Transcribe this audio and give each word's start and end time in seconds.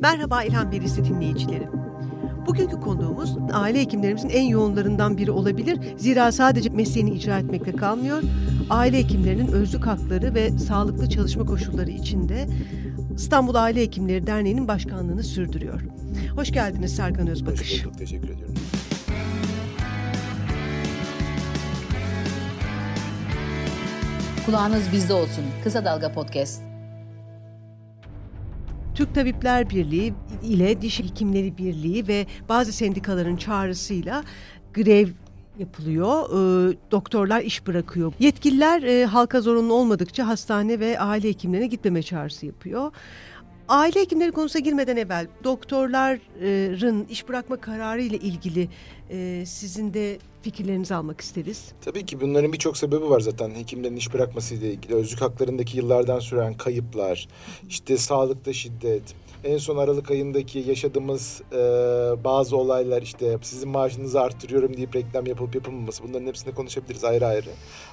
Merhaba 0.00 0.42
İlhan 0.42 0.72
Verisi 0.72 1.04
dinleyicileri. 1.04 1.68
Bugünkü 2.46 2.80
konuğumuz 2.80 3.36
aile 3.52 3.80
hekimlerimizin 3.80 4.28
en 4.28 4.42
yoğunlarından 4.42 5.18
biri 5.18 5.30
olabilir. 5.30 5.78
Zira 5.96 6.32
sadece 6.32 6.70
mesleğini 6.70 7.10
icra 7.10 7.38
etmekle 7.38 7.72
kalmıyor. 7.72 8.22
Aile 8.70 8.98
hekimlerinin 8.98 9.48
özlük 9.48 9.86
hakları 9.86 10.34
ve 10.34 10.50
sağlıklı 10.50 11.08
çalışma 11.08 11.44
koşulları 11.44 11.90
içinde 11.90 12.48
İstanbul 13.14 13.54
Aile 13.54 13.80
Hekimleri 13.80 14.26
Derneği'nin 14.26 14.68
başkanlığını 14.68 15.22
sürdürüyor. 15.22 15.80
Hoş 16.36 16.52
geldiniz 16.52 16.96
Serkan 16.96 17.26
Özbakış. 17.26 17.72
Hoş 17.72 17.84
bulduk, 17.84 17.98
teşekkür 17.98 18.28
ediyorum. 18.28 18.54
Kulağınız 24.46 24.92
bizde 24.92 25.14
olsun. 25.14 25.44
Kısa 25.64 25.84
Dalga 25.84 26.12
Podcast. 26.12 26.62
Türk 28.98 29.14
Tabipler 29.14 29.70
Birliği 29.70 30.14
ile 30.42 30.82
Diş 30.82 31.00
Hekimleri 31.00 31.58
Birliği 31.58 32.08
ve 32.08 32.26
bazı 32.48 32.72
sendikaların 32.72 33.36
çağrısıyla 33.36 34.24
grev 34.74 35.08
yapılıyor. 35.58 36.24
E, 36.24 36.76
doktorlar 36.90 37.40
iş 37.40 37.66
bırakıyor. 37.66 38.12
Yetkililer 38.18 38.82
e, 38.82 39.04
halka 39.04 39.40
zorunlu 39.40 39.74
olmadıkça 39.74 40.26
hastane 40.26 40.80
ve 40.80 41.00
aile 41.00 41.28
hekimlerine 41.28 41.66
gitmeme 41.66 42.02
çağrısı 42.02 42.46
yapıyor. 42.46 42.92
Aile 43.68 44.00
hekimleri 44.00 44.32
konusuna 44.32 44.60
girmeden 44.60 44.96
evvel 44.96 45.26
doktorların 45.44 47.06
iş 47.10 47.28
bırakma 47.28 47.56
kararı 47.56 48.02
ile 48.02 48.16
ilgili 48.16 48.68
e, 49.10 49.42
sizin 49.46 49.94
de 49.94 50.18
fikirlerinizi 50.42 50.94
almak 50.94 51.20
isteriz. 51.20 51.72
Tabii 51.84 52.06
ki 52.06 52.20
bunların 52.20 52.52
birçok 52.52 52.76
sebebi 52.76 53.10
var 53.10 53.20
zaten. 53.20 53.50
Hekimlerin 53.54 53.96
iş 53.96 54.14
bırakması 54.14 54.54
ile 54.54 54.72
ilgili. 54.72 54.94
Özlük 54.94 55.20
haklarındaki 55.20 55.76
yıllardan 55.76 56.18
süren 56.18 56.54
kayıplar, 56.54 57.28
işte 57.68 57.96
sağlıkta 57.96 58.52
şiddet, 58.52 59.02
en 59.44 59.58
son 59.58 59.76
Aralık 59.76 60.10
ayındaki 60.10 60.58
yaşadığımız 60.58 61.42
e, 61.52 61.56
bazı 62.24 62.56
olaylar 62.56 63.02
işte 63.02 63.38
sizin 63.42 63.68
maaşınızı 63.68 64.20
arttırıyorum 64.20 64.76
deyip 64.76 64.96
reklam 64.96 65.26
yapılıp 65.26 65.54
yapılmaması 65.54 66.04
bunların 66.04 66.26
hepsini 66.26 66.54
konuşabiliriz 66.54 67.04
ayrı 67.04 67.26
ayrı. 67.26 67.50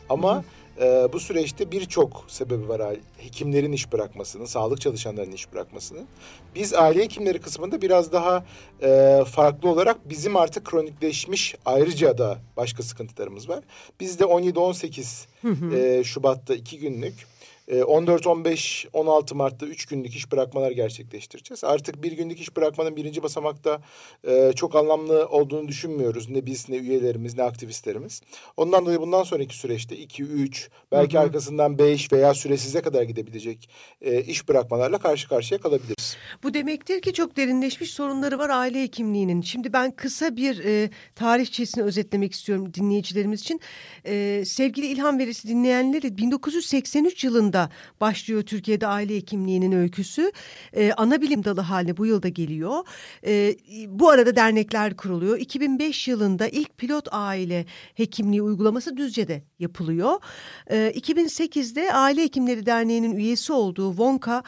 Ama 0.09 0.43
e, 0.81 1.07
bu 1.13 1.19
süreçte 1.19 1.71
birçok 1.71 2.25
sebebi 2.27 2.69
var 2.69 2.81
hekimlerin 3.17 3.71
iş 3.71 3.91
bırakmasının, 3.91 4.45
sağlık 4.45 4.81
çalışanlarının 4.81 5.31
iş 5.31 5.53
bırakmasının. 5.53 6.07
Biz 6.55 6.73
aile 6.73 7.03
hekimleri 7.03 7.39
kısmında 7.39 7.81
biraz 7.81 8.11
daha 8.11 8.45
e, 8.83 9.23
farklı 9.31 9.69
olarak 9.69 10.09
bizim 10.09 10.35
artık 10.35 10.65
kronikleşmiş 10.65 11.55
ayrıca 11.65 12.17
da 12.17 12.37
başka 12.57 12.83
sıkıntılarımız 12.83 13.49
var. 13.49 13.63
Bizde 13.99 14.23
17-18 14.23 15.25
e, 15.75 16.03
Şubat'ta 16.03 16.55
iki 16.55 16.79
günlük 16.79 17.34
14, 17.67 18.27
15, 18.27 18.87
16 18.93 19.35
Mart'ta 19.35 19.65
üç 19.65 19.85
günlük 19.85 20.15
iş 20.15 20.31
bırakmalar 20.31 20.71
gerçekleştireceğiz. 20.71 21.63
Artık 21.63 22.03
bir 22.03 22.11
günlük 22.11 22.39
iş 22.39 22.55
bırakmanın 22.57 22.95
birinci 22.95 23.23
basamakta 23.23 23.81
e, 24.27 24.53
çok 24.55 24.75
anlamlı 24.75 25.27
olduğunu 25.27 25.67
düşünmüyoruz. 25.67 26.29
Ne 26.29 26.45
biz, 26.45 26.69
ne 26.69 26.75
üyelerimiz, 26.75 27.37
ne 27.37 27.43
aktivistlerimiz. 27.43 28.21
Ondan 28.57 28.85
dolayı 28.85 29.01
bundan 29.01 29.23
sonraki 29.23 29.57
süreçte 29.57 29.95
iki, 29.95 30.23
üç, 30.23 30.69
belki 30.91 31.17
hı 31.17 31.21
hı. 31.21 31.25
arkasından 31.25 31.77
beş 31.79 32.11
veya 32.13 32.33
süresize 32.33 32.81
kadar 32.81 33.03
gidebilecek 33.03 33.69
e, 34.01 34.21
iş 34.21 34.49
bırakmalarla 34.49 34.97
karşı 34.97 35.29
karşıya 35.29 35.61
kalabiliriz. 35.61 36.17
Bu 36.43 36.53
demektir 36.53 37.01
ki 37.01 37.13
çok 37.13 37.37
derinleşmiş 37.37 37.93
sorunları 37.93 38.39
var 38.39 38.49
aile 38.49 38.81
hekimliğinin. 38.81 39.41
Şimdi 39.41 39.73
ben 39.73 39.91
kısa 39.91 40.35
bir 40.35 40.65
e, 40.65 40.89
tarihçesini 41.15 41.83
özetlemek 41.83 42.33
istiyorum 42.33 42.73
dinleyicilerimiz 42.73 43.41
için. 43.41 43.61
E, 44.05 44.43
sevgili 44.45 44.85
İlhan 44.85 45.19
Verisi 45.19 45.47
dinleyenleri 45.47 46.17
1983 46.17 47.23
yılında 47.23 47.54
yılında 47.55 47.69
başlıyor 48.01 48.41
Türkiye'de 48.41 48.87
aile 48.87 49.15
hekimliğinin 49.15 49.71
öyküsü. 49.71 50.31
E, 50.73 50.93
ana 50.93 51.21
bilim 51.21 51.43
dalı 51.43 51.61
haline 51.61 51.97
bu 51.97 52.05
yılda 52.05 52.29
geliyor. 52.29 52.83
E, 53.25 53.55
bu 53.87 54.09
arada 54.09 54.35
dernekler 54.35 54.97
kuruluyor. 54.97 55.37
2005 55.37 56.07
yılında 56.07 56.47
ilk 56.47 56.77
pilot 56.77 57.07
aile 57.11 57.65
hekimliği 57.95 58.41
uygulaması 58.41 58.97
Düzce'de 58.97 59.43
yapılıyor. 59.59 60.19
E, 60.67 60.91
2008'de 60.95 61.93
Aile 61.93 62.23
Hekimleri 62.23 62.65
Derneği'nin 62.65 63.15
üyesi 63.15 63.53
olduğu 63.53 63.97
Vonka 63.97 64.43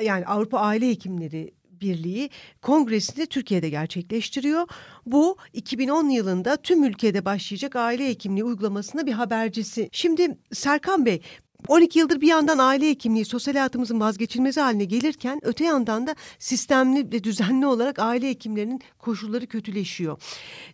yani 0.00 0.26
Avrupa 0.26 0.58
Aile 0.58 0.88
Hekimleri 0.88 1.52
Birliği 1.80 2.30
kongresini 2.62 3.26
Türkiye'de 3.26 3.68
gerçekleştiriyor. 3.68 4.68
Bu 5.06 5.36
2010 5.52 6.08
yılında 6.08 6.56
tüm 6.56 6.84
ülkede 6.84 7.24
başlayacak 7.24 7.76
aile 7.76 8.08
hekimliği 8.08 8.44
uygulamasında 8.44 9.06
bir 9.06 9.12
habercisi. 9.12 9.88
Şimdi 9.92 10.38
Serkan 10.52 11.06
Bey 11.06 11.22
12 11.68 11.98
yıldır 11.98 12.20
bir 12.20 12.28
yandan 12.28 12.58
aile 12.58 12.90
hekimliği 12.90 13.24
sosyal 13.24 13.54
hayatımızın 13.54 14.00
vazgeçilmezi 14.00 14.60
haline 14.60 14.84
gelirken 14.84 15.40
öte 15.42 15.64
yandan 15.64 16.06
da 16.06 16.14
sistemli 16.38 17.12
ve 17.12 17.24
düzenli 17.24 17.66
olarak 17.66 17.98
aile 17.98 18.28
hekimlerinin 18.28 18.80
koşulları 18.98 19.46
kötüleşiyor. 19.46 20.22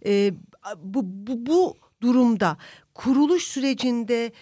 Ee, 0.06 0.34
bu, 0.78 1.00
bu, 1.04 1.46
bu 1.46 1.76
durumda 2.02 2.56
kuruluş 2.94 3.42
sürecinde 3.42 4.32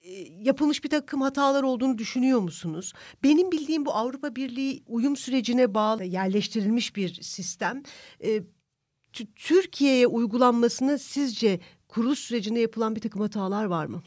e, 0.00 0.12
yapılmış 0.40 0.84
bir 0.84 0.90
takım 0.90 1.20
hatalar 1.20 1.62
olduğunu 1.62 1.98
düşünüyor 1.98 2.40
musunuz? 2.40 2.92
Benim 3.22 3.52
bildiğim 3.52 3.86
bu 3.86 3.94
Avrupa 3.94 4.36
Birliği 4.36 4.82
uyum 4.86 5.16
sürecine 5.16 5.74
bağlı 5.74 6.04
yerleştirilmiş 6.04 6.96
bir 6.96 7.22
sistem. 7.22 7.82
Ee, 8.24 8.42
Türkiye'ye 9.36 10.06
uygulanmasını 10.06 10.98
sizce 10.98 11.60
kuruluş 11.88 12.18
sürecinde 12.18 12.60
yapılan 12.60 12.96
bir 12.96 13.00
takım 13.00 13.20
hatalar 13.20 13.64
var 13.64 13.86
mı? 13.86 14.02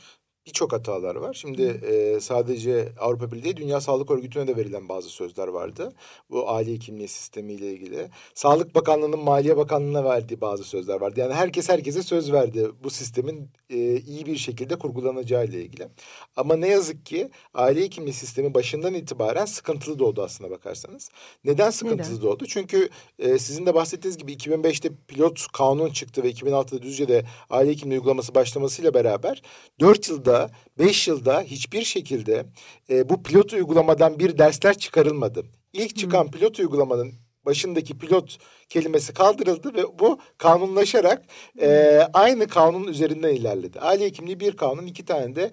Birçok 0.45 0.73
hatalar 0.73 1.15
var. 1.15 1.33
Şimdi 1.33 1.61
e, 1.61 2.19
sadece 2.19 2.89
Avrupa 2.99 3.31
Birliği 3.31 3.57
Dünya 3.57 3.81
Sağlık 3.81 4.11
Örgütü'ne 4.11 4.47
de 4.47 4.57
verilen 4.57 4.89
bazı 4.89 5.09
sözler 5.09 5.47
vardı. 5.47 5.93
Bu 6.29 6.49
aile 6.49 6.73
hekimliği 6.73 7.07
sistemiyle 7.07 7.73
ilgili. 7.73 8.09
Sağlık 8.35 8.75
Bakanlığı'nın 8.75 9.19
Maliye 9.19 9.57
Bakanlığı'na 9.57 10.03
verdiği 10.03 10.41
bazı 10.41 10.63
sözler 10.63 11.01
vardı. 11.01 11.19
Yani 11.19 11.33
herkes 11.33 11.69
herkese 11.69 12.03
söz 12.03 12.31
verdi 12.31 12.71
bu 12.83 12.89
sistemin 12.89 13.49
e, 13.69 13.97
iyi 13.99 14.25
bir 14.25 14.37
şekilde 14.37 14.75
kurgulanacağı 14.75 15.45
ile 15.45 15.61
ilgili. 15.61 15.87
Ama 16.35 16.55
ne 16.55 16.67
yazık 16.67 17.05
ki 17.05 17.29
aile 17.53 17.81
hekimliği 17.81 18.13
sistemi 18.13 18.53
başından 18.53 18.93
itibaren 18.93 19.45
sıkıntılı 19.45 19.99
doğdu 19.99 20.23
aslına 20.23 20.51
bakarsanız. 20.51 21.09
Neden 21.43 21.69
sıkıntılı 21.69 22.13
Neden? 22.15 22.21
doğdu? 22.21 22.45
Çünkü 22.47 22.89
e, 23.19 23.37
sizin 23.39 23.65
de 23.65 23.73
bahsettiğiniz 23.73 24.17
gibi 24.17 24.33
2005'te 24.33 24.89
pilot 25.07 25.47
kanun 25.53 25.89
çıktı 25.89 26.23
ve 26.23 26.31
2006'da 26.31 26.81
Düzce'de 26.81 27.25
aile 27.49 27.71
hekimliği 27.71 27.99
uygulaması 27.99 28.35
başlamasıyla 28.35 28.93
beraber 28.93 29.41
4 29.79 30.09
yılda 30.09 30.40
yılda, 30.41 30.51
beş 30.79 31.07
yılda 31.07 31.41
hiçbir 31.41 31.83
şekilde 31.83 32.45
e, 32.89 33.09
bu 33.09 33.23
pilot 33.23 33.53
uygulamadan 33.53 34.19
bir 34.19 34.37
dersler 34.37 34.77
çıkarılmadı. 34.77 35.45
İlk 35.73 35.97
çıkan 35.97 36.23
hmm. 36.23 36.31
pilot 36.31 36.59
uygulamanın 36.59 37.13
başındaki 37.45 37.97
pilot 37.97 38.37
kelimesi 38.69 39.13
kaldırıldı 39.13 39.73
ve 39.73 39.99
bu 39.99 40.19
kanunlaşarak 40.37 41.25
e, 41.61 41.99
aynı 42.13 42.47
kanun 42.47 42.87
üzerinden 42.87 43.33
ilerledi. 43.33 43.79
Aile 43.79 44.05
hekimliği 44.05 44.39
bir 44.39 44.57
kanun, 44.57 44.85
iki 44.85 45.05
tane 45.05 45.35
de 45.35 45.51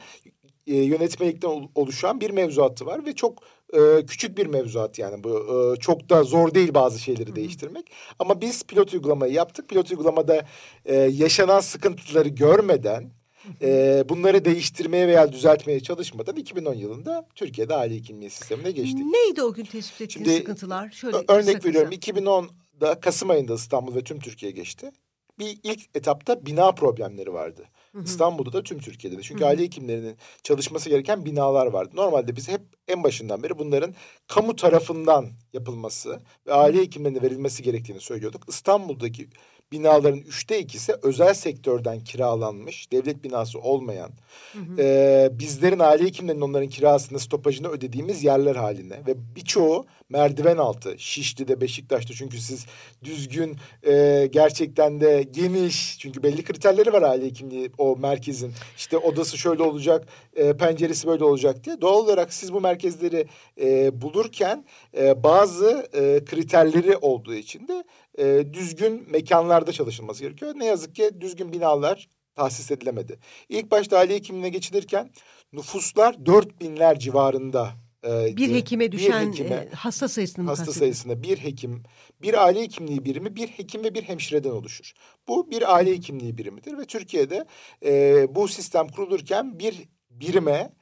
e, 0.66 0.76
yönetmelikten 0.76 1.68
oluşan 1.74 2.20
bir 2.20 2.30
mevzuatı 2.30 2.86
var 2.86 3.06
ve 3.06 3.12
çok 3.12 3.42
e, 3.72 4.06
küçük 4.06 4.38
bir 4.38 4.46
mevzuat 4.46 4.98
yani 4.98 5.24
bu 5.24 5.30
e, 5.76 5.80
çok 5.80 6.08
da 6.08 6.22
zor 6.22 6.54
değil 6.54 6.74
bazı 6.74 6.98
şeyleri 6.98 7.30
Hı. 7.30 7.36
değiştirmek. 7.36 7.92
Ama 8.18 8.40
biz 8.40 8.64
pilot 8.64 8.94
uygulamayı 8.94 9.32
yaptık. 9.32 9.68
Pilot 9.68 9.90
uygulamada 9.90 10.46
e, 10.84 10.94
yaşanan 10.94 11.60
sıkıntıları 11.60 12.28
görmeden 12.28 13.17
e, 13.62 14.04
bunları 14.08 14.44
değiştirmeye 14.44 15.08
veya 15.08 15.32
düzeltmeye 15.32 15.80
çalışmadan 15.80 16.36
2010 16.36 16.74
yılında 16.74 17.26
Türkiye'de 17.34 17.74
aile 17.74 17.94
hekimliği 17.94 18.30
sistemine 18.30 18.70
geçtik. 18.70 19.04
Neydi 19.04 19.42
o 19.42 19.52
gün 19.52 19.64
tespit 19.64 20.00
ettiğiniz 20.00 20.28
Şimdi, 20.28 20.38
sıkıntılar? 20.38 20.90
Şöyle 20.90 21.16
örnek 21.28 21.64
veriyorum 21.64 21.92
2010'da 21.92 23.00
Kasım 23.00 23.30
ayında 23.30 23.54
İstanbul 23.54 23.94
ve 23.94 24.04
tüm 24.04 24.20
Türkiye 24.20 24.52
geçti. 24.52 24.90
Bir 25.38 25.58
ilk 25.62 25.96
etapta 25.96 26.46
bina 26.46 26.72
problemleri 26.72 27.32
vardı. 27.32 27.64
Hı 27.92 27.98
hı. 27.98 28.04
İstanbul'da 28.04 28.52
da 28.52 28.62
tüm 28.62 28.78
Türkiye'de 28.78 29.18
de. 29.18 29.22
Çünkü 29.22 29.40
hı 29.40 29.44
hı. 29.44 29.48
aile 29.48 29.62
hekimlerinin 29.62 30.16
çalışması 30.42 30.88
gereken 30.88 31.24
binalar 31.24 31.66
vardı. 31.66 31.90
Normalde 31.94 32.36
biz 32.36 32.48
hep 32.48 32.60
en 32.88 33.02
başından 33.04 33.42
beri 33.42 33.58
bunların 33.58 33.94
kamu 34.26 34.56
tarafından 34.56 35.26
yapılması 35.52 36.20
ve 36.46 36.52
aile 36.52 36.78
hekimlerine 36.78 37.22
verilmesi 37.22 37.62
gerektiğini 37.62 38.00
söylüyorduk. 38.00 38.42
İstanbul'daki 38.48 39.28
binaların 39.72 40.20
üçte 40.20 40.58
ikisi 40.58 40.94
özel 41.02 41.34
sektörden 41.34 42.00
kiralanmış, 42.00 42.92
devlet 42.92 43.24
binası 43.24 43.58
olmayan, 43.58 44.10
hı 44.52 44.58
hı. 44.58 44.82
E, 44.82 45.28
bizlerin 45.32 45.78
aile 45.78 46.04
hekimlerinin 46.04 46.42
onların 46.42 46.68
kirasını, 46.68 47.18
stopajını 47.18 47.68
ödediğimiz 47.68 48.24
yerler 48.24 48.56
haline 48.56 49.06
ve 49.06 49.14
birçoğu 49.36 49.86
merdiven 50.08 50.56
altı, 50.56 50.98
Şişli'de, 50.98 51.60
Beşiktaş'ta 51.60 52.14
çünkü 52.14 52.38
siz 52.40 52.66
düzgün, 53.04 53.56
e, 53.86 54.26
gerçekten 54.32 55.00
de 55.00 55.22
geniş, 55.30 55.98
çünkü 55.98 56.22
belli 56.22 56.44
kriterleri 56.44 56.92
var 56.92 57.02
aile 57.02 57.26
hekimliği 57.26 57.70
o 57.78 57.96
merkezin. 57.96 58.52
İşte 58.76 58.98
odası 58.98 59.38
şöyle 59.38 59.62
olacak, 59.62 60.08
e, 60.36 60.56
penceresi 60.56 61.06
böyle 61.06 61.24
olacak 61.24 61.64
diye. 61.64 61.80
Doğal 61.80 61.98
olarak 61.98 62.32
siz 62.32 62.52
bu 62.52 62.60
merkezleri 62.60 63.26
e, 63.60 64.00
bulurken 64.02 64.64
e, 64.96 65.22
bazı 65.22 65.88
e, 65.92 66.24
kriterleri 66.24 66.96
olduğu 66.96 67.34
için 67.34 67.68
de 67.68 67.84
e, 68.18 68.52
düzgün 68.52 69.10
mekanlarda 69.10 69.72
çalışılması 69.72 70.22
gerekiyor. 70.22 70.54
Ne 70.56 70.64
yazık 70.64 70.94
ki 70.94 71.10
düzgün 71.20 71.52
binalar 71.52 72.08
tahsis 72.34 72.70
edilemedi. 72.70 73.18
İlk 73.48 73.70
başta 73.70 73.98
aile 73.98 74.14
hekimliğine 74.14 74.48
geçilirken 74.48 75.10
nüfuslar 75.52 76.26
dört 76.26 76.60
binler 76.60 76.98
civarında 76.98 77.70
e, 78.04 78.36
bir 78.36 78.54
hekime 78.54 78.92
düşen 78.92 79.26
bir 79.26 79.32
hekime, 79.32 79.54
e, 79.54 79.70
hasta 79.70 80.08
sayısının 80.08 80.46
hasta 80.46 80.72
sayısına 80.72 81.22
bir 81.22 81.36
hekim, 81.36 81.82
bir 82.22 82.44
aile 82.44 82.62
hekimliği 82.62 83.04
birimi, 83.04 83.36
bir 83.36 83.48
hekim 83.48 83.84
ve 83.84 83.94
bir 83.94 84.02
hemşireden 84.02 84.50
oluşur. 84.50 84.92
Bu 85.28 85.50
bir 85.50 85.74
aile 85.74 85.90
hekimliği 85.90 86.38
birimidir 86.38 86.78
ve 86.78 86.84
Türkiye'de 86.84 87.44
e, 87.84 88.26
bu 88.34 88.48
sistem 88.48 88.88
kurulurken 88.88 89.58
bir 89.58 89.88
birime 90.10 90.72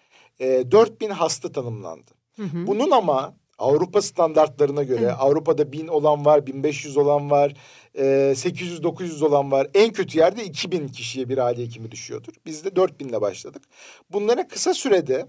e, 0.40 0.70
4000 0.70 1.10
hasta 1.10 1.52
tanımlandı. 1.52 2.10
Hı 2.36 2.42
hı. 2.42 2.66
Bunun 2.66 2.90
ama 2.90 3.36
Avrupa 3.58 4.02
standartlarına 4.02 4.82
göre 4.82 5.02
evet. 5.02 5.14
Avrupa'da 5.18 5.72
bin 5.72 5.88
olan 5.88 6.24
var, 6.24 6.46
1500 6.46 6.96
olan 6.96 7.30
var, 7.30 7.54
e, 7.94 8.04
800-900 8.36 9.24
olan 9.24 9.50
var. 9.50 9.66
En 9.74 9.92
kötü 9.92 10.18
yerde 10.18 10.44
2000 10.44 10.88
kişiye 10.88 11.28
bir 11.28 11.38
aile 11.38 11.62
hekimi 11.62 11.90
düşüyordur. 11.90 12.32
Biz 12.46 12.64
de 12.64 12.76
4000 12.76 13.08
ile 13.08 13.20
başladık. 13.20 13.62
Bunlara 14.10 14.48
kısa 14.48 14.74
sürede 14.74 15.26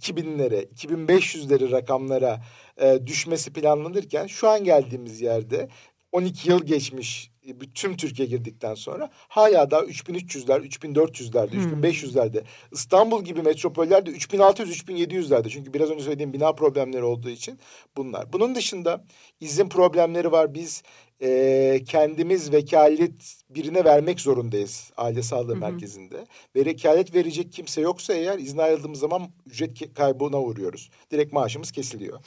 2000'lere, 0.00 0.68
2500'leri 0.74 1.70
rakamlara 1.70 2.42
e, 2.76 3.06
düşmesi 3.06 3.52
planlanırken 3.52 4.26
şu 4.26 4.48
an 4.48 4.64
geldiğimiz 4.64 5.20
yerde 5.20 5.68
12 6.12 6.48
yıl 6.48 6.64
geçmiş 6.64 7.34
tüm 7.74 7.96
Türkiye 7.96 8.28
girdikten 8.28 8.74
sonra 8.74 9.10
hala 9.12 9.70
daha 9.70 9.80
3300'ler, 9.80 10.60
3400'lerde, 10.68 11.52
hmm. 11.52 11.82
3500'lerde. 11.82 12.42
İstanbul 12.72 13.24
gibi 13.24 13.42
metropollerde 13.42 14.10
3600, 14.10 14.82
3700'lerde. 14.82 15.48
Çünkü 15.48 15.74
biraz 15.74 15.90
önce 15.90 16.04
söylediğim 16.04 16.32
bina 16.32 16.52
problemleri 16.52 17.02
olduğu 17.04 17.30
için 17.30 17.58
bunlar. 17.96 18.32
Bunun 18.32 18.54
dışında 18.54 19.04
izin 19.40 19.68
problemleri 19.68 20.32
var. 20.32 20.54
Biz 20.54 20.82
e, 21.22 21.80
kendimiz 21.86 22.52
vekalet 22.52 23.34
birine 23.50 23.84
vermek 23.84 24.20
zorundayız 24.20 24.92
aile 24.96 25.22
sağlığı 25.22 25.54
hı 25.54 25.58
merkezinde. 25.58 26.26
Ve 26.56 26.64
vekalet 26.64 27.14
verecek 27.14 27.52
kimse 27.52 27.80
yoksa 27.80 28.14
eğer 28.14 28.38
izin 28.38 28.58
ayrıldığımız 28.58 28.98
zaman 28.98 29.30
ücret 29.46 29.94
kaybına 29.94 30.42
uğruyoruz. 30.42 30.90
Direkt 31.10 31.32
maaşımız 31.32 31.72
kesiliyor. 31.72 32.20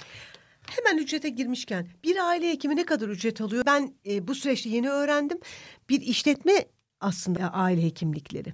Hemen 0.68 1.04
ücrete 1.04 1.30
girmişken 1.30 1.88
bir 2.04 2.28
aile 2.28 2.50
hekimi 2.50 2.76
ne 2.76 2.86
kadar 2.86 3.10
ücret 3.10 3.42
alıyor? 3.42 3.64
Ben 3.66 3.94
e, 4.10 4.28
bu 4.28 4.36
süreçte 4.36 4.70
yeni 4.70 4.90
öğrendim. 4.90 5.40
Bir 5.90 6.02
işletme 6.02 6.66
aslında 7.00 7.54
aile 7.54 7.84
hekimlikleri. 7.84 8.54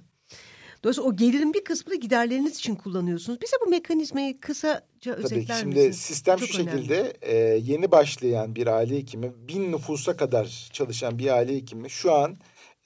Dolayısıyla 0.84 1.10
o 1.10 1.16
gelirin 1.16 1.54
bir 1.54 1.64
kısmını 1.64 1.96
giderleriniz 1.96 2.56
için 2.58 2.74
kullanıyorsunuz. 2.74 3.40
Bize 3.40 3.56
bu 3.66 3.70
mekanizmayı 3.70 4.40
kısaca 4.40 4.80
Tabii, 5.02 5.24
özetler 5.24 5.54
şimdi 5.60 5.74
misiniz? 5.74 5.98
sistem 5.98 6.36
Çok 6.36 6.48
şu 6.48 6.62
önemli. 6.62 6.76
şekilde 6.76 7.12
e, 7.22 7.36
yeni 7.56 7.90
başlayan 7.90 8.54
bir 8.54 8.66
aile 8.66 8.96
hekimi 8.96 9.32
bin 9.48 9.72
nüfusa 9.72 10.16
kadar 10.16 10.68
çalışan 10.72 11.18
bir 11.18 11.36
aile 11.36 11.56
hekimi 11.56 11.90
şu 11.90 12.12
an 12.12 12.36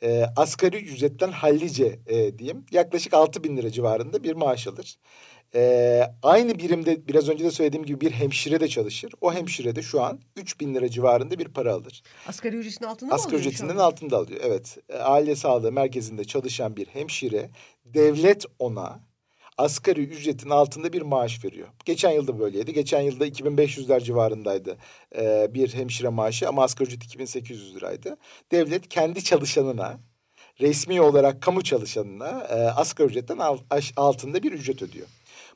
e, 0.03 0.25
asgari 0.37 0.77
ücretten 0.77 1.31
hallice 1.31 1.99
e, 2.07 2.39
diyeyim 2.39 2.67
yaklaşık 2.73 3.15
altı 3.15 3.45
bin 3.45 3.57
lira 3.57 3.71
civarında 3.71 4.25
bir 4.25 4.33
maaş 4.33 4.67
alır. 4.67 4.99
Ee, 5.55 6.03
aynı 6.23 6.59
birimde 6.59 7.09
biraz 7.09 7.29
önce 7.29 7.45
de 7.45 7.51
söylediğim 7.51 7.87
gibi 7.87 8.01
bir 8.01 8.11
hemşire 8.11 8.61
de 8.61 8.69
çalışır. 8.69 9.13
O 9.21 9.35
hemşire 9.35 9.77
de 9.77 9.83
şu 9.83 10.03
an 10.03 10.21
3 10.37 10.61
bin 10.61 10.75
lira 10.75 10.89
civarında 10.89 11.39
bir 11.39 11.49
para 11.49 11.73
alır. 11.73 12.03
Asgari 12.27 12.57
ücretinin 12.57 12.89
altında 12.89 13.15
Asgari 13.15 13.35
mı 13.35 13.41
ücretinden 13.41 13.77
altında 13.77 14.17
alıyor 14.17 14.41
evet. 14.45 14.79
Ee, 14.89 14.97
aile 14.97 15.37
sağlığı 15.37 15.73
merkezinde 15.73 16.25
çalışan 16.25 16.77
bir 16.77 16.87
hemşire 16.87 17.51
devlet 17.85 18.45
ona 18.59 19.09
asgari 19.59 20.01
ücretin 20.01 20.51
altında 20.51 20.93
bir 20.93 21.03
maaş 21.03 21.45
veriyor. 21.45 21.69
Geçen 21.85 22.11
yılda 22.11 22.39
böyleydi. 22.39 22.73
Geçen 22.73 23.01
yılda 23.01 23.27
2500'ler 23.27 24.05
civarındaydı 24.05 24.77
e, 25.17 25.55
bir 25.55 25.75
hemşire 25.75 26.09
maaşı 26.09 26.49
ama 26.49 26.63
asgari 26.63 26.89
ücret 26.89 27.05
2800 27.05 27.77
liraydı. 27.77 28.17
Devlet 28.53 28.89
kendi 28.89 29.25
çalışanına 29.25 29.99
resmi 30.61 31.01
olarak 31.01 31.43
kamu 31.43 31.63
çalışanına 31.63 32.47
e, 32.51 32.55
asgari 32.55 33.09
ücretten 33.09 33.39
alt, 33.39 33.61
altında 33.97 34.43
bir 34.43 34.53
ücret 34.53 34.83
ödüyor. 34.83 35.07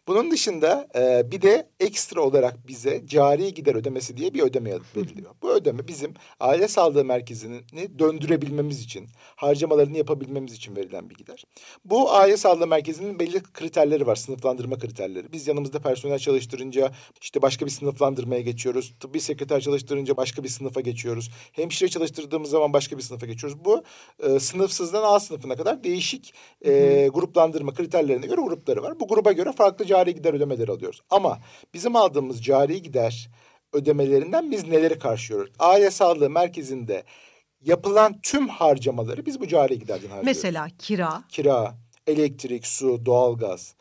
Bunun 0.08 0.30
dışında 0.30 0.88
e, 0.96 1.30
bir 1.30 1.42
de 1.42 1.68
ekstra 1.80 2.20
olarak 2.20 2.68
bize 2.68 3.02
cari 3.06 3.54
gider 3.54 3.74
ödemesi 3.74 4.16
diye 4.16 4.34
bir 4.34 4.40
ödeme 4.40 4.70
veriliyor. 4.96 5.34
Bu 5.42 5.50
ödeme 5.50 5.88
bizim 5.88 6.14
aile 6.40 6.68
sağlığı 6.68 7.04
merkezini 7.04 7.60
döndürebilmemiz 7.98 8.80
için, 8.80 9.08
harcamalarını 9.36 9.98
yapabilmemiz 9.98 10.52
için 10.52 10.76
verilen 10.76 11.10
bir 11.10 11.14
gider. 11.14 11.44
Bu 11.84 12.12
aile 12.12 12.36
sağlığı 12.36 12.66
merkezinin 12.66 13.18
belli 13.18 13.42
kriterleri 13.42 14.06
var, 14.06 14.16
sınıflandırma 14.16 14.78
kriterleri. 14.78 15.32
Biz 15.32 15.48
yanımızda 15.48 15.78
personel 15.78 16.18
çalıştırınca 16.18 16.92
işte 17.20 17.42
başka 17.42 17.66
bir 17.66 17.70
sınıflandırmaya 17.70 18.40
geçiyoruz. 18.40 18.94
Tıbbi 19.00 19.20
sekreter 19.20 19.60
çalıştırınca 19.60 20.16
başka 20.16 20.44
bir 20.44 20.48
sınıfa 20.48 20.80
geçiyoruz. 20.80 21.30
Hemşire 21.52 21.88
çalıştırdığımız 21.88 22.50
zaman 22.50 22.72
başka 22.72 22.96
bir 22.96 23.02
sınıfa 23.02 23.26
geçiyoruz. 23.26 23.64
Bu 23.64 23.82
e, 24.22 24.40
sınıfsızdan 24.40 25.02
A 25.02 25.20
sınıfına 25.20 25.56
kadar 25.56 25.84
değişik 25.84 26.34
e, 26.64 27.08
gruplandırma 27.14 27.74
kriterlerine 27.74 28.26
göre 28.26 28.40
grupları 28.40 28.82
var. 28.82 29.00
Bu 29.00 29.08
gruba 29.08 29.32
göre 29.32 29.52
farklı 29.52 29.91
cari 29.92 30.14
gider 30.14 30.34
ödemeleri 30.34 30.70
alıyoruz. 30.70 31.00
Ama 31.10 31.38
bizim 31.74 31.96
aldığımız 31.96 32.44
cari 32.44 32.82
gider 32.82 33.30
ödemelerinden 33.72 34.50
biz 34.50 34.68
neleri 34.68 34.98
karşılıyoruz? 34.98 35.52
Aile 35.58 35.90
Sağlığı 35.90 36.30
Merkezi'nde 36.30 37.02
yapılan 37.60 38.20
tüm 38.22 38.48
harcamaları 38.48 39.26
biz 39.26 39.40
bu 39.40 39.48
cari 39.48 39.78
giderden 39.78 40.08
harcıyoruz. 40.08 40.26
Mesela 40.26 40.66
kira. 40.78 41.22
Kira, 41.28 41.74
elektrik, 42.06 42.66
su, 42.66 43.06
doğalgaz, 43.06 43.74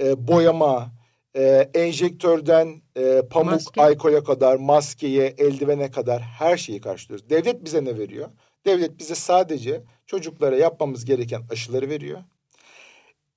e, 0.00 0.28
boyama, 0.28 0.92
e, 1.36 1.70
enjektörden 1.74 2.82
e, 2.96 3.22
pamuk, 3.30 3.52
Maske. 3.52 3.82
alkole 3.82 4.24
kadar, 4.24 4.56
maskeye, 4.56 5.34
eldivene 5.38 5.90
kadar 5.90 6.22
her 6.22 6.56
şeyi 6.56 6.80
karşılıyoruz. 6.80 7.30
Devlet 7.30 7.64
bize 7.64 7.84
ne 7.84 7.98
veriyor? 7.98 8.28
Devlet 8.66 8.98
bize 8.98 9.14
sadece 9.14 9.82
çocuklara 10.06 10.56
yapmamız 10.56 11.04
gereken 11.04 11.42
aşıları 11.50 11.88
veriyor. 11.88 12.20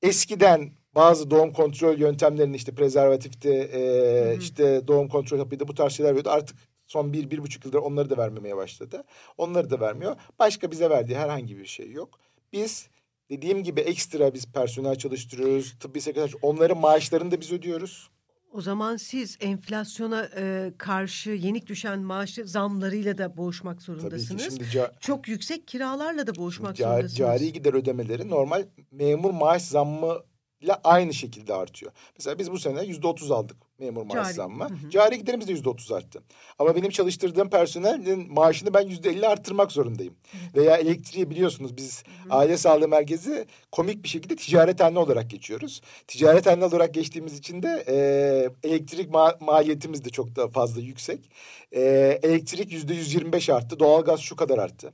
Eskiden 0.01 0.71
bazı 0.95 1.31
doğum 1.31 1.53
kontrol 1.53 1.97
yöntemlerini 1.97 2.55
işte 2.55 2.75
prezervatifte 2.75 3.53
e, 3.53 4.37
işte 4.39 4.87
doğum 4.87 5.07
kontrol 5.07 5.37
hapıydı 5.39 5.67
bu 5.67 5.75
tarz 5.75 5.93
şeyler 5.93 6.09
veriyordu. 6.11 6.29
Artık 6.29 6.57
son 6.87 7.13
bir, 7.13 7.31
bir 7.31 7.37
buçuk 7.37 7.65
yıldır 7.65 7.77
onları 7.77 8.09
da 8.09 8.17
vermemeye 8.17 8.57
başladı. 8.57 9.03
Onları 9.37 9.69
da 9.69 9.79
vermiyor. 9.79 10.15
Başka 10.39 10.71
bize 10.71 10.89
verdiği 10.89 11.17
herhangi 11.17 11.57
bir 11.57 11.65
şey 11.65 11.91
yok. 11.91 12.19
Biz 12.53 12.89
dediğim 13.29 13.63
gibi 13.63 13.81
ekstra 13.81 14.33
biz 14.33 14.51
personel 14.51 14.95
çalıştırıyoruz. 14.95 15.75
Tıbbi 15.79 16.01
sekreter 16.01 16.33
onların 16.41 16.77
maaşlarını 16.77 17.31
da 17.31 17.41
biz 17.41 17.51
ödüyoruz. 17.51 18.09
O 18.51 18.61
zaman 18.61 18.97
siz 18.97 19.37
enflasyona 19.41 20.29
e, 20.37 20.73
karşı 20.77 21.29
yenik 21.29 21.67
düşen 21.67 21.99
maaş 21.99 22.39
zamlarıyla 22.43 23.17
da 23.17 23.37
boğuşmak 23.37 23.81
zorundasınız. 23.81 24.43
Tabii 24.43 24.59
ki 24.59 24.71
şimdi 24.71 24.91
Çok 24.99 25.27
yüksek 25.27 25.67
kiralarla 25.67 26.27
da 26.27 26.35
boğuşmak 26.35 26.75
cari, 26.75 26.89
zorundasınız. 26.89 27.17
Cari 27.17 27.53
gider 27.53 27.73
ödemeleri 27.73 28.29
normal 28.29 28.65
memur 28.91 29.31
maaş 29.31 29.61
zammı 29.61 30.23
ile 30.63 30.75
aynı 30.83 31.13
şekilde 31.13 31.53
artıyor. 31.53 31.91
Mesela 32.17 32.39
biz 32.39 32.51
bu 32.51 32.59
sene 32.59 32.83
yüzde 32.83 33.07
otuz 33.07 33.31
aldık 33.31 33.57
memur 33.79 34.05
maaş 34.05 34.25
Cari. 34.25 34.33
zammı. 34.33 34.63
Hı 34.63 34.73
hı. 34.73 34.89
Cari 34.89 35.17
giderimiz 35.17 35.47
de 35.47 35.51
yüzde 35.51 35.69
otuz 35.69 35.91
arttı. 35.91 36.23
Ama 36.59 36.75
benim 36.75 36.89
çalıştırdığım 36.89 37.49
personelin 37.49 38.33
maaşını 38.33 38.73
ben 38.73 38.87
yüzde 38.87 39.09
elli 39.09 39.27
arttırmak 39.27 39.71
zorundayım. 39.71 40.15
Hı. 40.31 40.61
Veya 40.61 40.77
elektriği 40.77 41.29
biliyorsunuz 41.29 41.77
biz 41.77 42.03
hı 42.03 42.29
hı. 42.29 42.37
aile 42.37 42.57
sağlığı 42.57 42.87
merkezi 42.87 43.45
komik 43.71 44.03
bir 44.03 44.09
şekilde 44.09 44.35
ticarethane 44.35 44.99
olarak 44.99 45.29
geçiyoruz. 45.29 45.81
Ticarethane 46.07 46.65
olarak 46.65 46.93
geçtiğimiz 46.93 47.37
için 47.37 47.63
de 47.63 47.83
e, 47.87 48.67
elektrik 48.69 49.09
ma 49.09 49.35
maliyetimiz 49.39 50.05
de 50.05 50.09
çok 50.09 50.35
da 50.35 50.47
fazla 50.47 50.81
yüksek. 50.81 51.29
E, 51.71 51.81
elektrik 52.23 52.71
yüzde 52.71 52.93
yüz 52.93 53.13
yirmi 53.13 53.33
beş 53.33 53.49
arttı. 53.49 53.79
Doğalgaz 53.79 54.19
şu 54.19 54.35
kadar 54.35 54.57
arttı. 54.57 54.93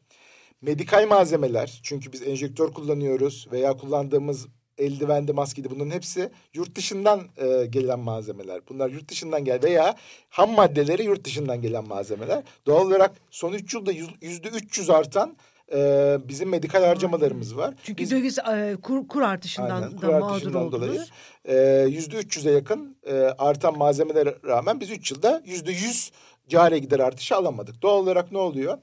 Medikal 0.61 1.07
malzemeler 1.07 1.79
çünkü 1.83 2.13
biz 2.13 2.27
enjektör 2.27 2.71
kullanıyoruz 2.71 3.47
veya 3.51 3.77
kullandığımız 3.77 4.47
eldivendi, 4.79 5.33
maskeydi 5.33 5.69
bunların 5.69 5.91
hepsi 5.91 6.29
yurt 6.53 6.75
dışından 6.75 7.21
e, 7.37 7.65
gelen 7.65 7.99
malzemeler. 7.99 8.61
Bunlar 8.69 8.89
yurt 8.89 9.09
dışından 9.09 9.45
gel 9.45 9.63
veya 9.63 9.95
ham 10.29 10.51
maddeleri 10.51 11.03
yurt 11.03 11.23
dışından 11.23 11.61
gelen 11.61 11.87
malzemeler. 11.87 12.43
Doğal 12.65 12.85
olarak 12.85 13.11
son 13.29 13.53
üç 13.53 13.73
yılda 13.73 13.91
yüzde 14.21 14.47
üç 14.47 14.77
yüz 14.77 14.89
artan 14.89 15.37
e, 15.73 16.17
bizim 16.27 16.49
medikal 16.49 16.83
harcamalarımız 16.83 17.57
var. 17.57 17.73
Çünkü 17.83 18.03
Biz, 18.03 18.11
döviz 18.11 18.39
e, 18.39 18.77
kur, 18.83 19.07
kur 19.07 19.21
artışından 19.21 19.81
aynen, 19.81 19.91
da 19.91 19.95
kur 19.95 20.13
artışından 20.13 20.71
dolayı 20.71 21.05
e, 21.45 21.85
yüzde 21.89 22.17
üç 22.17 22.37
yüze 22.37 22.51
yakın 22.51 22.97
e, 23.05 23.13
artan 23.19 23.77
malzemelere 23.77 24.35
rağmen 24.47 24.79
biz 24.79 24.91
üç 24.91 25.11
yılda 25.11 25.41
yüzde 25.45 25.71
yüz 25.71 26.11
cari 26.47 26.81
gider 26.81 26.99
artışı 26.99 27.35
alamadık. 27.35 27.81
Doğal 27.81 27.97
olarak 27.97 28.31
ne 28.31 28.37
oluyor? 28.37 28.77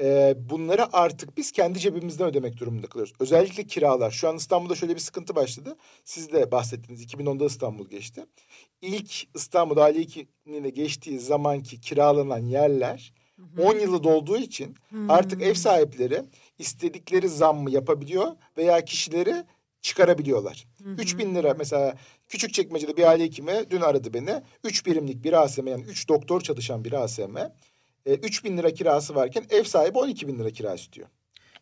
E, 0.00 0.34
bunları 0.50 0.96
artık 0.96 1.36
biz 1.36 1.52
kendi 1.52 1.78
cebimizden 1.78 2.28
ödemek 2.28 2.56
durumunda 2.56 2.86
kalıyoruz. 2.86 3.14
Özellikle 3.20 3.64
kiralar. 3.64 4.10
Şu 4.10 4.28
an 4.28 4.36
İstanbul'da 4.36 4.74
şöyle 4.74 4.94
bir 4.94 5.00
sıkıntı 5.00 5.34
başladı. 5.34 5.76
Siz 6.04 6.32
de 6.32 6.50
bahsettiniz. 6.50 7.04
2010'da 7.04 7.44
İstanbul 7.44 7.88
geçti. 7.88 8.26
İlk 8.82 9.36
İstanbul 9.36 9.76
hekimliğine 9.76 10.70
geçtiği 10.70 11.18
zamanki 11.18 11.80
kiralanan 11.80 12.38
yerler 12.38 13.12
hı 13.56 13.62
10 13.62 13.78
yılı 13.78 14.04
dolduğu 14.04 14.38
için 14.38 14.74
hı 14.90 15.06
artık 15.08 15.42
ev 15.42 15.54
sahipleri 15.54 16.22
istedikleri 16.58 17.28
zammı 17.28 17.70
yapabiliyor 17.70 18.32
veya 18.56 18.84
kişileri 18.84 19.44
çıkarabiliyorlar. 19.82 20.66
Üç 20.98 21.18
bin 21.18 21.34
lira 21.34 21.54
mesela 21.58 21.96
küçük 22.28 22.54
çekmecede 22.54 22.96
bir 22.96 23.02
aile 23.02 23.24
hekimi 23.24 23.64
dün 23.70 23.80
aradı 23.80 24.14
beni. 24.14 24.42
Üç 24.64 24.86
birimlik 24.86 25.24
bir 25.24 25.42
ASM 25.42 25.66
yani 25.66 25.84
üç 25.84 26.08
doktor 26.08 26.40
çalışan 26.40 26.84
bir 26.84 26.92
ASM 26.92 27.36
e, 28.06 28.14
3 28.14 28.44
bin 28.44 28.58
lira 28.58 28.70
kirası 28.70 29.14
varken 29.14 29.44
ev 29.50 29.64
sahibi 29.64 29.98
12 29.98 30.28
bin 30.28 30.38
lira 30.38 30.50
kira 30.50 30.74
istiyor. 30.74 31.08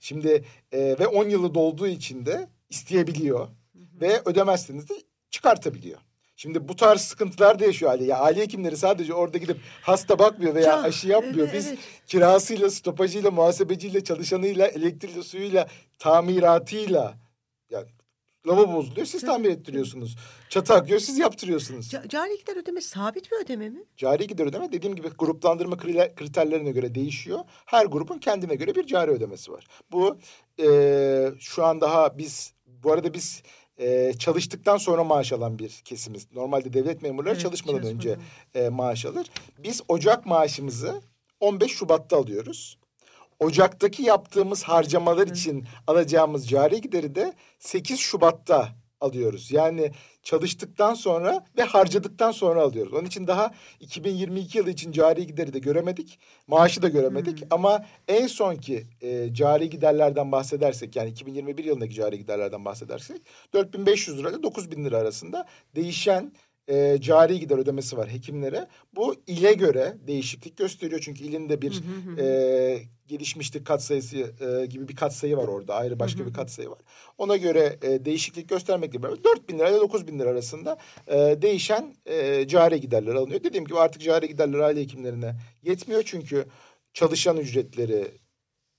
Şimdi 0.01 0.45
e, 0.73 0.79
ve 0.79 1.07
10 1.07 1.29
yılı 1.29 1.55
dolduğu 1.55 1.87
için 1.87 2.27
de 2.27 2.49
isteyebiliyor. 2.71 3.41
Hı 3.41 3.79
hı. 3.79 4.01
Ve 4.01 4.23
ödemezseniz 4.25 4.89
de 4.89 4.95
çıkartabiliyor. 5.31 5.99
Şimdi 6.37 6.69
bu 6.69 6.77
tarz 6.77 7.01
sıkıntılar 7.01 7.59
da 7.59 7.65
yaşıyor 7.65 7.91
aile. 7.93 8.05
Ya 8.05 8.19
aile 8.19 8.41
hekimleri 8.41 8.77
sadece 8.77 9.15
orada 9.15 9.39
gidip 9.39 9.57
hasta 9.83 10.19
bakmıyor 10.19 10.55
veya 10.55 10.67
Ya, 10.67 10.83
aşı 10.83 11.09
yapmıyor. 11.09 11.49
evet, 11.49 11.55
Biz 11.55 11.67
evet. 11.67 11.79
kirasıyla, 12.07 12.71
stopajıyla, 12.71 13.31
muhasebeciyle, 13.31 14.05
çalışanıyla, 14.05 14.67
elektrikli 14.67 15.23
suyuyla, 15.23 15.69
tamiratıyla 15.99 17.15
yani 17.71 17.87
lavabo 18.47 18.75
bozuluyor 18.75 19.07
siz 19.07 19.21
tamir 19.23 19.49
ettiriyorsunuz. 19.51 20.17
Çatı 20.49 20.75
akıyor 20.75 20.99
siz 21.01 21.19
yaptırıyorsunuz. 21.19 21.93
Ca- 21.93 22.09
Cari 22.09 22.39
gider 22.39 22.57
ödeme 22.57 22.81
sabit 22.81 23.33
bir 23.33 23.45
ödeme 23.45 23.69
mi? 23.71 23.85
Cari 23.97 24.27
gider 24.27 24.47
ödeme 24.47 24.73
dediğim 24.73 24.97
gibi 24.97 25.09
gruplandırma 25.19 25.77
kriter- 25.77 26.15
kriterlerine 26.15 26.71
göre 26.71 26.95
değişiyor. 26.95 27.39
Her 27.67 27.87
grubun 27.87 28.19
kendine 28.19 28.55
göre 28.55 28.75
bir 28.75 28.87
cari 28.87 29.11
ödemesi 29.11 29.53
var. 29.53 29.67
Bu 29.93 30.19
e, 30.63 31.31
şu 31.41 31.65
an 31.65 31.81
daha 31.81 32.19
biz 32.19 32.53
bu 32.67 32.93
arada 32.93 33.15
biz 33.15 33.43
e, 33.79 34.13
çalıştıktan 34.19 34.77
sonra 34.77 35.05
maaş 35.05 35.33
alan 35.33 35.59
bir 35.59 35.69
kesimiz. 35.85 36.27
Normalde 36.33 36.73
devlet 36.73 37.03
memurları 37.03 37.33
Evet, 37.35 37.43
çalışmadan 37.43 37.79
çalışmadan. 37.83 37.97
önce 37.97 38.17
e, 38.55 38.69
maaş 38.69 39.07
alır. 39.07 39.27
Biz 39.59 39.81
Ocak 39.89 40.27
maaşımızı 40.27 41.01
15 41.41 41.73
Şubat'ta 41.73 42.17
alıyoruz. 42.17 42.79
Ocak'taki 43.41 44.03
yaptığımız 44.03 44.63
harcamalar 44.63 45.27
için 45.27 45.65
alacağımız 45.87 46.49
cari 46.49 46.81
gideri 46.81 47.15
de 47.15 47.35
8 47.59 47.99
Şubat'ta 47.99 48.69
alıyoruz. 49.05 49.53
Yani 49.53 49.93
çalıştıktan 50.23 50.95
sonra 50.95 51.45
ve 51.57 51.63
harcadıktan 51.63 52.31
sonra 52.31 52.63
alıyoruz. 52.63 52.93
Onun 52.93 53.05
için 53.05 53.27
daha 53.27 53.55
2022 53.81 54.59
yılı 54.59 54.71
için 54.71 54.93
cari 54.93 55.27
gideri 55.27 55.53
de 55.53 55.59
göremedik. 55.59 56.19
Maaşı 56.47 56.83
da 56.83 56.89
göremedik. 56.89 57.43
Ama 57.51 57.87
en 58.09 58.27
sonki 58.27 58.87
e, 59.01 59.35
cari 59.35 59.71
giderlerden 59.71 60.33
bahsedersek 60.33 60.97
yani 60.97 61.11
2021 61.11 61.65
yılındaki 61.65 61.95
cari 61.95 62.19
giderlerden 62.19 62.65
bahsedersek 62.65 63.23
4500 63.53 64.19
lira 64.19 64.31
ile 64.31 64.43
9000 64.43 64.85
lira 64.85 64.99
arasında 64.99 65.47
değişen 65.77 66.33
e, 66.69 66.99
cari 67.01 67.41
gider 67.41 67.59
ödemesi 67.59 67.97
var 67.97 68.09
hekimlere. 68.09 68.69
Bu 68.97 69.15
ile 69.27 69.53
göre 69.53 69.97
değişiklik 70.07 70.57
gösteriyor. 70.57 71.01
Çünkü 71.05 71.25
ilinde 71.25 71.63
bir 71.63 71.83
e, 72.19 72.83
gelişmişlik 73.07 73.67
katsayısı 73.67 74.17
e, 74.17 74.67
gibi 74.67 74.89
bir 74.89 74.97
katsayı 74.97 75.37
var 75.37 75.49
orada. 75.49 75.75
Ayrı 75.75 75.99
başka 75.99 76.27
bir 76.27 76.33
katsayı 76.33 76.71
var. 76.71 76.79
Ona 77.19 77.37
göre 77.37 77.79
e, 77.83 78.05
değişiklik 78.05 78.49
göstermekle 78.49 79.03
beraber 79.03 79.25
4 79.25 79.49
bin 79.49 79.59
lira 79.59 79.71
ile 79.71 79.81
9 79.81 80.07
bin 80.07 80.19
lira 80.19 80.29
arasında 80.29 80.79
e, 81.07 81.17
değişen 81.43 81.95
e, 82.07 82.49
cari 82.49 82.81
giderler 82.81 83.15
alınıyor. 83.15 83.45
Dediğim 83.45 83.65
gibi 83.65 83.79
artık 83.79 84.03
cari 84.03 84.29
giderler 84.29 84.59
aile 84.59 84.81
hekimlerine 84.81 85.35
yetmiyor. 85.63 86.03
Çünkü 86.07 86.45
çalışan 86.93 87.37
ücretleri, 87.37 88.09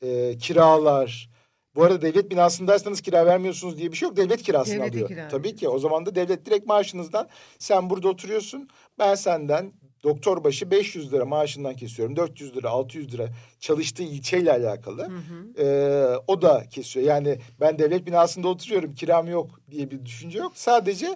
e, 0.01 0.37
kiralar... 0.37 1.34
Bu 1.75 1.83
arada 1.83 2.01
devlet 2.01 2.31
binasındaysanız 2.31 3.01
kira 3.01 3.25
vermiyorsunuz 3.25 3.77
diye 3.77 3.91
bir 3.91 3.97
şey 3.97 4.07
yok. 4.09 4.17
Devlet 4.17 4.41
kirasını 4.41 4.75
Devlete 4.75 4.91
alıyor. 4.91 5.07
kira 5.07 5.27
Tabii 5.27 5.55
ki 5.55 5.69
o 5.69 5.79
zaman 5.79 6.05
da 6.05 6.15
devlet 6.15 6.45
direkt 6.45 6.67
maaşınızdan 6.67 7.27
sen 7.59 7.89
burada 7.89 8.07
oturuyorsun. 8.07 8.69
Ben 8.99 9.15
senden 9.15 9.71
doktor 10.05 10.43
başı 10.43 10.71
500 10.71 11.13
lira 11.13 11.25
maaşından 11.25 11.75
kesiyorum. 11.75 12.15
400 12.15 12.55
lira, 12.55 12.69
600 12.69 13.13
lira 13.13 13.27
çalıştığı 13.59 14.03
ilçeyle 14.03 14.51
alakalı. 14.51 15.09
Ee, 15.57 16.05
o 16.27 16.41
da 16.41 16.63
kesiyor. 16.71 17.05
Yani 17.05 17.39
ben 17.59 17.79
devlet 17.79 18.05
binasında 18.05 18.47
oturuyorum, 18.47 18.93
kiram 18.95 19.27
yok 19.27 19.59
diye 19.71 19.91
bir 19.91 20.05
düşünce 20.05 20.39
yok. 20.39 20.51
Sadece 20.55 21.15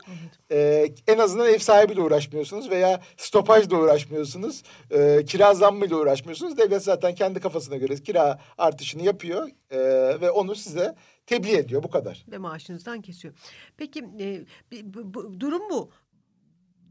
e, 0.51 0.88
en 1.08 1.17
azından 1.17 1.50
ev 1.53 1.58
sahibiyle 1.60 2.01
uğraşmıyorsunuz 2.01 2.69
veya 2.69 3.01
stopajla 3.17 3.77
uğraşmıyorsunuz. 3.77 4.63
E, 4.91 5.25
kira 5.25 5.53
zammıyla 5.53 5.98
uğraşmıyorsunuz. 5.98 6.58
Devlet 6.58 6.84
zaten 6.84 7.15
kendi 7.15 7.39
kafasına 7.39 7.77
göre 7.77 7.96
kira 7.96 8.39
artışını 8.58 9.03
yapıyor 9.03 9.50
e, 9.72 9.77
ve 10.22 10.31
onu 10.31 10.55
size 10.55 10.96
tebliğ 11.25 11.55
ediyor. 11.55 11.84
Bu 11.84 11.89
kadar. 11.89 12.25
Ve 12.31 12.38
maaşınızdan 12.38 13.01
kesiyor. 13.01 13.34
Peki 13.77 14.05
e, 14.19 14.41
bu, 14.84 15.13
bu- 15.13 15.39
durum 15.39 15.62
bu. 15.69 15.89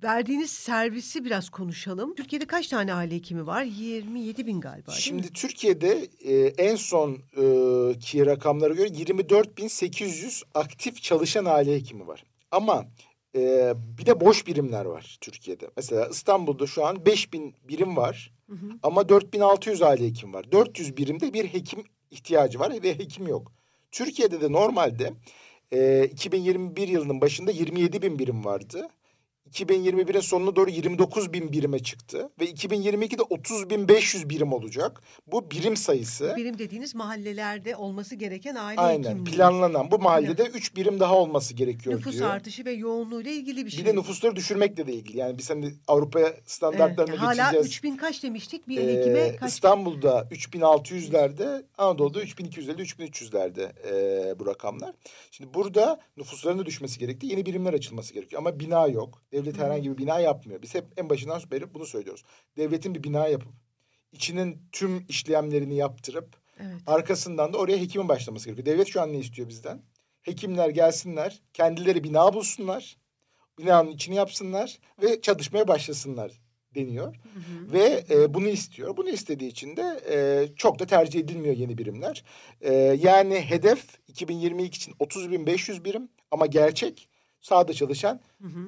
Verdiğiniz 0.02 0.50
servisi 0.50 1.24
biraz 1.24 1.50
konuşalım. 1.50 2.14
Türkiye'de 2.14 2.46
kaç 2.46 2.68
tane 2.68 2.94
aile 2.94 3.14
hekimi 3.14 3.46
var? 3.46 3.62
27 3.62 4.46
bin 4.46 4.60
galiba? 4.60 4.90
Şimdi 4.90 5.32
Türkiye'de 5.32 6.08
e, 6.24 6.34
en 6.46 6.76
son 6.76 7.12
e, 7.12 7.98
ki 7.98 8.26
rakamlara 8.26 8.74
göre 8.74 8.88
24.800 8.88 10.42
aktif 10.54 11.02
çalışan 11.02 11.44
aile 11.44 11.74
hekimi 11.74 12.06
var. 12.06 12.24
Ama 12.50 12.86
e, 13.34 13.72
bir 13.98 14.06
de 14.06 14.20
boş 14.20 14.46
birimler 14.46 14.84
var 14.84 15.18
Türkiye'de. 15.20 15.70
Mesela 15.76 16.08
İstanbul'da 16.08 16.66
şu 16.66 16.86
an 16.86 17.06
5000 17.06 17.54
birim 17.68 17.96
var 17.96 18.32
ama 18.82 19.08
4600 19.08 19.82
aile 19.82 20.06
hekim 20.06 20.34
var. 20.34 20.52
400 20.52 20.96
birimde 20.96 21.32
bir 21.32 21.44
hekim 21.44 21.84
ihtiyacı 22.10 22.58
var 22.58 22.82
ve 22.82 22.98
hekim 22.98 23.26
yok. 23.26 23.52
Türkiye'de 23.90 24.40
de 24.40 24.52
normalde 24.52 25.12
e, 25.72 26.04
2021 26.04 26.88
yılının 26.88 27.20
başında 27.20 27.50
27 27.50 28.02
bin 28.02 28.18
birim 28.18 28.44
vardı. 28.44 28.88
2021'in 29.52 30.20
sonuna 30.20 30.56
doğru 30.56 30.70
29 30.70 31.32
bin 31.32 31.52
birime 31.52 31.78
çıktı 31.78 32.30
ve 32.40 32.44
2022'de 32.50 33.22
30 33.22 33.70
bin 33.70 33.88
500 33.88 34.28
birim 34.30 34.52
olacak. 34.52 35.00
Bu 35.26 35.50
birim 35.50 35.76
sayısı. 35.76 36.34
Benim 36.36 36.58
dediğiniz 36.58 36.94
mahallelerde 36.94 37.76
olması 37.76 38.14
gereken 38.14 38.54
aile 38.54 38.80
Aynen 38.80 39.02
hekimliği. 39.10 39.36
planlanan 39.36 39.90
bu 39.90 39.98
mahallede 39.98 40.42
3 40.42 40.76
birim 40.76 41.00
daha 41.00 41.16
olması 41.16 41.54
gerekiyor 41.54 41.96
Nüfus 41.96 42.14
diyor. 42.14 42.30
artışı 42.30 42.64
ve 42.64 42.72
yoğunluğuyla 42.72 43.30
ilgili 43.30 43.66
bir 43.66 43.70
şey. 43.70 43.80
Bir 43.80 43.90
de 43.90 43.96
nüfusları 43.96 44.36
düşürmekle 44.36 44.86
de 44.86 44.92
ilgili. 44.92 45.18
Yani 45.18 45.38
biz 45.38 45.50
hani 45.50 45.72
Avrupa 45.88 46.20
Evet, 46.20 46.42
standartlarına 46.46 47.22
hala 47.22 47.34
geçeceğiz. 47.34 47.66
3000 47.66 47.96
kaç 47.96 48.22
demiştik 48.22 48.68
bir 48.68 48.78
Ee, 48.78 48.96
hekime 48.98 49.36
kaç? 49.36 49.52
İstanbul'da 49.52 50.28
3600'lerde, 50.30 51.62
Anadolu'da 51.78 52.22
3250 52.22 52.82
3300'lerde 52.82 53.68
ee, 53.86 54.38
bu 54.38 54.46
rakamlar. 54.46 54.94
Şimdi 55.30 55.54
burada 55.54 56.00
nüfusların 56.16 56.58
da 56.58 56.66
düşmesi 56.66 56.98
gerekti. 56.98 57.26
Yeni 57.26 57.46
birimler 57.46 57.72
açılması 57.74 58.14
gerekiyor 58.14 58.42
ama 58.42 58.60
bina 58.60 58.86
yok. 58.88 59.22
Devlet 59.38 59.58
herhangi 59.58 59.92
bir 59.92 59.98
bina 59.98 60.20
yapmıyor. 60.20 60.62
Biz 60.62 60.74
hep 60.74 60.84
en 60.96 61.10
başından 61.10 61.42
beri 61.50 61.74
bunu 61.74 61.86
söylüyoruz. 61.86 62.24
Devletin 62.56 62.94
bir 62.94 63.02
bina 63.02 63.28
yapıp 63.28 63.52
içinin 64.12 64.62
tüm 64.72 65.04
işlemlerini 65.08 65.76
yaptırıp 65.76 66.36
Evet. 66.60 66.76
arkasından 66.86 67.52
da 67.52 67.58
oraya 67.58 67.78
hekimin 67.78 68.08
başlaması 68.08 68.46
gerekiyor. 68.46 68.66
Devlet 68.66 68.88
şu 68.88 69.02
an 69.02 69.12
ne 69.12 69.18
istiyor 69.18 69.48
bizden? 69.48 69.82
Hekimler 70.22 70.68
gelsinler, 70.68 71.42
kendileri 71.52 72.04
bina 72.04 72.34
bulsunlar, 72.34 72.96
binanın 73.58 73.90
içini 73.90 74.14
yapsınlar 74.14 74.78
ve 75.02 75.20
çalışmaya 75.20 75.68
başlasınlar 75.68 76.40
deniyor. 76.74 77.16
Ve 77.72 78.04
e, 78.10 78.34
bunu 78.34 78.48
istiyor. 78.48 78.96
Bunu 78.96 79.10
istediği 79.10 79.50
için 79.50 79.76
de 79.76 80.00
e, 80.10 80.46
çok 80.56 80.78
da 80.78 80.86
tercih 80.86 81.20
edilmiyor 81.20 81.56
yeni 81.56 81.78
birimler. 81.78 82.24
E, 82.60 82.72
yani 83.00 83.40
hedef 83.40 83.84
2022 84.08 84.76
için 84.76 84.92
30.500 84.92 85.84
birim 85.84 86.08
ama 86.30 86.46
gerçek 86.46 87.08
sahada 87.40 87.72
çalışan 87.72 88.20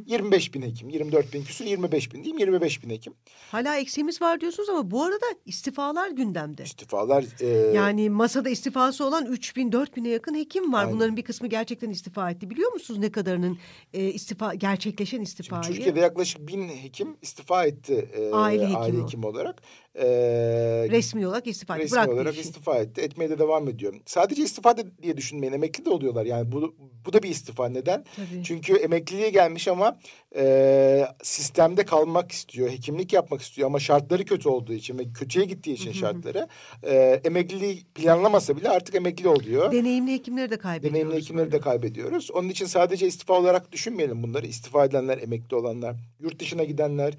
25 0.06 0.54
bin 0.54 0.62
hekim. 0.62 0.88
24 0.88 1.32
bin 1.34 1.44
küsur 1.44 1.64
25 1.64 2.12
bin 2.14 2.24
diyeyim 2.24 2.38
25 2.38 2.84
bin 2.84 2.90
hekim. 2.90 3.14
Hala 3.50 3.76
eksiğimiz 3.76 4.22
var 4.22 4.40
diyorsunuz 4.40 4.68
ama 4.68 4.90
bu 4.90 5.02
arada 5.04 5.26
istifalar 5.46 6.10
gündemde. 6.10 6.62
İstifalar 6.62 7.24
e, 7.40 7.46
Yani 7.76 8.10
masada 8.10 8.48
istifası 8.50 9.04
olan 9.04 9.26
3000 9.26 9.70
4000'e 9.70 10.08
yakın 10.10 10.34
hekim 10.34 10.72
var. 10.72 10.80
Aynen. 10.84 10.94
Bunların 10.94 11.16
bir 11.16 11.22
kısmı 11.22 11.48
gerçekten 11.48 11.90
istifa 11.90 12.30
etti. 12.30 12.50
Biliyor 12.50 12.72
musunuz 12.72 13.00
ne 13.00 13.10
kadarının 13.12 13.58
e, 13.94 14.04
istifa 14.04 14.54
gerçekleşen 14.54 15.10
Şimdi 15.16 15.28
istifayı? 15.28 15.62
Türkiye'de 15.62 16.00
yaklaşık 16.00 16.48
bin 16.48 16.68
hekim 16.68 17.16
istifa 17.22 17.64
etti 17.64 18.08
e, 18.16 18.30
Aile 18.32 18.66
aile, 18.66 18.78
hekimi. 18.86 19.02
hekimi 19.02 19.26
olarak. 19.26 19.62
E, 19.94 20.06
resmi 20.90 21.26
olarak 21.26 21.46
istifa 21.46 21.74
etti. 21.76 21.84
resmi 21.84 21.94
Bıraktı 21.96 22.12
olarak 22.14 22.32
işi. 22.34 22.40
istifa 22.42 22.76
etti. 22.78 23.00
Etmeye 23.00 23.30
de 23.30 23.38
devam 23.38 23.68
ediyor. 23.68 23.94
Sadece 24.06 24.42
istifa 24.42 24.74
diye 25.02 25.16
düşünmeyin. 25.16 25.52
Emekli 25.52 25.84
de 25.84 25.90
oluyorlar. 25.90 26.24
Yani 26.26 26.52
bu, 26.52 26.74
bu 27.06 27.12
da 27.12 27.22
bir 27.22 27.28
istifa. 27.28 27.68
Neden? 27.68 28.04
Tabii. 28.16 28.44
Çünkü 28.44 28.74
emekliliğe 28.76 29.30
gelmiş 29.30 29.59
ama 29.68 29.98
e, 30.36 31.06
sistemde 31.22 31.84
kalmak 31.84 32.32
istiyor. 32.32 32.70
Hekimlik 32.70 33.12
yapmak 33.12 33.42
istiyor 33.42 33.66
ama 33.66 33.80
şartları 33.80 34.24
kötü 34.24 34.48
olduğu 34.48 34.72
için 34.72 34.98
ve 34.98 35.12
kötüye 35.12 35.44
gittiği 35.44 35.72
için 35.72 35.92
şartları 35.92 36.48
e, 36.82 37.20
emekliliği 37.24 37.84
planlamasa 37.94 38.56
bile 38.56 38.68
artık 38.68 38.94
emekli 38.94 39.28
oluyor. 39.28 39.72
Deneyimli 39.72 40.12
hekimleri 40.12 40.50
de 40.50 40.58
kaybediyoruz. 40.58 40.94
Deneyimli 40.94 41.16
hekimleri 41.16 41.46
böyle. 41.46 41.58
de 41.58 41.60
kaybediyoruz. 41.60 42.30
Onun 42.30 42.48
için 42.48 42.66
sadece 42.66 43.06
istifa 43.06 43.34
olarak 43.34 43.72
düşünmeyelim 43.72 44.22
bunları. 44.22 44.46
İstifa 44.46 44.84
edenler, 44.84 45.18
emekli 45.18 45.56
olanlar, 45.56 45.96
yurt 46.20 46.40
dışına 46.40 46.64
gidenler, 46.64 47.14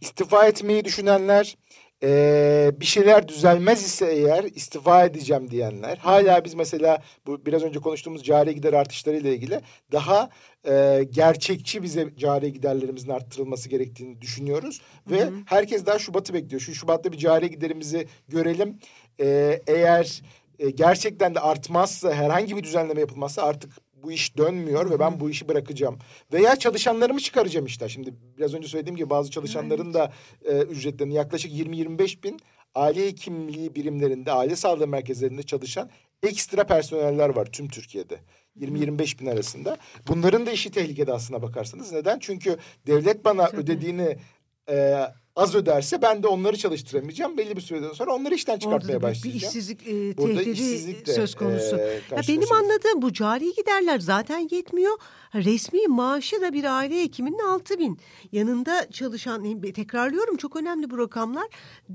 istifa 0.00 0.46
etmeyi 0.46 0.84
düşünenler, 0.84 1.56
eee, 2.02 2.72
bir 2.80 2.86
şeyler 2.86 3.28
düzelmez 3.28 3.84
ise 3.84 4.06
eğer 4.06 4.44
istifa 4.44 5.04
edeceğim 5.04 5.50
diyenler. 5.50 5.96
Hala 5.96 6.44
biz 6.44 6.54
mesela 6.54 7.02
bu 7.26 7.46
biraz 7.46 7.62
önce 7.62 7.78
konuştuğumuz 7.78 8.24
cari 8.24 8.54
gider 8.54 8.72
artışlarıyla 8.72 9.30
ilgili 9.30 9.60
daha 9.92 10.30
eee, 10.68 11.04
gerçekçi 11.04 11.82
bize 11.82 12.08
cari 12.16 12.52
giderlerimizin 12.52 13.10
arttırılması 13.10 13.68
gerektiğini 13.68 14.20
düşünüyoruz. 14.20 14.80
Ve 15.10 15.30
herkes 15.46 15.86
daha 15.86 15.98
Şubat'ı 15.98 16.34
bekliyor. 16.34 16.60
Şu 16.60 16.74
Şubat'ta 16.74 17.12
bir 17.12 17.18
cari 17.18 17.50
giderimizi 17.50 18.06
görelim. 18.28 18.78
Eee, 19.18 19.62
eğer 19.66 20.22
e, 20.58 20.70
gerçekten 20.70 21.34
de 21.34 21.40
artmazsa 21.40 22.14
herhangi 22.14 22.56
bir 22.56 22.62
düzenleme 22.62 23.00
yapılmazsa 23.00 23.42
artık 23.42 23.72
bu 24.02 24.12
iş 24.12 24.36
dönmüyor 24.36 24.90
ve 24.90 25.00
ben 25.00 25.20
bu 25.20 25.30
işi 25.30 25.48
bırakacağım. 25.48 25.98
Veya 26.32 26.56
çalışanlarımı 26.56 27.20
çıkaracağım 27.20 27.66
işte. 27.66 27.88
Şimdi 27.88 28.14
biraz 28.38 28.54
önce 28.54 28.68
söylediğim 28.68 28.96
gibi 28.96 29.10
bazı 29.10 29.30
çalışanların 29.30 29.94
da 29.94 30.12
e, 30.44 30.58
ücretlerini 30.58 31.14
yaklaşık 31.14 31.52
20-25 31.52 32.22
bin 32.22 32.40
aile 32.74 33.06
hekimliği 33.06 33.74
birimlerinde, 33.74 34.32
aile 34.32 34.56
sağlığı 34.56 34.88
merkezlerinde 34.88 35.42
çalışan 35.42 35.90
ekstra 36.22 36.64
personeller 36.64 37.28
var 37.28 37.46
tüm 37.46 37.68
Türkiye'de. 37.68 38.18
20-25 38.60 39.20
bin 39.20 39.26
arasında. 39.26 39.76
Bunların 40.08 40.46
da 40.46 40.50
işi 40.50 40.70
tehlikede 40.70 41.12
aslına 41.12 41.42
bakarsanız. 41.42 41.92
Neden? 41.92 42.18
Çünkü 42.18 42.56
devlet 42.86 43.24
bana 43.24 43.46
Tabii. 43.46 43.60
ödediğini 43.60 44.16
e, 44.70 45.06
az 45.38 45.54
öderse 45.54 46.02
ben 46.02 46.22
de 46.22 46.26
onları 46.26 46.56
çalıştıramayacağım. 46.56 47.36
Belli 47.36 47.56
bir 47.56 47.60
süreden 47.60 47.92
sonra 47.92 48.14
onları 48.14 48.34
işten 48.34 48.52
Orada 48.52 48.60
çıkartmaya 48.64 48.98
bir 48.98 49.02
başlayacağım. 49.02 49.36
işsizlik 49.36 49.88
e, 49.88 50.16
Burada 50.18 50.34
tehdidi 50.38 50.50
işsizlik 50.50 51.06
de, 51.06 51.12
söz 51.12 51.34
konusu. 51.34 51.76
e, 51.76 52.00
ya 52.10 52.20
benim 52.28 52.52
anladığım 52.52 53.02
bu 53.02 53.12
cari 53.12 53.54
giderler 53.54 53.98
zaten 53.98 54.48
yetmiyor. 54.50 54.98
Resmi 55.34 55.86
maaşı 55.88 56.40
da 56.40 56.52
bir 56.52 56.64
aile 56.78 57.02
hekiminin 57.02 57.38
6 57.38 57.78
bin. 57.78 57.98
Yanında 58.32 58.90
çalışan, 58.90 59.60
tekrarlıyorum 59.72 60.36
çok 60.36 60.56
önemli 60.56 60.90
bu 60.90 60.98
rakamlar. 60.98 61.46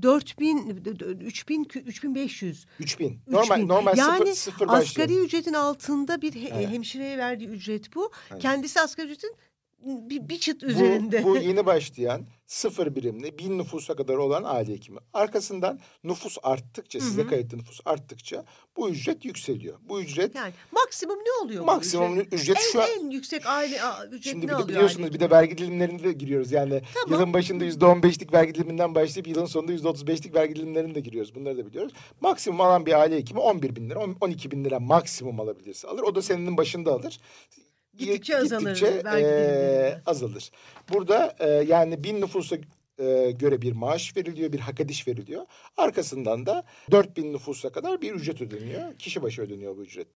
4 0.02 0.38
bin, 0.40 0.82
3 1.20 1.48
bin, 1.48 1.64
3500. 1.86 2.66
3000. 2.78 3.18
Normal 3.28 3.56
3000. 3.56 3.68
normal 3.68 3.96
yani 3.98 4.18
sıfır, 4.18 4.32
sıfır 4.34 4.66
başlıyor. 4.68 4.82
asgari 4.82 5.18
ücretin 5.24 5.54
altında 5.54 6.22
bir 6.22 6.34
he- 6.34 6.50
Evet. 6.54 6.68
hemşireye 6.68 7.18
verdiği 7.18 7.48
ücret 7.48 7.94
bu. 7.94 8.10
Evet. 8.32 8.42
Kendisi 8.42 8.80
asgari 8.80 9.06
ücretin 9.06 9.32
bir, 9.84 10.28
bir 10.28 10.38
çıt 10.38 10.62
Bu, 10.62 10.66
üzerinde. 10.66 11.24
bu 11.24 11.36
yeni 11.36 11.66
başlayan 11.66 12.26
sıfır 12.46 12.94
birimli 12.94 13.38
bin 13.38 13.58
nüfusa 13.58 13.96
kadar 13.96 14.14
olan 14.14 14.42
aile 14.44 14.72
hekimi. 14.72 14.98
Arkasından 15.12 15.80
nüfus 16.04 16.36
arttıkça, 16.42 16.98
Hı 16.98 17.04
size 17.04 17.26
kayıtlı 17.26 17.58
nüfus 17.58 17.80
arttıkça 17.84 18.44
bu 18.76 18.90
ücret 18.90 19.24
yükseliyor. 19.24 19.78
Bu 19.82 20.00
ücret 20.00 20.34
yani 20.34 20.52
maksimum 20.72 21.18
ne 21.18 21.44
oluyor? 21.44 21.62
bu 21.62 21.66
maksimum 21.66 22.20
ücret? 22.20 22.32
ücret 22.32 22.58
şu 22.72 22.82
an... 22.82 22.88
en, 22.88 23.06
en 23.06 23.10
yüksek 23.10 23.46
aile 23.46 23.78
ücret 24.10 24.24
Şimdi 24.32 24.46
ne 24.46 24.52
bir 24.52 24.58
de 24.64 24.68
biliyorsunuz 24.68 25.04
aile 25.04 25.14
bir 25.14 25.20
de 25.20 25.30
vergi 25.30 25.58
dilimlerine 25.58 26.04
de 26.04 26.12
giriyoruz. 26.12 26.52
Yani 26.52 26.82
Tamam. 26.94 27.20
yılın 27.20 27.32
başında 27.32 27.64
yüzde 27.64 27.86
on 27.86 28.02
beşlik 28.02 28.32
vergi 28.32 28.54
diliminden 28.54 28.94
başlayıp 28.94 29.28
yılın 29.28 29.46
sonunda 29.46 29.72
yüzde 29.72 29.88
otuz 29.88 30.06
beşlik 30.06 30.34
vergi 30.34 30.56
dilimlerine 30.56 30.94
de 30.94 31.00
giriyoruz. 31.00 31.34
Bunları 31.34 31.58
da 31.58 31.66
biliyoruz. 31.66 31.92
Maksimum 32.20 32.60
alan 32.60 32.86
bir 32.86 33.00
aile 33.00 33.16
hekimi 33.16 33.40
11 33.40 33.76
bin 33.76 33.90
lira, 33.90 34.00
12 34.20 34.50
bin 34.50 34.64
lira 34.64 34.80
maksimum 34.80 35.40
alabilirse 35.40 35.88
alır. 35.88 36.02
O 36.02 36.14
da 36.14 36.22
senenin 36.22 36.56
başında 36.56 36.92
alır. 36.92 37.20
Gittikçe 37.98 38.36
azalır 38.38 38.60
Gittikçe, 38.60 38.86
eee, 38.86 38.92
dilimlerinde. 39.00 40.00
azalır. 40.06 40.50
Burada 40.92 41.36
eee, 41.40 41.46
yani 41.68 42.04
bin 42.04 42.20
nüfusa 42.20 42.56
eee, 42.98 43.30
göre 43.30 43.62
bir 43.62 43.72
maaş 43.72 44.16
veriliyor, 44.16 44.52
bir 44.52 44.60
hak 44.60 44.80
ediş 44.80 45.08
veriliyor. 45.08 45.46
Arkasından 45.76 46.46
da 46.46 46.64
4000 46.90 47.32
nüfusa 47.32 47.72
kadar 47.72 48.00
bir 48.02 48.12
ücret 48.12 48.40
ödeniyor. 48.42 48.94
Kişi 48.98 49.22
başı 49.22 49.42
ödeniyor 49.42 49.76
bu 49.76 49.82
ücret. 49.82 50.06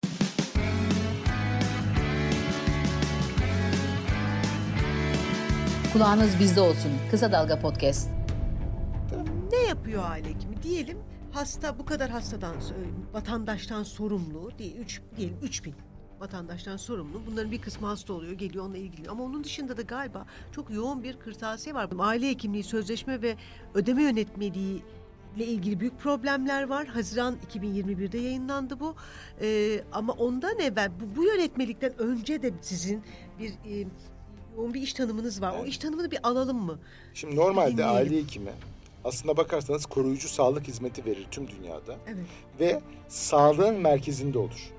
Kulağınız 5.92 6.38
bizde 6.40 6.61
olsun. 6.61 6.90
Kısa 7.11 7.32
Dalga 7.32 7.58
Podcast. 7.61 8.08
Ne 9.52 9.58
yapıyor 9.68 10.02
aile 10.11 10.28
hekimi? 10.28 10.62
Diyelim 10.62 10.99
hasta 11.32 11.78
bu 11.78 11.85
kadar 11.85 12.11
hastadan, 12.11 12.54
e, 12.56 13.12
vatandaştan 13.12 13.82
sorumlu 13.82 14.50
değil, 14.58 14.76
üç, 14.76 15.00
diyelim 15.16 15.37
3 15.42 15.64
bin 15.64 15.75
vatandaştan 16.20 16.76
sorumlu. 16.76 17.22
Bunların 17.26 17.52
bir 17.52 17.60
kısmı 17.60 17.87
hasta 17.87 18.12
oluyor, 18.12 18.32
geliyor 18.32 18.64
onunla 18.64 18.78
ilgileniyor. 18.78 19.12
Ama 19.12 19.25
onun 19.25 19.44
dışında 19.44 19.76
da 19.76 19.82
galiba 19.82 20.26
çok 20.52 20.70
yoğun 20.70 21.02
bir 21.02 21.16
kırtasiye 21.18 21.75
var. 21.75 21.88
Aile 21.98 22.28
hekimliği, 22.28 22.64
sözleşme 22.64 23.22
ve 23.22 23.37
ödeme 23.75 24.02
yönetmeliği 24.02 24.82
ile 25.37 25.46
ilgili 25.46 25.80
büyük 25.80 25.98
problemler 25.98 26.62
var. 26.68 26.87
Haziran 26.87 27.37
2021'de 27.54 28.18
yayınlandı 28.18 28.80
bu. 28.80 28.94
Ee, 29.40 29.80
ama 29.92 30.12
ondan 30.12 30.58
evvel 30.58 30.90
bu, 31.00 31.16
bu 31.16 31.25
yönetmelikten 31.25 31.98
önce 31.98 32.42
de 32.42 32.52
sizin 32.60 33.02
bir 33.38 33.50
e, 33.50 33.87
yoğun 34.56 34.75
bir 34.75 34.82
iş 34.82 34.92
tanımınız 34.92 35.42
var. 35.42 35.52
O 35.52 35.56
Evet. 35.58 35.68
iş 35.68 35.78
tanımını 35.78 36.10
bir 36.10 36.18
alalım 36.28 36.56
mı? 36.58 36.78
Şimdi 37.14 37.37
normalde 37.37 37.72
Dinleyelim. 37.72 37.94
aile 37.96 38.16
hekimi 38.22 38.50
aslına 39.04 39.37
bakarsanız 39.37 39.87
koruyucu 39.87 40.28
sağlık 40.28 40.68
hizmeti 40.68 41.04
verir 41.04 41.26
tüm 41.30 41.48
dünyada. 41.48 41.96
Evet. 42.06 42.26
ve 42.60 42.80
sağlığın 43.08 43.75
merkezinde 43.80 44.38
olur. 44.38 44.70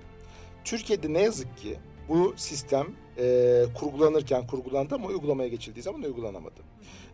Türkiye'de 0.70 1.14
ne 1.14 1.22
yazık 1.22 1.58
ki 1.58 1.78
bu 2.10 2.34
sistem 2.38 2.88
e, 3.18 3.66
kurgulanırken 3.76 4.48
kurgulandı 4.48 4.96
ama 4.96 5.08
uygulamaya 5.08 5.50
geçildiği 5.50 5.84
zaman 5.84 6.02
uygulanamadı. 6.02 6.62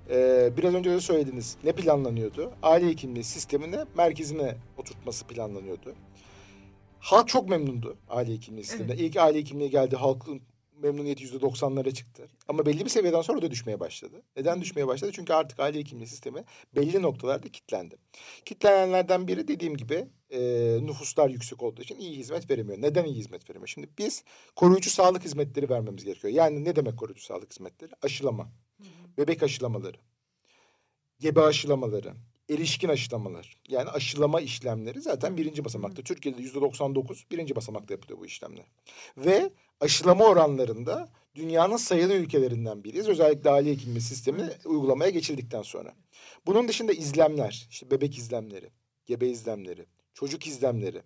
E, 0.09 0.49
biraz 0.57 0.73
önce 0.73 0.91
de 0.91 0.99
söylediniz 0.99 1.57
ne 1.63 1.71
planlanıyordu? 1.71 2.53
Aile 2.63 2.87
hekimliği 2.87 3.23
sistemini 3.23 3.77
merkezine 3.97 4.55
oturtması 4.77 5.27
planlanıyordu. 5.27 5.95
Halk 6.99 7.27
çok 7.27 7.49
memnundu 7.49 7.97
aile 8.09 8.33
hekimliği 8.33 8.63
sisteminden. 8.63 8.97
İlk 8.97 9.17
aile 9.17 9.37
hekimliği 9.37 9.69
geldi 9.69 9.95
halkın 9.95 10.41
memnuniyeti 10.81 11.23
yüzde 11.23 11.41
doksanlara 11.41 11.91
çıktı. 11.91 12.27
Ama 12.47 12.65
belli 12.65 12.85
bir 12.85 12.89
seviyeden 12.89 13.21
sonra 13.21 13.41
da 13.41 13.51
düşmeye 13.51 13.79
başladı. 13.79 14.21
Neden 14.37 14.61
düşmeye 14.61 14.87
başladı? 14.87 15.11
Çünkü 15.15 15.33
artık 15.33 15.59
aile 15.59 15.79
hekimliği 15.79 16.07
sistemi 16.07 16.43
belli 16.75 17.01
noktalarda 17.01 17.49
kilitlendi. 17.49 17.95
Kitlenenlerden 18.45 19.27
biri 19.27 19.47
dediğim 19.47 19.77
gibi 19.77 20.07
e, 20.29 20.39
nüfuslar 20.81 21.29
yüksek 21.29 21.63
olduğu 21.63 21.81
için 21.81 21.99
iyi 21.99 22.17
hizmet 22.17 22.49
veremiyor. 22.49 22.81
Neden 22.81 23.05
iyi 23.05 23.15
hizmet 23.15 23.49
veremiyor? 23.49 23.67
Şimdi 23.67 23.89
biz 23.97 24.23
koruyucu 24.55 24.89
sağlık 24.89 25.25
hizmetleri 25.25 25.69
vermemiz 25.69 26.03
gerekiyor. 26.03 26.33
Yani 26.33 26.63
ne 26.63 26.75
demek 26.75 26.97
koruyucu 26.97 27.23
sağlık 27.23 27.51
hizmetleri? 27.51 27.91
Aşılama, 28.01 28.51
bebek 29.17 29.43
aşılamaları, 29.43 29.97
gebe 31.19 31.41
aşılamaları, 31.41 32.13
erişkin 32.49 32.89
aşılamalar. 32.89 33.57
Yani 33.69 33.89
aşılama 33.89 34.41
işlemleri 34.41 35.01
zaten 35.01 35.37
birinci 35.37 35.65
basamakta. 35.65 36.01
Türkiye'de 36.01 36.41
yüzde 36.41 36.61
99 36.61 37.25
birinci 37.31 37.55
basamakta 37.55 37.93
yapılıyor 37.93 38.19
bu 38.19 38.25
işlemler. 38.25 38.65
Ve 39.17 39.49
aşılama 39.79 40.25
oranlarında 40.25 41.09
dünyanın 41.35 41.77
sayılı 41.77 42.13
ülkelerinden 42.13 42.83
biriyiz. 42.83 43.07
Özellikle 43.07 43.49
aile 43.49 43.71
hekimliği 43.71 44.01
sistemi 44.01 44.49
uygulamaya 44.65 45.09
geçildikten 45.09 45.61
sonra. 45.61 45.93
Bunun 46.45 46.67
dışında 46.67 46.93
izlemler, 46.93 47.67
işte 47.69 47.91
bebek 47.91 48.17
izlemleri, 48.17 48.69
gebe 49.05 49.27
izlemleri, 49.27 49.85
çocuk 50.15 50.47
izlemleri. 50.47 51.01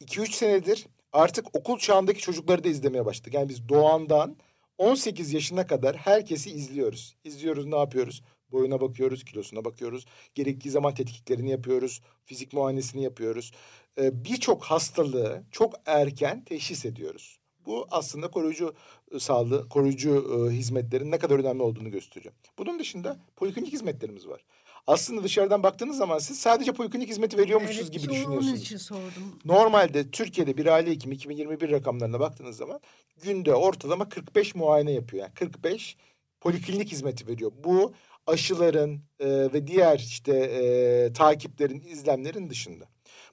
2-3 0.00 0.32
senedir 0.32 0.86
artık 1.12 1.56
okul 1.56 1.78
çağındaki 1.78 2.20
çocukları 2.20 2.64
da 2.64 2.68
izlemeye 2.68 3.06
başladık. 3.06 3.34
Yani 3.34 3.48
biz 3.48 3.68
doğandan 3.68 4.36
18 4.78 5.32
yaşına 5.32 5.66
kadar 5.66 5.96
herkesi 5.96 6.50
izliyoruz. 6.50 7.16
İzliyoruz 7.24 7.66
ne 7.66 7.76
yapıyoruz? 7.76 8.22
Boyuna 8.52 8.80
bakıyoruz, 8.80 9.24
kilosuna 9.24 9.64
bakıyoruz. 9.64 10.06
Gerektiği 10.34 10.70
zaman 10.70 10.94
tetkiklerini 10.94 11.50
yapıyoruz. 11.50 12.00
Fizik 12.24 12.52
muayenesini 12.52 13.02
yapıyoruz. 13.02 13.52
Ee, 13.98 14.24
Birçok 14.24 14.64
hastalığı 14.64 15.42
çok 15.50 15.74
erken 15.86 16.44
teşhis 16.44 16.84
ediyoruz. 16.84 17.38
Bu 17.66 17.86
aslında 17.90 18.30
koruyucu 18.30 18.74
e, 19.12 19.18
sağlığı, 19.18 19.68
koruyucu 19.68 20.10
e, 20.50 20.52
hizmetlerin 20.52 21.10
ne 21.10 21.18
kadar 21.18 21.38
önemli 21.38 21.62
olduğunu 21.62 21.90
gösteriyor. 21.90 22.34
Bunun 22.58 22.78
dışında 22.78 23.18
poliklinik 23.36 23.72
hizmetlerimiz 23.72 24.28
var. 24.28 24.44
Aslında 24.86 25.24
dışarıdan 25.24 25.62
baktığınız 25.62 25.96
zaman 25.96 26.18
siz 26.18 26.38
sadece 26.38 26.72
poliklinik 26.72 27.08
hizmeti 27.08 27.38
veriyormuşsunuz 27.38 27.90
Evet, 27.90 27.92
gibi 27.92 28.12
düşünüyorsunuz. 28.12 28.48
Onun 28.48 28.56
için 28.56 28.76
sordum. 28.76 29.38
Normalde 29.44 30.10
Türkiye'de 30.10 30.56
bir 30.56 30.66
aile 30.66 30.90
hekimi 30.90 31.14
2021 31.14 31.70
rakamlarına 31.70 32.20
baktığınız 32.20 32.56
zaman 32.56 32.80
günde 33.22 33.54
ortalama 33.54 34.08
45 34.08 34.54
muayene 34.54 34.92
yapıyor. 34.92 35.22
Yani 35.22 35.34
45 35.34 35.96
poliklinik 36.40 36.92
hizmeti 36.92 37.26
veriyor. 37.26 37.52
Bu 37.64 37.92
aşıların 38.26 39.00
e, 39.20 39.28
ve 39.28 39.66
diğer 39.66 39.98
işte 39.98 40.36
e, 40.36 41.12
takiplerin, 41.12 41.80
izlemlerin 41.80 42.50
dışında. 42.50 42.84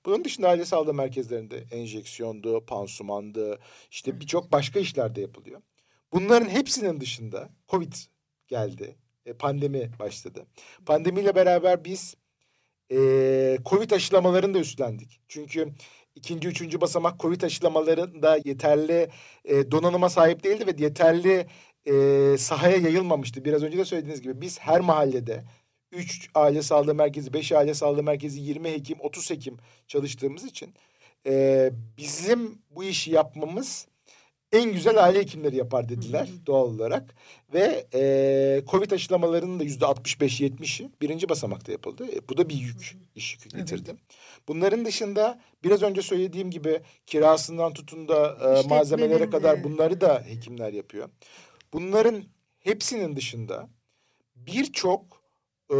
Bunun 0.06 0.26
dışında 0.26 0.50
aile 0.50 0.66
sağlığı 0.66 0.94
merkezlerinde 0.94 1.64
enjeksiyondu, 1.72 2.66
pansumandı, 2.66 3.60
işte 3.92 4.20
birçok 4.20 4.52
başka 4.52 4.80
işler 4.80 5.16
de 5.16 5.22
yapılıyor. 5.22 5.62
Bunların 6.14 6.50
hepsinin 6.50 7.02
dışında 7.02 7.50
Covid 7.70 7.94
geldi, 8.48 8.96
e, 9.26 9.34
pandemi 9.34 9.92
başladı. 10.00 10.46
Pandemiyle 10.86 11.36
beraber 11.36 11.86
biz 11.86 12.16
e, 12.92 13.58
Covid 13.66 13.92
aşılamalarını 13.92 14.54
da 14.54 14.60
üstlendik. 14.60 15.22
Çünkü 15.28 15.74
ikinci, 16.16 16.48
üçüncü 16.48 16.82
basamak 16.82 17.20
Covid 17.20 17.42
aşılamalarında 17.42 18.40
yeterli 18.46 19.10
e, 19.46 19.72
donanıma 19.72 20.10
sahip 20.10 20.44
değildi 20.44 20.68
ve 20.68 20.84
yeterli 20.84 21.48
e, 21.86 22.38
sahaya 22.38 22.78
yayılmamıştı. 22.78 23.46
Biraz 23.46 23.64
önce 23.64 23.78
de 23.78 23.86
söylediğiniz 23.86 24.22
gibi 24.22 24.42
biz 24.42 24.60
her 24.60 24.80
mahallede 24.80 25.44
3 25.92 26.30
aile 26.36 26.62
sağlığı 26.62 26.96
merkezi, 26.96 27.34
5 27.34 27.52
aile 27.52 27.74
sağlığı 27.74 28.04
merkezi, 28.04 28.42
20 28.42 28.70
hekim, 28.72 29.00
30 29.00 29.30
hekim 29.30 29.58
çalıştığımız 29.88 30.46
için 30.46 30.74
e, 31.26 31.72
bizim 31.98 32.62
bu 32.70 32.84
işi 32.84 33.12
yapmamız 33.12 33.88
en 34.52 34.74
güzel 34.74 35.04
aile 35.04 35.20
hekimleri 35.20 35.56
yapar 35.56 35.90
dediler 35.90 36.30
doğal 36.48 36.68
olarak. 36.68 37.16
Ve 37.54 37.88
e, 37.94 38.64
Covid 38.68 38.92
aşılamalarının 38.92 39.60
da 39.60 39.64
yüzde 39.64 39.86
65-70'i 39.86 40.90
birinci 41.02 41.30
basamakta 41.30 41.72
yapıldı. 41.72 42.08
E, 42.16 42.30
bu 42.30 42.38
da 42.38 42.50
bir 42.50 42.56
yük, 42.56 42.98
iş 43.16 43.34
yükü 43.34 43.58
getirdi. 43.58 43.96
Bunların 44.48 44.86
dışında 44.86 45.42
biraz 45.64 45.82
önce 45.82 46.02
söylediğim 46.02 46.52
gibi 46.52 46.82
kirasından 47.06 47.74
tutun 47.74 48.08
da 48.08 48.38
e, 48.42 48.68
malzemelere 48.68 49.30
kadar 49.30 49.64
bunları 49.64 50.02
da 50.02 50.24
hekimler 50.28 50.74
yapıyor. 50.74 51.10
Bunların 51.74 52.24
hepsinin 52.60 53.16
dışında 53.16 53.70
birçok 54.36 55.22
e, 55.70 55.76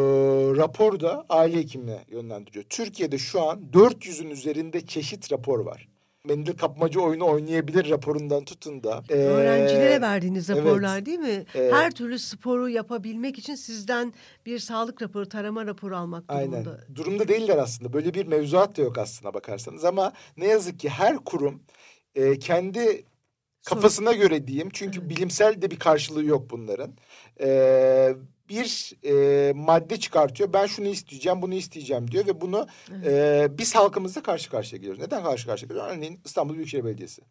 rapor 0.56 1.00
da 1.00 1.26
aile 1.30 1.58
hekimine 1.58 2.06
yönlendiriyor. 2.08 2.66
Türkiye'de 2.70 3.18
şu 3.18 3.42
an 3.42 3.62
400'ün 3.74 4.30
üzerinde 4.30 4.86
çeşit 4.86 5.32
rapor 5.32 5.60
var. 5.60 5.91
Mendil 6.28 6.54
kapmaca 6.58 7.00
oyunu 7.02 7.26
oynayabilir 7.26 7.90
raporundan 7.90 8.46
tutun 8.46 8.84
da. 8.84 9.04
e, 9.10 9.14
Öğrencilere 9.14 10.02
verdiğiniz 10.02 10.50
evet. 10.50 10.62
raporlar 10.66 11.06
değil 11.06 11.20
mi? 11.20 11.46
Ee, 11.56 11.70
Her 11.74 11.92
türlü 11.92 12.20
sporu 12.20 12.70
yapabilmek 12.70 13.38
için 13.38 13.56
sizden 13.56 14.14
bir 14.46 14.60
sağlık 14.60 15.02
raporu, 15.02 15.30
tarama 15.30 15.66
raporu 15.66 15.98
almak 15.98 16.24
Aynen. 16.28 16.52
durumunda. 16.52 16.80
Durumda 16.96 17.28
değiller 17.28 17.58
aslında. 17.58 17.94
Böyle 17.94 18.14
bir 18.14 18.26
mevzuat 18.28 18.78
da 18.78 18.82
yok 18.82 18.98
aslına 18.98 19.34
bakarsanız. 19.34 19.86
Ama 19.86 20.14
ne 20.38 20.48
yazık 20.48 20.80
ki 20.80 20.90
her 20.90 21.18
kurum 21.18 21.64
e, 22.16 22.40
kendi 22.40 23.06
Kafasına 23.66 24.12
göre 24.14 24.48
diyeyim. 24.48 24.70
Çünkü 24.74 25.00
Evet. 25.00 25.10
bilimsel 25.10 25.62
de 25.62 25.72
bir 25.72 25.80
karşılığı 25.80 26.24
yok 26.24 26.50
bunların. 26.50 26.94
Ee, 27.42 28.16
bir 28.52 28.94
e, 29.04 29.54
madde 29.54 30.00
çıkartıyor. 30.00 30.54
Ben 30.54 30.66
şunu 30.66 30.88
isteyeceğim, 30.88 31.42
bunu 31.42 31.54
isteyeceğim 31.54 32.12
diyor 32.12 32.28
ve 32.28 32.42
bunu 32.42 32.68
e, 33.06 33.48
biz 33.58 33.76
halkımızla 33.76 34.24
karşı 34.24 34.50
karşıya 34.50 34.78
geliyoruz. 34.78 35.02
Neden 35.02 35.24
karşı 35.24 35.46
karşıya 35.46 35.68
geliyoruz? 35.68 35.94
Örneğin 35.94 36.20
İstanbul 36.26 36.54
Büyükşehir 36.56 36.86
Belediyesi. 36.86 37.22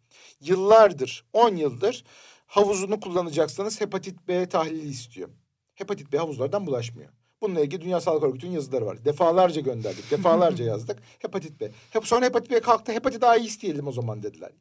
Yıllardır, 0.41 1.25
10 1.33 1.55
yıldır 1.55 2.03
havuzunu 2.47 2.99
kullanacaksanız 2.99 3.81
hepatit 3.81 4.27
B 4.27 4.45
tahlili 4.45 4.89
istiyor. 4.89 5.29
Hepatit 5.73 6.13
B 6.13 6.17
havuzlardan 6.17 6.67
bulaşmıyor. 6.67 7.09
Bununla 7.41 7.61
ilgili 7.61 7.81
Dünya 7.81 8.01
Sağlık 8.01 8.23
Örgütü'nün 8.23 8.51
yazıları 8.51 8.85
var. 8.85 9.05
Defalarca 9.05 9.61
gönderdik, 9.61 10.11
defalarca 10.11 10.65
yazdık. 10.65 10.99
Hepatit 11.19 11.61
B. 11.61 11.71
Hep 11.89 12.07
sonra 12.07 12.25
hepatit 12.25 12.51
B 12.51 12.59
kalktı. 12.59 12.91
Hepatit 12.91 13.23
A'yı 13.23 13.43
isteyelim 13.43 13.87
o 13.87 13.91
zaman 13.91 14.23
dediler. 14.23 14.51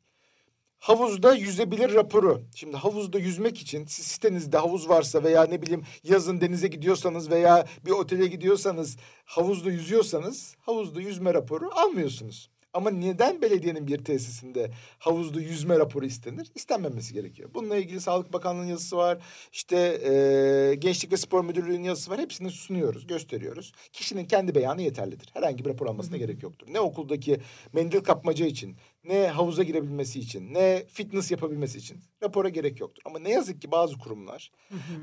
Havuzda 0.80 1.34
yüzebilir 1.34 1.94
raporu. 1.94 2.42
Şimdi 2.54 2.76
havuzda 2.76 3.18
yüzmek 3.18 3.60
için 3.60 3.86
siz 3.86 4.06
sitenizde 4.06 4.58
havuz 4.58 4.88
varsa 4.88 5.24
veya 5.24 5.44
ne 5.44 5.62
bileyim 5.62 5.84
yazın 6.04 6.40
denize 6.40 6.68
gidiyorsanız 6.68 7.30
veya 7.30 7.66
bir 7.86 7.90
otele 7.90 8.26
gidiyorsanız 8.26 8.96
havuzda 9.24 9.70
yüzüyorsanız 9.70 10.56
havuzda 10.60 11.00
yüzme 11.00 11.34
raporu 11.34 11.70
almıyorsunuz. 11.74 12.50
Ama 12.74 12.90
neden 12.90 13.42
belediyenin 13.42 13.86
bir 13.86 14.04
tesisinde 14.04 14.70
havuzda 14.98 15.40
yüzme 15.40 15.78
raporu 15.78 16.06
istenir? 16.06 16.50
İstenmemesi 16.54 17.14
gerekiyor. 17.14 17.50
Bununla 17.54 17.76
ilgili 17.76 18.00
Sağlık 18.00 18.32
Bakanlığı'nın 18.32 18.66
yazısı 18.66 18.96
var. 18.96 19.18
İşte 19.52 19.76
e, 19.76 20.74
Gençlik 20.74 21.12
ve 21.12 21.16
Spor 21.16 21.44
Müdürlüğü'nün 21.44 21.82
yazısı 21.82 22.10
var. 22.10 22.18
Hepsini 22.18 22.50
sunuyoruz, 22.50 23.06
gösteriyoruz. 23.06 23.72
Kişinin 23.92 24.24
kendi 24.24 24.54
beyanı 24.54 24.82
yeterlidir. 24.82 25.30
Herhangi 25.32 25.64
bir 25.64 25.70
rapor 25.70 25.86
almasına 25.86 26.16
gerek 26.16 26.42
yoktur. 26.42 26.66
Ne 26.70 26.80
okuldaki 26.80 27.40
mendil 27.72 28.00
kapmaca 28.00 28.46
için, 28.46 28.76
ne 29.04 29.26
havuza 29.26 29.62
girebilmesi 29.62 30.20
için, 30.20 30.54
ne 30.54 30.84
fitness 30.88 31.30
yapabilmesi 31.30 31.78
için 31.78 32.00
rapora 32.22 32.48
gerek 32.48 32.80
yoktur. 32.80 33.02
Ama 33.06 33.18
ne 33.18 33.30
yazık 33.30 33.62
ki 33.62 33.70
bazı 33.70 33.98
kurumlar 33.98 34.50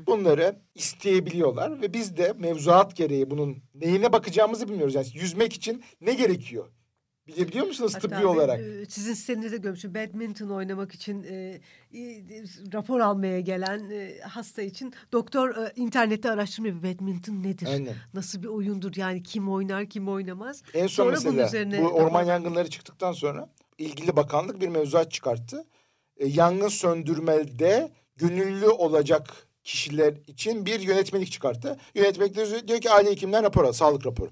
bunları 0.06 0.62
isteyebiliyorlar 0.74 1.82
ve 1.82 1.94
biz 1.94 2.16
de 2.16 2.32
mevzuat 2.38 2.96
gereği 2.96 3.30
bunun 3.30 3.62
neyine 3.74 4.12
bakacağımızı 4.12 4.68
bilmiyoruz. 4.68 4.94
Yani 4.94 5.06
yüzmek 5.14 5.52
için 5.52 5.84
ne 6.00 6.14
gerekiyor? 6.14 6.68
Bilebiliyor 7.28 7.66
musunuz 7.66 7.94
Hatta 7.94 8.08
tıbbi 8.08 8.18
ben, 8.20 8.24
olarak? 8.24 8.60
e, 8.60 8.84
sizin 8.88 9.14
sitenizde 9.14 9.56
görmüştüm. 9.56 9.94
Badminton 9.94 10.48
oynamak 10.48 10.92
için 10.94 11.22
e, 11.22 11.60
e, 11.94 12.00
rapor 12.72 13.00
almaya 13.00 13.40
gelen 13.40 13.90
e, 13.90 14.18
hasta 14.20 14.62
için 14.62 14.92
doktor 15.12 15.56
e, 15.56 15.72
internette 15.76 16.30
araştırma 16.30 16.68
yapıyor. 16.68 16.94
Badminton 16.94 17.42
nedir? 17.42 17.66
Aynen. 17.66 17.94
Nasıl 18.14 18.42
bir 18.42 18.48
oyundur? 18.48 18.92
Yani 18.96 19.22
kim 19.22 19.48
oynar, 19.52 19.86
kim 19.86 20.08
oynamaz? 20.08 20.62
En 20.74 20.86
son 20.86 21.04
Sonra 21.04 21.16
bunun 21.24 21.34
mesela 21.36 21.46
üzerine- 21.48 21.82
bu 21.84 21.88
orman 21.88 22.22
yangınları 22.24 22.70
çıktıktan 22.70 23.12
sonra 23.12 23.48
ilgili 23.78 24.16
bakanlık 24.16 24.60
bir 24.60 24.68
mevzuat 24.68 25.10
çıkarttı. 25.12 25.64
E, 26.16 26.26
yangın 26.26 26.68
söndürmede 26.68 27.92
gönüllü 28.16 28.68
olacak 28.68 29.46
kişiler 29.64 30.14
için 30.26 30.66
bir 30.66 30.80
yönetmelik 30.80 31.32
çıkarttı. 31.32 31.76
Yönetmelik 31.94 32.68
diyor 32.68 32.80
ki 32.80 32.90
aile 32.90 33.10
hekimden 33.10 33.44
rapor 33.44 33.64
al, 33.64 33.72
sağlık 33.72 34.06
raporu. 34.06 34.30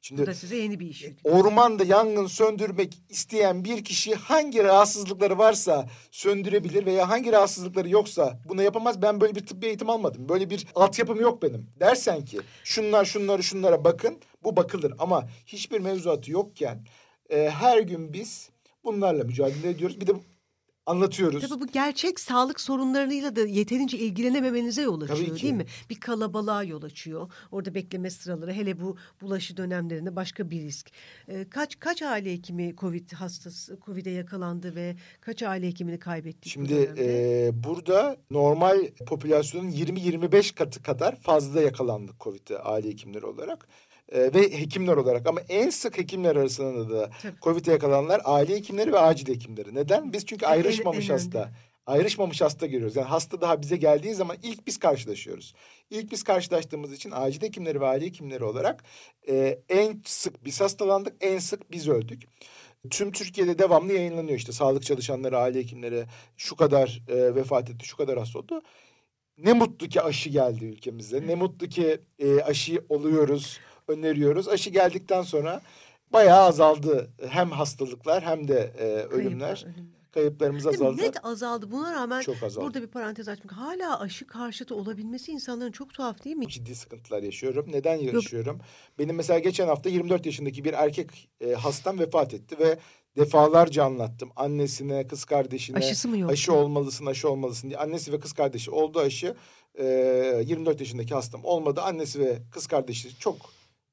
Şimdi 0.00 0.22
Bu 0.22 0.26
da 0.26 0.34
size 0.34 0.56
yeni 0.56 0.80
bir 0.80 0.86
iş. 0.86 1.04
ormanda 1.24 1.84
yangın 1.84 2.26
söndürmek 2.26 3.02
isteyen 3.08 3.64
bir 3.64 3.84
kişi 3.84 4.14
hangi 4.14 4.64
rahatsızlıkları 4.64 5.38
varsa 5.38 5.88
söndürebilir 6.10 6.86
veya 6.86 7.08
hangi 7.08 7.32
rahatsızlıkları 7.32 7.88
yoksa 7.88 8.40
bunu 8.48 8.62
yapamaz. 8.62 9.02
Ben 9.02 9.20
böyle 9.20 9.34
bir 9.34 9.46
tıbbi 9.46 9.66
eğitim 9.66 9.90
almadım. 9.90 10.28
Böyle 10.28 10.50
bir 10.50 10.66
altyapım 10.74 11.20
yok 11.20 11.42
benim. 11.42 11.66
Dersen 11.80 12.24
ki 12.24 12.40
şunlar 12.64 13.04
şunları 13.04 13.42
şunlara 13.42 13.84
bakın 13.84 14.18
bu 14.44 14.56
bakılır 14.56 14.94
ama 14.98 15.28
hiçbir 15.46 15.80
mevzuatı 15.80 16.30
yokken 16.30 16.86
e, 17.30 17.50
her 17.50 17.78
gün 17.78 18.12
biz 18.12 18.50
bunlarla 18.84 19.24
mücadele 19.24 19.68
ediyoruz. 19.70 20.00
Bir 20.00 20.06
de 20.06 20.12
anlatıyoruz. 20.88 21.48
Tabii 21.48 21.60
bu 21.60 21.66
gerçek 21.66 22.20
sağlık 22.20 22.60
sorunlarıyla 22.60 23.36
da 23.36 23.40
yeterince 23.40 23.98
ilgilenememenize 23.98 24.82
yol 24.82 25.00
açıyor 25.00 25.40
değil 25.40 25.54
mi? 25.54 25.66
Bir 25.90 26.00
kalabalığa 26.00 26.62
yol 26.64 26.82
açıyor. 26.82 27.32
Orada 27.52 27.74
bekleme 27.74 28.10
sıraları 28.10 28.52
hele 28.52 28.80
bu 28.80 28.96
bulaşı 29.20 29.56
dönemlerinde 29.56 30.16
başka 30.16 30.50
bir 30.50 30.62
risk. 30.62 30.90
Ee, 31.28 31.46
kaç 31.50 31.78
kaç 31.80 32.02
aile 32.02 32.32
hekimi 32.32 32.74
Covid 32.76 33.12
hastası 33.12 33.78
Covid'e 33.86 34.10
yakalandı 34.10 34.74
ve 34.74 34.96
kaç 35.20 35.42
aile 35.42 35.66
hekimini 35.68 35.98
kaybettik 35.98 36.44
bu 36.44 36.48
Şimdi 36.50 36.74
dönemde? 36.74 37.46
e, 37.46 37.64
burada 37.64 38.16
normal 38.30 38.86
popülasyonun 39.06 39.70
20-25 39.70 40.54
katı 40.54 40.82
kadar 40.82 41.16
fazla 41.20 41.60
yakalandık 41.60 42.20
Covid'e 42.20 42.58
aile 42.58 42.88
hekimleri 42.88 43.26
olarak. 43.26 43.68
E, 44.12 44.34
ve 44.34 44.60
hekimler 44.60 44.96
olarak 44.96 45.26
ama 45.26 45.40
en 45.48 45.70
sık 45.70 45.98
hekimler 45.98 46.36
arasında 46.36 46.90
da. 46.90 47.10
Covid'e 47.42 47.72
yakalananlar 47.72 48.20
aile 48.24 48.56
hekimleri 48.56 48.92
ve 48.92 48.98
acil 48.98 49.28
hekimleri. 49.34 49.74
Neden? 49.74 50.12
Biz 50.12 50.26
çünkü 50.26 50.46
ayrışmamış 50.46 51.10
hasta. 51.10 51.52
Ayrışmamış 51.86 52.40
hasta 52.40 52.66
görüyoruz. 52.66 52.96
Yani 52.96 53.06
hasta 53.06 53.40
daha 53.40 53.62
bize 53.62 53.76
geldiği 53.76 54.14
zaman 54.14 54.36
ilk 54.42 54.66
biz 54.66 54.78
karşılaşıyoruz. 54.78 55.54
İlk 55.90 56.12
biz 56.12 56.22
karşılaştığımız 56.22 56.92
için 56.92 57.10
acil 57.14 57.42
hekimleri 57.42 57.80
ve 57.80 57.86
aile 57.86 58.06
hekimleri 58.06 58.44
olarak 58.44 58.84
e, 59.28 59.58
en 59.68 60.02
sık 60.04 60.44
biz 60.44 60.60
hastalandık, 60.60 61.16
en 61.20 61.38
sık 61.38 61.70
biz 61.72 61.88
öldük. 61.88 62.22
Tüm 62.90 63.12
Türkiye'de 63.12 63.58
devamlı 63.58 63.92
yayınlanıyor 63.92 64.38
işte 64.38 64.52
sağlık 64.52 64.82
çalışanları, 64.82 65.38
aile 65.38 65.58
hekimleri 65.58 66.04
şu 66.36 66.56
kadar 66.56 67.02
e, 67.08 67.34
vefat 67.34 67.70
etti, 67.70 67.86
şu 67.86 67.96
kadar 67.96 68.18
hasta 68.18 68.38
oldu. 68.38 68.62
Ne 69.38 69.52
mutlu 69.52 69.88
ki 69.88 70.02
aşı 70.02 70.30
geldi 70.30 70.64
ülkemize. 70.64 71.26
Ne 71.26 71.34
mutlu 71.34 71.66
ki 71.66 72.00
e, 72.18 72.40
aşı 72.40 72.84
oluyoruz, 72.88 73.58
öneriyoruz. 73.88 74.48
Aşı 74.48 74.70
geldikten 74.70 75.22
sonra 75.22 75.60
bayağı 76.12 76.40
azaldı 76.42 77.10
hem 77.28 77.50
hastalıklar 77.50 78.22
hem 78.24 78.48
de 78.48 78.72
e, 78.78 78.84
ölümler. 78.84 79.62
Kayıplar. 79.62 79.84
Kayıplarımız 80.12 80.66
azaldı. 80.66 81.02
Net 81.02 81.24
azaldı. 81.24 81.70
Buna 81.70 81.92
rağmen 81.92 82.20
Çok 82.20 82.42
azaldı. 82.42 82.64
burada 82.66 82.82
bir 82.82 82.86
parantez 82.86 83.28
açmak. 83.28 83.52
Hala 83.52 84.00
aşı 84.00 84.26
karşıtı 84.26 84.74
olabilmesi 84.74 85.32
insanların 85.32 85.72
çok 85.72 85.94
tuhaf 85.94 86.24
değil 86.24 86.36
mi? 86.36 86.48
ciddi 86.48 86.74
sıkıntılar 86.74 87.22
yaşıyorum. 87.22 87.66
Neden 87.72 87.96
yaşıyorum? 87.96 88.60
Benim 88.98 89.16
mesela 89.16 89.38
geçen 89.38 89.68
hafta 89.68 89.88
24 89.88 90.26
yaşındaki 90.26 90.64
bir 90.64 90.72
erkek 90.72 91.28
e, 91.40 91.52
hastam 91.52 91.98
vefat 91.98 92.34
etti 92.34 92.58
ve 92.58 92.78
defalarca 93.16 93.84
anlattım. 93.84 94.30
Annesine, 94.36 95.06
kız 95.06 95.24
kardeşine 95.24 95.76
Aşısı 95.76 96.08
mı 96.08 96.18
yok? 96.18 96.30
aşı 96.30 96.52
olmalısın, 96.52 97.06
aşı 97.06 97.30
olmalısın 97.30 97.68
diye. 97.68 97.78
Annesi 97.78 98.12
ve 98.12 98.20
kız 98.20 98.32
kardeşi 98.32 98.70
oldu 98.70 99.00
aşı. 99.00 99.34
E, 99.78 99.84
24 100.46 100.80
yaşındaki 100.80 101.14
hastam 101.14 101.40
olmadı. 101.44 101.80
Annesi 101.80 102.20
ve 102.20 102.38
kız 102.52 102.66
kardeşi 102.66 103.18
çok 103.18 103.36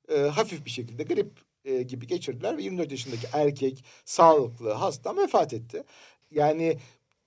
e, 0.10 0.20
hafif 0.20 0.66
bir 0.66 0.70
şekilde 0.70 1.04
grip 1.04 1.32
e, 1.66 1.84
gibi 1.84 2.08
geçirdiler 2.08 2.58
ve 2.58 2.64
24 2.64 2.92
yaşındaki 2.92 3.28
erkek 3.34 3.84
sağlıklı 4.06 4.72
hastam 4.72 5.18
vefat 5.18 5.54
etti. 5.54 5.84
Yani 6.32 6.78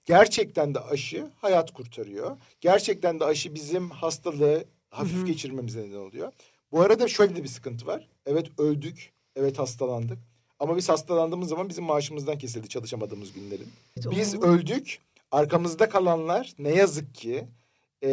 gerçekten 0.05 0.75
de 0.75 0.81
aşı 0.81 1.27
hayat 1.37 1.73
kurtarıyor. 1.73 2.37
Gerçekten 2.61 3.21
de 3.21 3.25
aşı 3.25 3.55
bizim 3.55 3.91
hastalığı 3.91 4.65
hafif 4.91 5.27
geçirmemize 5.27 5.81
neden 5.81 5.99
oluyor. 5.99 6.33
Bu 6.73 6.81
arada 6.81 7.09
şöyle 7.09 7.37
de 7.37 7.43
bir 7.43 7.49
sıkıntı 7.49 7.87
var. 7.87 8.09
Evet 8.27 8.47
öldük, 8.59 9.13
evet 9.37 9.59
hastalandık. 9.59 10.19
Ama 10.59 10.77
biz 10.77 10.89
hastalandığımız 10.89 11.49
zaman 11.49 11.69
bizim 11.69 11.85
maaşımızdan 11.85 12.39
kesildi 12.39 12.69
çalışamadığımız 12.69 13.33
günlerin. 13.33 13.69
Biz 13.97 14.35
öldük. 14.35 14.99
Arkamızda 15.31 15.89
kalanlar 15.89 16.53
ne 16.59 16.75
yazık 16.75 17.15
ki 17.15 17.45
e, 18.03 18.09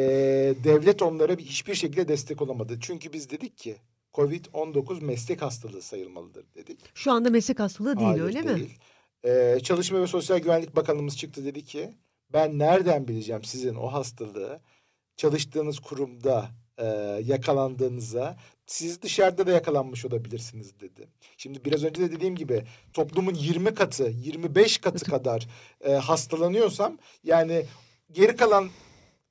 devlet 0.64 1.02
onlara 1.02 1.38
bir, 1.38 1.46
hiçbir 1.46 1.76
şekilde 1.76 2.08
destek 2.08 2.42
olamadı. 2.42 2.78
Çünkü 2.82 3.14
biz 3.14 3.30
dedik 3.30 3.58
ki 3.58 3.76
Covid-19 4.16 5.04
meslek 5.06 5.42
hastalığı 5.42 5.82
sayılmalıdır 5.82 6.46
dedik. 6.56 6.80
Şu 6.94 7.12
anda 7.12 7.30
meslek 7.30 7.60
hastalığı 7.60 7.98
değil 7.98 8.10
Hayır, 8.10 8.24
öyle 8.24 8.42
mi? 8.42 8.56
değil. 8.56 8.80
Ee, 9.26 9.60
Çalışma 9.64 10.02
ve 10.02 10.08
Sosyal 10.08 10.38
Güvenlik 10.38 10.76
Bakanımız 10.76 11.18
çıktı 11.18 11.46
dedi 11.46 11.66
ki 11.66 11.94
ben 12.34 12.60
nereden 12.60 13.08
bileceğim 13.08 13.44
sizin 13.44 13.76
o 13.76 13.88
hastalığı 13.88 14.60
çalıştığınız 15.18 15.80
kurumda 15.80 16.50
e, 16.78 16.86
yakalandığınıza 17.26 18.38
siz 18.66 19.02
dışarıda 19.02 19.48
da 19.48 19.52
yakalanmış 19.52 20.06
olabilirsiniz 20.06 20.80
dedi. 20.80 21.08
Şimdi 21.38 21.66
biraz 21.66 21.84
önce 21.84 22.02
de 22.02 22.12
dediğim 22.12 22.36
gibi 22.36 22.64
toplumun 22.94 23.34
20 23.34 23.74
katı 23.74 24.04
25 24.04 24.78
katı 24.78 25.06
kadar 25.06 25.48
e, 25.82 25.92
hastalanıyorsam 25.94 26.98
yani 27.24 27.66
geri 28.12 28.36
kalan 28.36 28.70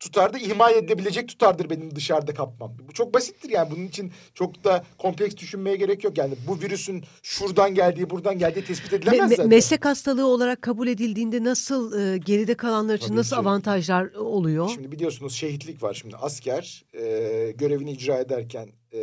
tutarda 0.05 0.39
ihmal 0.39 0.75
edilebilecek 0.75 1.29
tutardır 1.29 1.71
benim 1.71 1.95
dışarıda 1.97 2.35
kapmam. 2.35 2.73
Bu 2.89 2.93
çok 2.93 3.15
basittir 3.15 3.51
yani 3.51 3.71
bunun 3.71 3.87
için 3.87 4.13
çok 4.35 4.65
da 4.65 4.85
kompleks 4.99 5.37
düşünmeye 5.37 5.77
gerek 5.77 6.05
yok. 6.05 6.19
Yani 6.19 6.35
bu 6.49 6.61
virüsün 6.61 7.05
şuradan 7.23 7.75
geldiği 7.75 8.11
buradan 8.11 8.39
geldiği 8.39 8.65
tespit 8.65 8.93
Me- 8.93 8.97
edilemez 8.97 9.31
me- 9.33 9.37
zaten. 9.37 9.49
meslek 9.49 9.85
hastalığı 9.85 10.27
olarak 10.27 10.63
kabul 10.63 10.89
edildiğinde 10.89 11.45
nasıl 11.45 12.01
e, 12.01 12.19
geride 12.19 12.55
kalanlar 12.55 12.95
için 12.95 13.07
Tabii 13.09 13.17
nasıl 13.19 13.37
ki. 13.37 13.41
avantajlar 13.41 14.15
oluyor? 14.15 14.69
Şimdi 14.75 14.93
biliyorsunuz 14.93 15.35
şehitlik 15.35 15.83
var 15.83 15.95
şimdi 15.95 16.17
asker 16.17 16.85
e, 16.95 17.01
görevini 17.59 17.93
icra 17.93 18.19
ederken 18.19 18.69
e, 18.93 18.99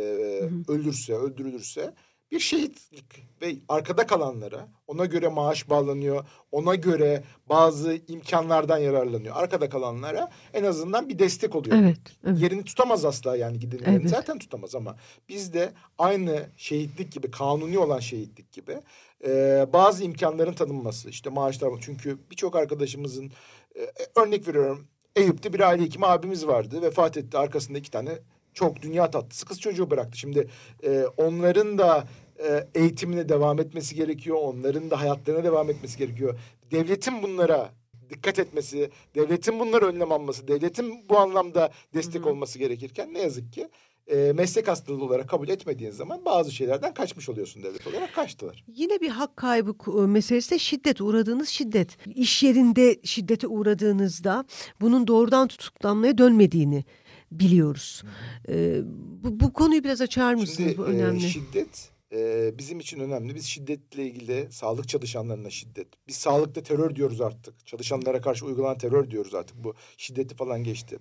ölürse 0.68 1.14
öldürülürse 1.14 1.94
bir 2.32 2.40
şehitlik 2.40 3.04
ve 3.42 3.54
arkada 3.68 4.06
kalanlara 4.06 4.68
ona 4.86 5.04
göre 5.04 5.28
maaş 5.28 5.70
bağlanıyor 5.70 6.24
ona 6.52 6.74
göre 6.74 7.22
bazı 7.48 8.00
imkanlardan 8.08 8.78
yararlanıyor 8.78 9.36
arkada 9.36 9.68
kalanlara 9.68 10.30
en 10.54 10.64
azından 10.64 11.08
bir 11.08 11.18
destek 11.18 11.54
oluyor. 11.56 11.76
Evet, 11.76 11.98
evet. 12.26 12.40
Yerini 12.40 12.64
tutamaz 12.64 13.04
asla 13.04 13.36
yani 13.36 13.58
gidenin 13.58 13.82
yerini 13.82 14.00
Evet. 14.00 14.10
zaten 14.10 14.38
tutamaz 14.38 14.74
ama 14.74 14.96
bizde 15.28 15.72
aynı 15.98 16.46
şehitlik 16.56 17.12
gibi 17.12 17.30
kanuni 17.30 17.78
olan 17.78 18.00
şehitlik 18.00 18.52
gibi 18.52 18.80
e, 19.26 19.66
bazı 19.72 20.04
imkanların 20.04 20.52
tanınması 20.52 21.10
işte 21.10 21.30
maaşlar 21.30 21.70
çünkü 21.80 22.18
birçok 22.30 22.56
arkadaşımızın 22.56 23.32
E, 23.76 24.20
örnek 24.20 24.48
veriyorum. 24.48 24.86
Eyüp'te 25.16 25.52
bir 25.52 25.60
aile 25.60 25.82
hekimi 25.82 26.06
abimiz 26.06 26.46
vardı. 26.46 26.82
Vefat 26.82 27.16
etti. 27.16 27.38
Arkasında 27.38 27.78
iki 27.78 27.90
tane 27.90 28.18
çok 28.54 28.82
dünya 28.82 29.10
tatlısı 29.10 29.46
kız 29.46 29.60
çocuğu 29.60 29.90
bıraktı. 29.90 30.18
Şimdi 30.18 30.48
e, 30.84 31.04
onların 31.16 31.78
da 31.78 32.04
e, 32.48 32.68
eğitimine 32.74 33.28
devam 33.28 33.58
etmesi 33.60 33.94
gerekiyor. 33.94 34.36
Onların 34.40 34.90
da 34.90 35.00
hayatlarına 35.00 35.44
devam 35.44 35.70
etmesi 35.70 35.98
gerekiyor. 35.98 36.38
Devletin 36.70 37.22
bunlara 37.22 37.72
dikkat 38.10 38.38
etmesi, 38.38 38.90
devletin 39.14 39.60
bunları 39.60 39.86
önlem 39.86 40.12
alması, 40.12 40.48
devletin 40.48 41.08
bu 41.08 41.18
anlamda 41.18 41.70
destek 41.94 42.26
olması 42.26 42.58
gerekirken 42.58 43.14
ne 43.14 43.22
yazık 43.22 43.52
ki 43.52 43.68
e, 44.06 44.32
meslek 44.32 44.68
hastalığı 44.68 45.04
olarak 45.04 45.28
kabul 45.28 45.48
etmediğin 45.48 45.90
zaman 45.90 46.24
bazı 46.24 46.52
şeylerden 46.52 46.94
kaçmış 46.94 47.28
oluyorsun 47.28 47.62
devlet 47.62 47.86
olarak 47.86 48.14
kaçtılar. 48.14 48.64
Yine 48.68 49.00
bir 49.00 49.08
hak 49.08 49.36
kaybı 49.36 49.70
ku- 49.70 50.06
meselesi 50.06 50.50
de 50.50 50.58
şiddet, 50.58 51.00
uğradığınız 51.00 51.48
şiddet. 51.48 52.06
İş 52.14 52.42
yerinde 52.42 53.00
şiddete 53.04 53.46
uğradığınızda 53.46 54.44
bunun 54.80 55.06
doğrudan 55.06 55.48
tutuklanmaya 55.48 56.18
dönmediğini 56.18 56.84
biliyoruz. 57.32 58.02
Ee, 58.48 58.80
bu, 59.24 59.40
bu 59.40 59.52
konuyu 59.52 59.84
biraz 59.84 60.00
açar 60.00 60.34
mısınız? 60.34 60.56
Şimdi 60.56 60.78
bu 60.78 60.86
e, 60.86 60.88
önemli. 60.88 61.20
şiddet 61.20 61.90
e, 62.12 62.50
bizim 62.58 62.80
için 62.80 63.00
önemli. 63.00 63.34
Biz 63.34 63.46
şiddetle 63.46 64.06
ilgili 64.06 64.52
sağlık 64.52 64.88
çalışanlarına 64.88 65.50
şiddet. 65.50 65.88
Biz 66.08 66.16
sağlıkta 66.16 66.62
terör 66.62 66.96
diyoruz 66.96 67.20
artık. 67.20 67.66
Çalışanlara 67.66 68.20
karşı 68.20 68.46
uygulanan 68.46 68.78
terör 68.78 69.10
diyoruz 69.10 69.34
artık. 69.34 69.64
Bu 69.64 69.74
şiddeti 69.96 70.36
falan 70.36 70.64
geçti. 70.64 70.98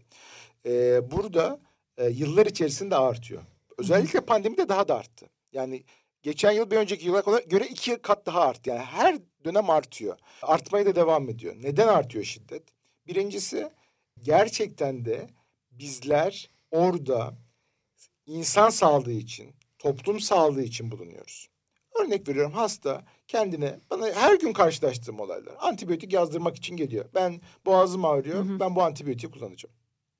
E, 0.65 1.01
burada 1.11 1.59
e, 1.97 2.09
yıllar 2.09 2.45
içerisinde 2.45 2.95
artıyor. 2.95 3.41
Özellikle 3.77 4.21
pandemide 4.21 4.69
daha 4.69 4.87
da 4.87 4.95
arttı. 4.95 5.25
Yani 5.51 5.83
geçen 6.21 6.51
yıl 6.51 6.71
bir 6.71 6.77
önceki 6.77 7.05
yıla 7.05 7.39
göre 7.47 7.67
iki 7.67 7.97
kat 8.01 8.25
daha 8.25 8.41
arttı. 8.41 8.69
Yani 8.69 8.79
her 8.79 9.17
dönem 9.45 9.69
artıyor. 9.69 10.17
Artmaya 10.41 10.85
da 10.85 10.95
devam 10.95 11.29
ediyor. 11.29 11.55
Neden 11.61 11.87
artıyor 11.87 12.25
şiddet? 12.25 12.63
Birincisi 13.07 13.69
gerçekten 14.19 15.05
de 15.05 15.27
bizler 15.71 16.49
orada 16.71 17.33
insan 18.25 18.69
sağlığı 18.69 19.11
için, 19.11 19.55
toplum 19.81 20.19
sağlığı 20.19 20.63
için 20.63 20.91
bulunuyoruz. 20.91 21.49
Örnek 21.99 22.27
veriyorum 22.27 22.51
hasta 22.51 23.05
kendine 23.27 23.79
bana 23.89 24.11
her 24.13 24.39
gün 24.39 24.53
karşılaştığım 24.53 25.19
olaylar 25.19 25.55
antibiyotik 25.59 26.13
yazdırmak 26.13 26.55
için 26.55 26.77
geliyor. 26.77 27.05
Ben 27.15 27.41
boğazım 27.65 28.05
ağrıyor 28.05 28.59
ben 28.59 28.75
bu 28.75 28.83
antibiyotiği 28.83 29.31
kullanacağım. 29.31 29.75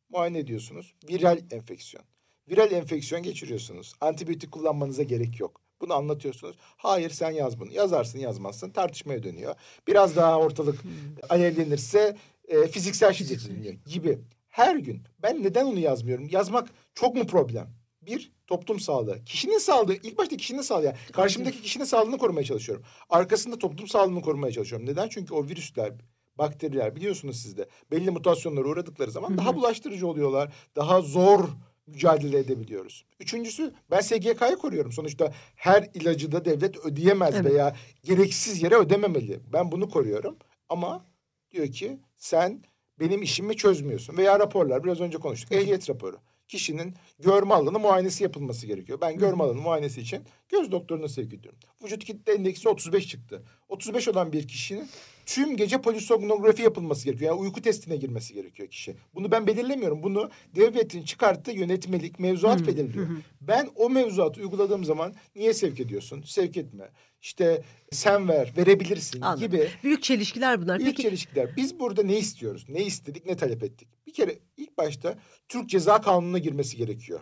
Muayene 0.10 0.39
ediyorsunuz 0.39 0.93
viral 1.10 1.39
enfeksiyon. 1.52 2.06
Viral 2.50 2.71
enfeksiyon 2.71 3.24
geçiriyorsunuz. 3.24 3.93
Antibiyotik 4.02 4.52
kullanmanıza 4.52 5.04
gerek 5.04 5.39
yok. 5.39 5.62
Bunu 5.82 5.93
anlatıyorsunuz. 5.93 6.56
Hayır 6.60 7.10
sen 7.10 7.32
yaz 7.32 7.60
bunu. 7.60 7.74
Yazarsın 7.74 8.19
yazmazsın 8.19 8.69
tartışmaya 8.69 9.24
dönüyor. 9.24 9.56
Biraz 9.88 10.15
daha 10.15 10.39
ortalık 10.39 10.82
alevlenirse 11.30 12.17
e, 12.47 12.67
fiziksel 12.67 13.13
şiddet 13.13 13.39
gibi. 13.86 14.19
Her 14.50 14.76
gün 14.76 15.04
ben 15.24 15.43
neden 15.43 15.65
onu 15.65 15.80
yazmıyorum? 15.80 16.28
Yazmak 16.32 16.69
çok 16.95 17.15
mu 17.15 17.28
problem? 17.28 17.81
Bir, 18.02 18.32
toplum 18.48 18.80
sağlığı. 18.80 19.24
Kişinin 19.26 19.58
sağlığı, 19.58 19.94
ilk 19.94 20.18
başta 20.18 20.38
kişinin 20.38 20.62
sağlığı. 20.62 20.86
Yani 20.86 20.98
karşımdaki 21.14 21.62
kişinin 21.62 21.84
sağlığını 21.84 22.18
korumaya 22.18 22.44
çalışıyorum. 22.44 22.86
Arkasında 23.10 23.58
toplum 23.58 23.88
sağlığını 23.88 24.22
korumaya 24.22 24.52
çalışıyorum. 24.54 24.88
Neden? 24.88 25.10
Çünkü 25.10 25.34
o 25.34 25.48
virüsler, 25.48 25.94
bakteriler 26.38 26.96
biliyorsunuz 26.96 27.42
siz 27.42 27.58
de 27.58 27.68
belli 27.92 28.12
mutasyonlara 28.12 28.68
uğradıkları 28.68 29.12
zaman 29.12 29.38
daha 29.38 29.56
bulaştırıcı 29.56 30.08
oluyorlar. 30.08 30.54
Daha 30.76 31.02
zor 31.02 31.50
mücadele 31.88 32.40
edebiliyoruz. 32.40 33.06
Üçüncüsü 33.20 33.74
ben 33.92 34.00
SGK'yı 34.02 34.56
koruyorum. 34.56 34.92
Sonuçta 34.92 35.34
her 35.56 35.90
ilacı 35.94 36.32
da 36.32 36.46
devlet 36.46 36.78
ödeyemez 36.78 37.36
Evet. 37.36 37.46
veya 37.46 37.76
gereksiz 38.04 38.64
yere 38.64 38.76
ödememeli. 38.76 39.40
Ben 39.54 39.72
bunu 39.72 39.90
koruyorum. 39.90 40.38
Ama 40.70 41.06
diyor 41.52 41.68
ki 41.68 42.00
sen 42.18 42.64
benim 43.00 43.22
işimi 43.22 43.58
çözmüyorsun. 43.58 44.18
Veya 44.18 44.40
raporlar 44.40 44.84
biraz 44.84 45.02
önce 45.02 45.18
konuştuk. 45.18 45.52
Ehliyet 45.52 45.90
raporu. 45.90 46.18
Kişinin 46.52 46.94
görme 47.20 47.54
alanı 47.54 47.80
muayenesi 47.80 48.24
yapılması 48.24 48.68
gerekiyor. 48.68 49.02
Ben 49.02 49.18
görme 49.18 49.44
alanı 49.44 49.62
muayenesi 49.62 50.02
için 50.02 50.24
göz 50.50 50.72
doktoruna 50.72 51.08
sevk 51.08 51.34
ediyorum. 51.34 51.60
Vücut 51.84 52.06
kitle 52.06 52.34
endeksi 52.34 52.70
35 52.70 53.08
çıktı. 53.08 53.44
35 53.70 54.08
olan 54.08 54.34
bir 54.34 54.48
kişinin 54.48 54.90
tüm 55.26 55.58
gece 55.58 55.82
polisomnografi 55.82 56.62
yapılması 56.64 57.06
gerekiyor. 57.06 57.32
Yani 57.32 57.42
uyku 57.42 57.62
testine 57.62 57.96
girmesi 57.98 58.34
gerekiyor 58.34 58.70
kişi. 58.70 58.96
Bunu 59.16 59.32
ben 59.32 59.48
belirlemiyorum. 59.48 60.04
Bunu 60.04 60.30
devletin 60.56 61.04
çıkarttığı 61.04 61.52
yönetmelik, 61.52 62.20
mevzuat 62.20 62.68
belirliyor. 62.68 63.08
Ben 63.42 63.70
o 63.76 63.90
mevzuatı 63.90 64.42
uyguladığım 64.42 64.84
zaman 64.84 65.14
niye 65.36 65.54
sevk 65.54 65.80
ediyorsun? 65.80 66.24
Sevk 66.26 66.58
etme. 66.58 66.90
İşte 67.22 67.64
sen 67.92 68.28
ver, 68.28 68.54
verebilirsin 68.58 69.22
Anladım. 69.22 69.42
gibi 69.48 69.70
Büyük 69.84 70.04
çelişkiler 70.04 70.62
bunlar. 70.62 70.80
Büyük 70.80 70.92
Peki 70.98 71.02
çelişkiler. 71.10 71.58
Biz 71.58 71.80
burada 71.80 72.04
ne 72.04 72.18
istiyoruz? 72.18 72.66
Ne 72.70 72.84
istedik, 72.84 73.26
ne 73.26 73.36
talep 73.38 73.64
ettik? 73.64 73.88
Bir 74.08 74.14
kere 74.14 74.40
ilk 74.58 74.78
başta 74.78 75.16
Türk 75.50 75.70
Ceza 75.70 76.02
Kanunu'na 76.02 76.38
girmesi 76.38 76.78
gerekiyor. 76.78 77.20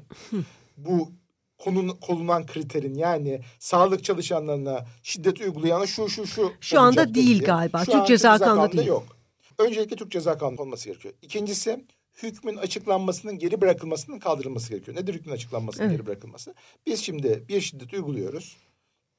Bu 0.77 1.11
konun, 1.57 1.89
kolunan 1.89 2.45
kriterin 2.45 2.93
yani 2.95 3.41
sağlık 3.59 4.03
çalışanlarına 4.03 4.85
şiddet 5.03 5.41
uygulayana 5.41 5.87
şu 5.87 6.09
şu 6.09 6.27
şu 6.27 6.51
Şu 6.61 6.79
anda 6.79 7.13
değil 7.13 7.27
diye. 7.39 7.45
galiba. 7.47 7.79
Şu 7.79 7.85
Türk 7.91 7.95
an 8.01 8.05
Ceza 8.05 8.37
Kanunu'nda 8.37 8.71
değil. 8.71 8.87
yok. 8.87 9.17
Öncelikle 9.57 9.95
Türk 9.95 10.11
Ceza 10.11 10.37
Kanunu 10.37 10.61
olması 10.61 10.89
gerekiyor. 10.89 11.13
İkincisi 11.21 11.85
hükmün 12.23 12.57
açıklanmasının 12.57 13.39
geri 13.39 13.61
bırakılmasının 13.61 14.19
kaldırılması 14.19 14.69
gerekiyor. 14.69 14.97
Nedir 14.97 15.13
hükmün 15.13 15.33
açıklanmasının 15.33 15.87
Evet. 15.87 15.97
geri 15.97 16.07
bırakılması? 16.07 16.55
Biz 16.85 16.99
şimdi 17.03 17.43
bir 17.49 17.61
şiddet 17.61 17.93
uyguluyoruz 17.93 18.57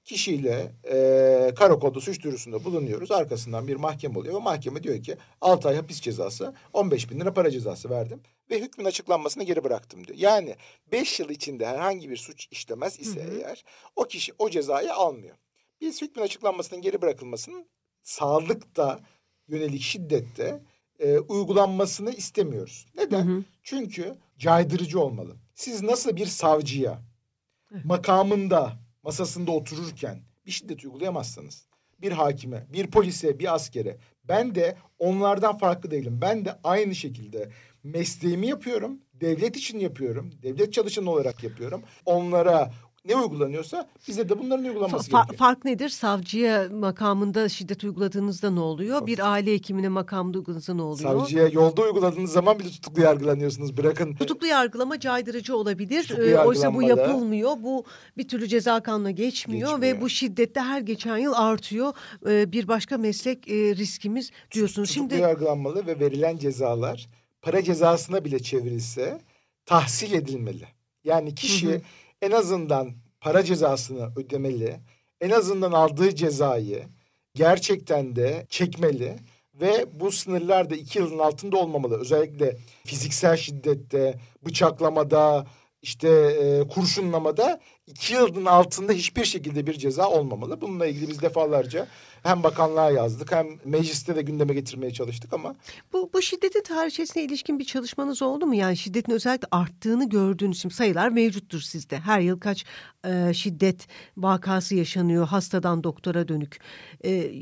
kişiyle 0.04 0.72
e, 0.90 1.54
karakolda 1.54 2.00
suç 2.00 2.22
duyurusunda 2.22 2.64
bulunuyoruz. 2.64 3.10
Arkasından 3.10 3.68
bir 3.68 3.76
mahkeme 3.76 4.18
oluyor 4.18 4.34
ve 4.34 4.38
mahkeme 4.38 4.82
diyor 4.82 5.02
ki 5.02 5.16
6 5.40 5.68
ay 5.68 5.76
hapis 5.76 6.00
cezası 6.00 6.54
15 6.72 7.10
bin 7.10 7.20
lira 7.20 7.34
para 7.34 7.50
cezası 7.50 7.90
verdim 7.90 8.20
ve 8.50 8.60
hükmün 8.60 8.84
açıklanmasını 8.84 9.44
geri 9.44 9.64
bıraktım 9.64 10.06
diyor. 10.06 10.18
Yani 10.18 10.56
5 10.92 11.20
yıl 11.20 11.30
içinde 11.30 11.66
herhangi 11.66 12.10
bir 12.10 12.16
suç 12.16 12.48
işlemez 12.50 13.00
ise 13.00 13.26
eğer 13.32 13.64
o 13.96 14.04
kişi 14.04 14.32
o 14.38 14.50
cezayı 14.50 14.94
almıyor. 14.94 15.36
Biz 15.80 16.02
hükmün 16.02 16.24
açıklanmasının 16.24 16.82
geri 16.82 17.02
bırakılmasının 17.02 17.66
sağlıkta 18.02 19.00
yönelik 19.48 19.82
şiddette 19.82 20.62
e, 20.98 21.18
uygulanmasını 21.18 22.12
istemiyoruz. 22.12 22.86
Neden? 22.96 23.26
Çünkü 23.62 24.14
caydırıcı 24.38 25.00
olmalı. 25.00 25.36
Siz 25.54 25.82
nasıl 25.82 26.16
bir 26.16 26.26
savcıya 26.26 27.02
makamında 27.84 28.72
masasında 29.02 29.50
otururken 29.50 30.18
bir 30.46 30.50
şiddet 30.50 30.84
uygulayamazsınız. 30.84 31.66
Bir 31.98 32.12
hakime, 32.12 32.66
bir 32.72 32.86
polise, 32.86 33.38
bir 33.38 33.54
askere. 33.54 33.98
Ben 34.24 34.54
de 34.54 34.76
onlardan 34.98 35.58
farklı 35.58 35.90
değilim. 35.90 36.18
Ben 36.22 36.44
de 36.44 36.58
aynı 36.64 36.94
şekilde 36.94 37.50
mesleğimi 37.82 38.46
yapıyorum. 38.46 39.00
Devlet 39.14 39.56
için 39.56 39.78
yapıyorum. 39.78 40.30
Devlet 40.42 40.72
çalışanı 40.72 41.10
olarak 41.10 41.44
yapıyorum. 41.44 41.82
Onlara 42.06 42.72
ne 43.04 43.16
uygulanıyorsa 43.16 43.88
bize 44.08 44.28
de 44.28 44.38
bunların 44.38 44.64
uygulanması 44.64 45.10
fa- 45.10 45.16
gerekiyor. 45.16 45.38
fark 45.38 45.64
nedir? 45.64 45.88
Savcıya 45.88 46.68
makamında 46.72 47.48
şiddet 47.48 47.84
uyguladığınızda 47.84 48.50
ne 48.50 48.60
oluyor? 48.60 49.06
Bir 49.06 49.32
aile 49.32 49.52
hekimine 49.52 49.88
makamda 49.88 50.38
uyguladığınızda 50.38 50.74
ne 50.74 50.82
oluyor? 50.82 51.10
Savcıya 51.10 51.48
yolda 51.48 51.82
uyguladığınız 51.82 52.32
zaman 52.32 52.58
bile 52.58 52.68
tutuklu 52.68 53.02
yargılanıyorsunuz. 53.02 53.76
Bırakın 53.76 54.14
Tutuklu 54.14 54.46
yargılama 54.46 55.00
caydırıcı 55.00 55.56
olabilir. 55.56 56.18
Ee, 56.18 56.38
oysa 56.38 56.74
bu 56.74 56.82
yapılmıyor. 56.82 57.52
Bu 57.62 57.84
bir 58.16 58.28
türlü 58.28 58.48
ceza 58.48 58.80
kanuna 58.82 59.10
geçmiyor, 59.10 59.70
ve 59.70 59.74
Geçmiyor. 59.86 60.00
bu 60.00 60.08
şiddette 60.08 60.60
her 60.60 60.80
geçen 60.80 61.16
yıl 61.16 61.32
artıyor. 61.36 61.92
Ee, 62.28 62.52
bir 62.52 62.68
başka 62.68 62.98
meslek 62.98 63.48
e, 63.48 63.76
riskimiz 63.76 64.30
diyorsunuz. 64.52 64.88
tutuklu 64.88 65.08
Şimdi 65.10 65.22
yargılanmalı 65.22 65.86
ve 65.86 66.00
verilen 66.00 66.36
cezalar 66.36 67.08
para 67.42 67.62
cezasına 67.62 68.24
bile 68.24 68.38
çevrilse 68.38 69.20
tahsil 69.66 70.12
edilmeli. 70.12 70.64
Yani 71.04 71.34
kişi 71.34 71.80
en 72.22 72.30
azından 72.30 72.92
para 73.20 73.42
cezasını 73.42 74.12
ödemeli. 74.16 74.80
En 75.20 75.30
azından 75.30 75.72
aldığı 75.72 76.14
cezayı 76.14 76.84
gerçekten 77.34 78.16
de 78.16 78.46
çekmeli 78.48 79.16
ve 79.54 79.86
bu 79.92 80.12
sınırlar 80.12 80.70
da 80.70 80.74
iki 80.74 80.98
yılın 80.98 81.18
altında 81.18 81.56
olmamalı. 81.56 82.00
Özellikle 82.00 82.56
fiziksel 82.84 83.36
şiddette, 83.36 84.20
bıçaklamada, 84.46 85.46
işte 85.82 86.08
e, 86.08 86.68
kurşunlamada 86.68 87.60
iki 87.90 88.14
yılın 88.14 88.44
altında 88.44 88.92
hiçbir 88.92 89.24
şekilde 89.24 89.66
bir 89.66 89.74
ceza 89.74 90.08
olmamalı. 90.08 90.60
Bununla 90.60 90.86
ilgili 90.86 91.08
biz 91.08 91.22
defalarca 91.22 91.86
hem 92.22 92.42
bakanlığa 92.42 92.90
yazdık 92.90 93.32
hem 93.32 93.46
mecliste 93.64 94.16
de 94.16 94.22
gündeme 94.22 94.54
getirmeye 94.54 94.92
çalıştık 94.92 95.32
ama 95.32 95.54
bu, 95.92 96.10
bu 96.14 96.22
şiddetin 96.22 96.62
tarihçesine 96.62 97.22
ilişkin 97.22 97.58
bir 97.58 97.64
çalışmanız 97.64 98.22
oldu 98.22 98.46
mu? 98.46 98.54
Yani 98.54 98.76
şiddetin 98.76 99.12
özellikle 99.12 99.48
arttığını 99.50 100.08
gördüğünüz 100.08 100.60
şimdi 100.60 100.74
sayılar 100.74 101.08
mevcuttur 101.08 101.60
sizde. 101.60 101.98
Her 101.98 102.20
yıl 102.20 102.40
kaç 102.40 102.64
e, 103.04 103.34
şiddet 103.34 103.86
vakası 104.16 104.74
yaşanıyor 104.74 105.26
hastadan 105.26 105.84
doktora 105.84 106.28
dönük. 106.28 106.58
E, 107.04 107.32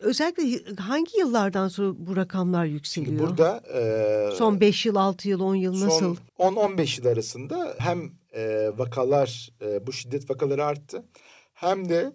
özellikle 0.00 0.74
hangi 0.82 1.18
yıllardan 1.18 1.68
sonra 1.68 1.94
bu 1.98 2.16
rakamlar 2.16 2.64
yükseliyor? 2.64 3.16
şimdi 3.16 3.28
burada 3.28 3.62
e, 3.74 4.36
Son 4.36 4.60
5 4.60 4.86
yıl, 4.86 4.96
6 4.96 5.28
yıl, 5.28 5.40
10 5.40 5.54
yıl 5.54 5.72
nasıl? 5.72 6.16
Son 6.38 6.54
10-15 6.54 7.00
yıl 7.00 7.12
arasında 7.12 7.74
hem 7.78 8.10
e, 8.38 8.70
vakalar, 8.78 9.50
e, 9.62 9.86
bu 9.86 9.92
şiddet 9.92 10.30
vakaları 10.30 10.64
arttı. 10.64 11.04
Hem 11.54 11.88
de 11.88 12.12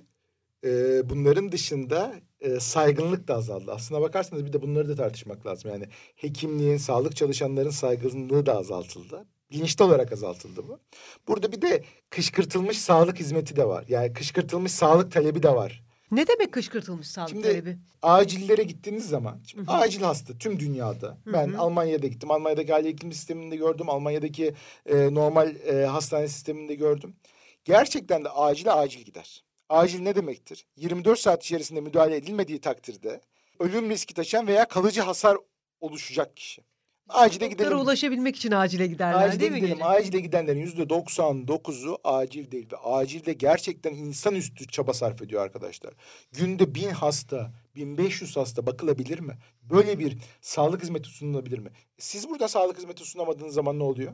e, 0.65 0.69
bunların 1.09 1.51
dışında 1.51 2.13
e, 2.41 2.59
saygınlık 2.59 3.27
da 3.27 3.36
azaldı. 3.36 3.71
Aslına 3.71 4.01
bakarsanız 4.01 4.45
bir 4.45 4.53
de 4.53 4.62
bunları 4.62 4.89
da 4.89 4.95
tartışmak 4.95 5.45
lazım. 5.45 5.71
Yani 5.71 5.86
hekimliğin, 6.15 6.77
sağlık 6.77 7.15
çalışanların 7.15 7.69
saygınlığı 7.69 8.45
da 8.45 8.57
azaltıldı. 8.57 9.25
Bilinçli 9.51 9.83
olarak 9.83 10.12
azaltıldı 10.12 10.67
bu. 10.67 10.79
Burada 11.27 11.51
bir 11.51 11.62
de 11.62 11.83
kışkırtılmış 12.09 12.77
sağlık 12.77 13.19
hizmeti 13.19 13.55
de 13.55 13.65
var. 13.67 13.86
Yani 13.88 14.13
kışkırtılmış 14.13 14.71
sağlık 14.71 15.12
talebi 15.12 15.43
de 15.43 15.55
var. 15.55 15.83
Ne 16.13 16.28
demek 16.28 16.52
kışkırtılmış 16.52 17.08
sağlık 17.08 17.30
Şimdi 17.30 17.43
talebi? 17.43 17.78
acillere 18.02 18.63
gittiğiniz 18.63 19.10
zaman 19.10 19.39
şimdi 19.45 19.71
acil 19.71 20.02
hasta 20.02 20.38
tüm 20.38 20.60
dünyada. 20.60 21.17
Ben 21.26 21.54
Almanya'da 21.54 22.08
gittim. 22.08 22.32
Almanya'daki 22.32 22.76
aile 22.76 22.89
iklim 22.89 23.13
sisteminde 23.13 23.56
gördüm. 23.56 23.89
Almanya'daki 23.89 24.54
e, 24.86 25.13
normal 25.13 25.56
e, 25.56 25.86
hastane 25.86 26.28
sisteminde 26.28 26.76
gördüm. 26.76 27.15
Gerçekten 27.65 28.23
de 28.23 28.30
acile 28.30 28.71
acil 28.71 29.02
gider. 29.02 29.43
Acil 29.69 30.02
ne 30.02 30.15
demektir? 30.15 30.65
24 30.76 31.19
saat 31.19 31.43
içerisinde 31.43 31.82
müdahale 31.82 32.15
edilmediği 32.15 32.62
takdirde 32.62 33.21
ölüm 33.60 33.89
riski 33.89 34.13
taşıyan 34.13 34.47
veya 34.47 34.67
kalıcı 34.67 35.02
hasar 35.02 35.38
oluşacak 35.82 36.38
kişi. 36.38 36.62
Acile 37.13 37.52
Doktora 37.52 37.67
gidelim. 37.67 37.80
ulaşabilmek 37.86 38.36
için 38.36 38.52
acile 38.52 38.88
giderler 38.88 39.28
Acile 39.28 39.39
değil 39.39 39.52
mi? 39.52 39.58
gidelim. 39.60 39.78
gece? 39.78 39.86
Acile 39.89 40.19
gidenlerin 40.19 40.60
yüzde 40.60 40.82
99'u 40.84 41.97
acil 42.04 42.52
değil. 42.52 42.67
Ve 42.71 42.78
acilde 42.78 43.34
gerçekten 43.34 43.93
insanüstü 43.93 44.67
çaba 44.67 44.93
sarf 44.93 45.21
ediyor 45.21 45.43
arkadaşlar. 45.43 45.93
Günde 46.32 46.76
bin 46.76 46.89
hasta, 46.89 47.52
1500 47.76 48.38
hasta 48.38 48.65
bakılabilir 48.65 49.19
mi? 49.19 49.38
Böyle 49.63 49.99
bir 49.99 50.17
sağlık 50.41 50.82
hizmeti 50.84 51.10
sunulabilir 51.10 51.60
mi? 51.60 51.69
Siz 51.97 52.30
burada 52.30 52.47
sağlık 52.47 52.78
hizmeti 52.78 53.04
sunamadığınız 53.06 53.54
zaman 53.54 53.80
ne 53.80 53.84
oluyor? 53.84 54.13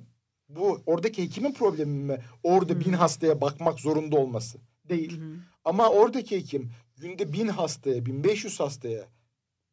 Bu 0.49 0.81
oradaki 0.85 1.23
hekimin 1.23 1.51
problemi 1.53 2.03
mi? 2.03 2.17
Orada 2.43 2.79
bin 2.79 2.93
hastaya 2.93 3.41
bakmak 3.41 3.79
zorunda 3.79 4.17
olması. 4.17 4.57
Değil. 4.89 5.19
Ama 5.65 5.89
oradaki 5.89 6.37
hekim 6.37 6.71
günde 6.97 7.33
bin 7.33 7.47
hastaya, 7.47 8.05
1500 8.05 8.59
hastaya 8.59 9.05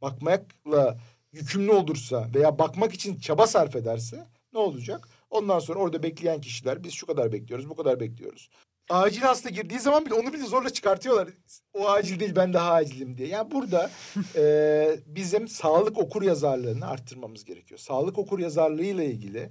bakmakla 0.03 0.99
yükümlü 1.33 1.71
olursa 1.71 2.29
veya 2.35 2.59
bakmak 2.59 2.95
için 2.95 3.19
çaba 3.19 3.47
sarf 3.47 3.77
ederse 3.77 4.27
ne 4.53 4.59
olacak? 4.59 5.09
Ondan 5.31 5.59
sonra 5.59 5.79
orada 5.79 6.03
bekleyen 6.03 6.41
kişiler 6.41 6.85
biz 6.85 6.93
şu 6.93 7.07
kadar 7.07 7.33
bekliyoruz, 7.33 7.69
bu 7.69 7.77
kadar 7.77 8.01
bekliyoruz. 8.01 8.51
Acil 8.91 9.21
hasta 9.21 9.49
girdiği 9.51 9.81
zaman 9.81 10.07
bile 10.07 10.15
onu 10.15 10.33
bile 10.33 10.45
zorla 10.45 10.71
çıkartıyorlar. 10.71 11.29
O 11.75 11.89
acil 11.89 12.21
değil 12.21 12.37
ben 12.37 12.53
daha 12.53 12.73
acilim 12.73 13.17
diye. 13.19 13.29
Yani 13.29 13.51
burada 13.51 13.91
e, 14.37 14.97
bizim 15.07 15.49
sağlık 15.49 15.99
okur 15.99 16.23
yazarlığını 16.23 16.87
arttırmamız 16.87 17.45
gerekiyor. 17.45 17.81
Sağlık 17.81 18.19
okur 18.19 18.39
yazarlığı 18.39 18.85
ile 18.85 19.07
ilgili 19.07 19.51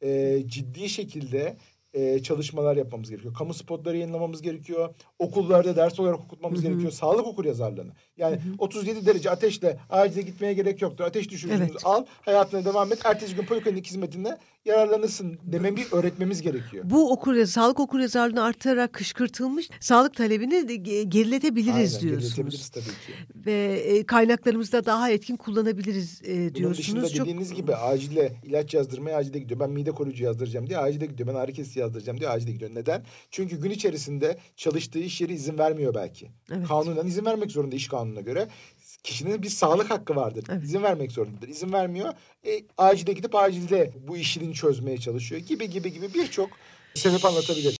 e, 0.00 0.38
ciddi 0.46 0.88
şekilde 0.88 1.56
e, 1.94 2.22
çalışmalar 2.22 2.76
yapmamız 2.76 3.10
gerekiyor. 3.10 3.34
Kamu 3.34 3.54
spotları 3.54 3.96
yayınlamamız 3.96 4.42
gerekiyor. 4.42 4.94
Okullarda 5.18 5.76
ders 5.76 6.00
olarak 6.00 6.20
okutmamız 6.20 6.62
gerekiyor. 6.62 6.90
Sağlık 6.90 7.26
okur 7.26 7.44
yazarlığını. 7.44 7.92
Yani 8.16 8.38
37 8.58 9.06
derece 9.06 9.30
ateşle 9.30 9.78
acile 9.90 10.22
gitmeye 10.22 10.52
gerek 10.52 10.82
yoktur. 10.82 11.04
Ateş 11.04 11.30
düşürücünüzü 11.30 11.72
Evet. 11.72 11.82
al, 11.84 12.04
hayatına 12.20 12.64
devam 12.64 12.92
et. 12.92 12.98
Ertesi 13.04 13.34
gün 13.36 13.46
poliklinik 13.46 13.86
hizmetinde 13.86 14.38
yararlanırsın 14.64 15.38
dememi 15.42 15.80
öğretmemiz 15.92 16.42
gerekiyor. 16.42 16.84
Bu 16.86 17.12
okur 17.12 17.44
sağlık 17.44 17.80
okur 17.80 18.00
yazarlığını 18.00 18.42
arttırarak 18.42 18.92
kışkırtılmış 18.92 19.68
sağlık 19.80 20.14
talebini 20.14 20.82
geriletebiliriz 21.08 21.94
Aynen, 21.96 22.00
diyorsunuz. 22.08 22.36
geriletebiliriz 22.36 22.68
tabii 22.68 22.84
ki. 22.84 23.12
Ve 23.46 23.80
e, 23.84 24.06
kaynaklarımızı 24.06 24.72
da 24.72 24.84
daha 24.86 25.10
etkin 25.10 25.36
kullanabiliriz 25.36 26.22
e, 26.24 26.36
Bunun 26.38 26.54
diyorsunuz. 26.54 26.78
dışında 26.78 27.08
Çok- 27.08 27.26
dediğiniz 27.26 27.54
gibi 27.54 27.74
acile 27.74 28.32
ilaç 28.44 28.74
yazdırmaya 28.74 29.16
acile 29.16 29.38
gidiyor. 29.38 29.60
Ben 29.60 29.70
mide 29.70 29.90
koruyucu 29.90 30.24
yazdıracağım 30.24 30.66
diye 30.66 30.78
acile 30.78 31.06
gidiyor. 31.06 31.28
Ben 31.28 31.34
ağrı 31.34 31.52
kesici 31.52 31.80
yazdıracağım 31.80 32.20
diye 32.20 32.28
acile 32.30 32.52
gidiyor. 32.52 32.70
Neden? 32.74 33.04
Çünkü 33.30 33.60
gün 33.60 33.70
içerisinde 33.70 34.38
çalıştığı 34.56 34.98
iş 34.98 35.20
yeri 35.20 35.32
izin 35.34 35.58
vermiyor 35.58 35.94
belki. 35.94 36.30
Evet. 36.52 36.68
Kanunen 36.68 37.06
izin 37.06 37.24
vermek 37.24 37.50
zorunda 37.50 37.76
iş 37.76 37.88
kanununa 37.88 38.20
göre. 38.20 38.48
Kişinin 39.02 39.42
bir 39.42 39.48
sağlık 39.48 39.90
hakkı 39.90 40.16
vardır. 40.16 40.44
Evet. 40.50 40.64
İzin 40.64 40.82
vermek 40.82 41.12
zorundadır. 41.12 41.48
İzin 41.48 41.72
vermiyor. 41.72 42.12
E, 42.46 42.50
acile 42.78 43.12
gidip 43.12 43.34
acilde 43.34 43.92
bu 44.08 44.16
işini 44.16 44.54
çözmeye 44.54 44.98
çalışıyor. 44.98 45.40
Gibi 45.40 45.70
gibi 45.70 45.92
gibi 45.92 46.14
birçok 46.14 46.50
sebep 46.94 47.24
anlatabilir. 47.24 47.76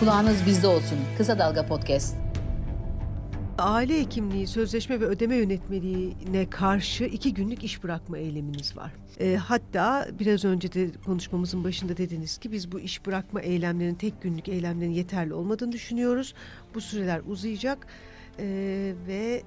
Kulağınız 0.00 0.46
bizde 0.46 0.66
olsun. 0.66 0.98
Kısa 1.18 1.38
Dalga 1.38 1.66
Podcast. 1.66 2.27
Aile 3.58 4.00
hekimliği, 4.00 4.46
sözleşme 4.46 5.00
ve 5.00 5.04
ödeme 5.04 5.36
yönetmeliğine 5.36 6.50
karşı 6.50 7.04
iki 7.04 7.34
günlük 7.34 7.64
iş 7.64 7.84
bırakma 7.84 8.18
eyleminiz 8.18 8.76
var. 8.76 8.92
E, 9.20 9.36
hatta 9.36 10.08
biraz 10.20 10.44
önce 10.44 10.72
de 10.72 10.90
konuşmamızın 11.06 11.64
başında 11.64 11.96
dediniz 11.96 12.38
ki 12.38 12.52
biz 12.52 12.72
bu 12.72 12.80
iş 12.80 13.06
bırakma 13.06 13.40
eylemlerinin 13.40 13.94
tek 13.94 14.22
günlük 14.22 14.48
eylemlerin 14.48 14.90
yeterli 14.90 15.34
olmadığını 15.34 15.72
düşünüyoruz. 15.72 16.34
Bu 16.74 16.80
süreler 16.80 17.20
uzayacak 17.26 17.86
e, 18.38 18.46
ve 19.06 19.42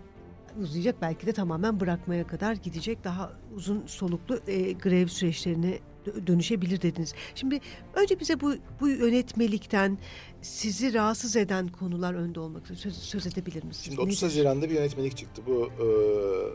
uzayacak 0.62 1.02
belki 1.02 1.28
de 1.28 1.34
tamamen 1.34 1.80
bırakmaya 1.80 2.28
kadar 2.28 2.54
gidecek 2.54 3.04
daha 3.04 3.32
uzun 3.56 3.84
soluklu 3.88 4.40
e, 4.48 4.72
grev 4.72 5.08
süreçlerine 5.08 5.68
dö- 5.70 5.80
dönüşebilir 6.28 6.82
dediniz. 6.82 7.14
Şimdi 7.36 7.60
önce 7.96 8.20
bize 8.20 8.42
bu 8.42 8.54
bu 8.82 8.90
yönetmelikten 8.90 9.98
sizi 10.42 10.94
rahatsız 10.94 11.36
eden 11.36 11.68
konular 11.68 12.14
önde 12.14 12.40
olmak 12.40 12.66
üzere 12.66 12.78
söz, 12.78 12.98
söz 12.98 13.28
edebilir 13.28 13.64
misiniz? 13.64 13.86
Şimdi 13.86 14.02
30 14.02 14.24
Nedir? 14.24 14.34
Haziran'da 14.34 14.70
bir 14.70 14.76
yönetmelik 14.76 15.18
çıktı. 15.18 15.42
Bu 15.48 15.70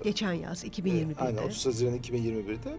e, 0.01 0.05
Geçen 0.05 0.33
yaz 0.33 0.65
2021'de. 0.65 1.15
Aynen 1.19 1.43
30 1.43 1.67
Haziran 1.67 1.99
2021'de. 1.99 2.77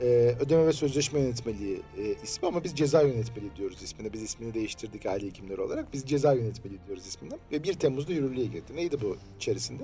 Ee, 0.00 0.36
ödeme 0.40 0.66
ve 0.66 0.72
sözleşme 0.72 1.20
yönetmeliği 1.20 1.82
e, 1.98 2.14
ismi 2.22 2.48
ama 2.48 2.64
biz 2.64 2.74
ceza 2.76 3.02
yönetmeliği 3.02 3.56
diyoruz 3.56 3.82
ismine. 3.82 4.12
Biz 4.12 4.22
ismini 4.22 4.54
değiştirdik 4.54 5.06
aile 5.06 5.26
hekimleri 5.26 5.60
olarak. 5.60 5.92
Biz 5.92 6.04
ceza 6.04 6.32
yönetmeliği 6.34 6.80
diyoruz 6.86 7.06
ismine. 7.06 7.34
Ve 7.52 7.62
1 7.62 7.72
Temmuz'da 7.74 8.12
yürürlüğe 8.12 8.44
girdi. 8.44 8.76
Neydi 8.76 9.00
bu 9.00 9.16
içerisinde? 9.36 9.82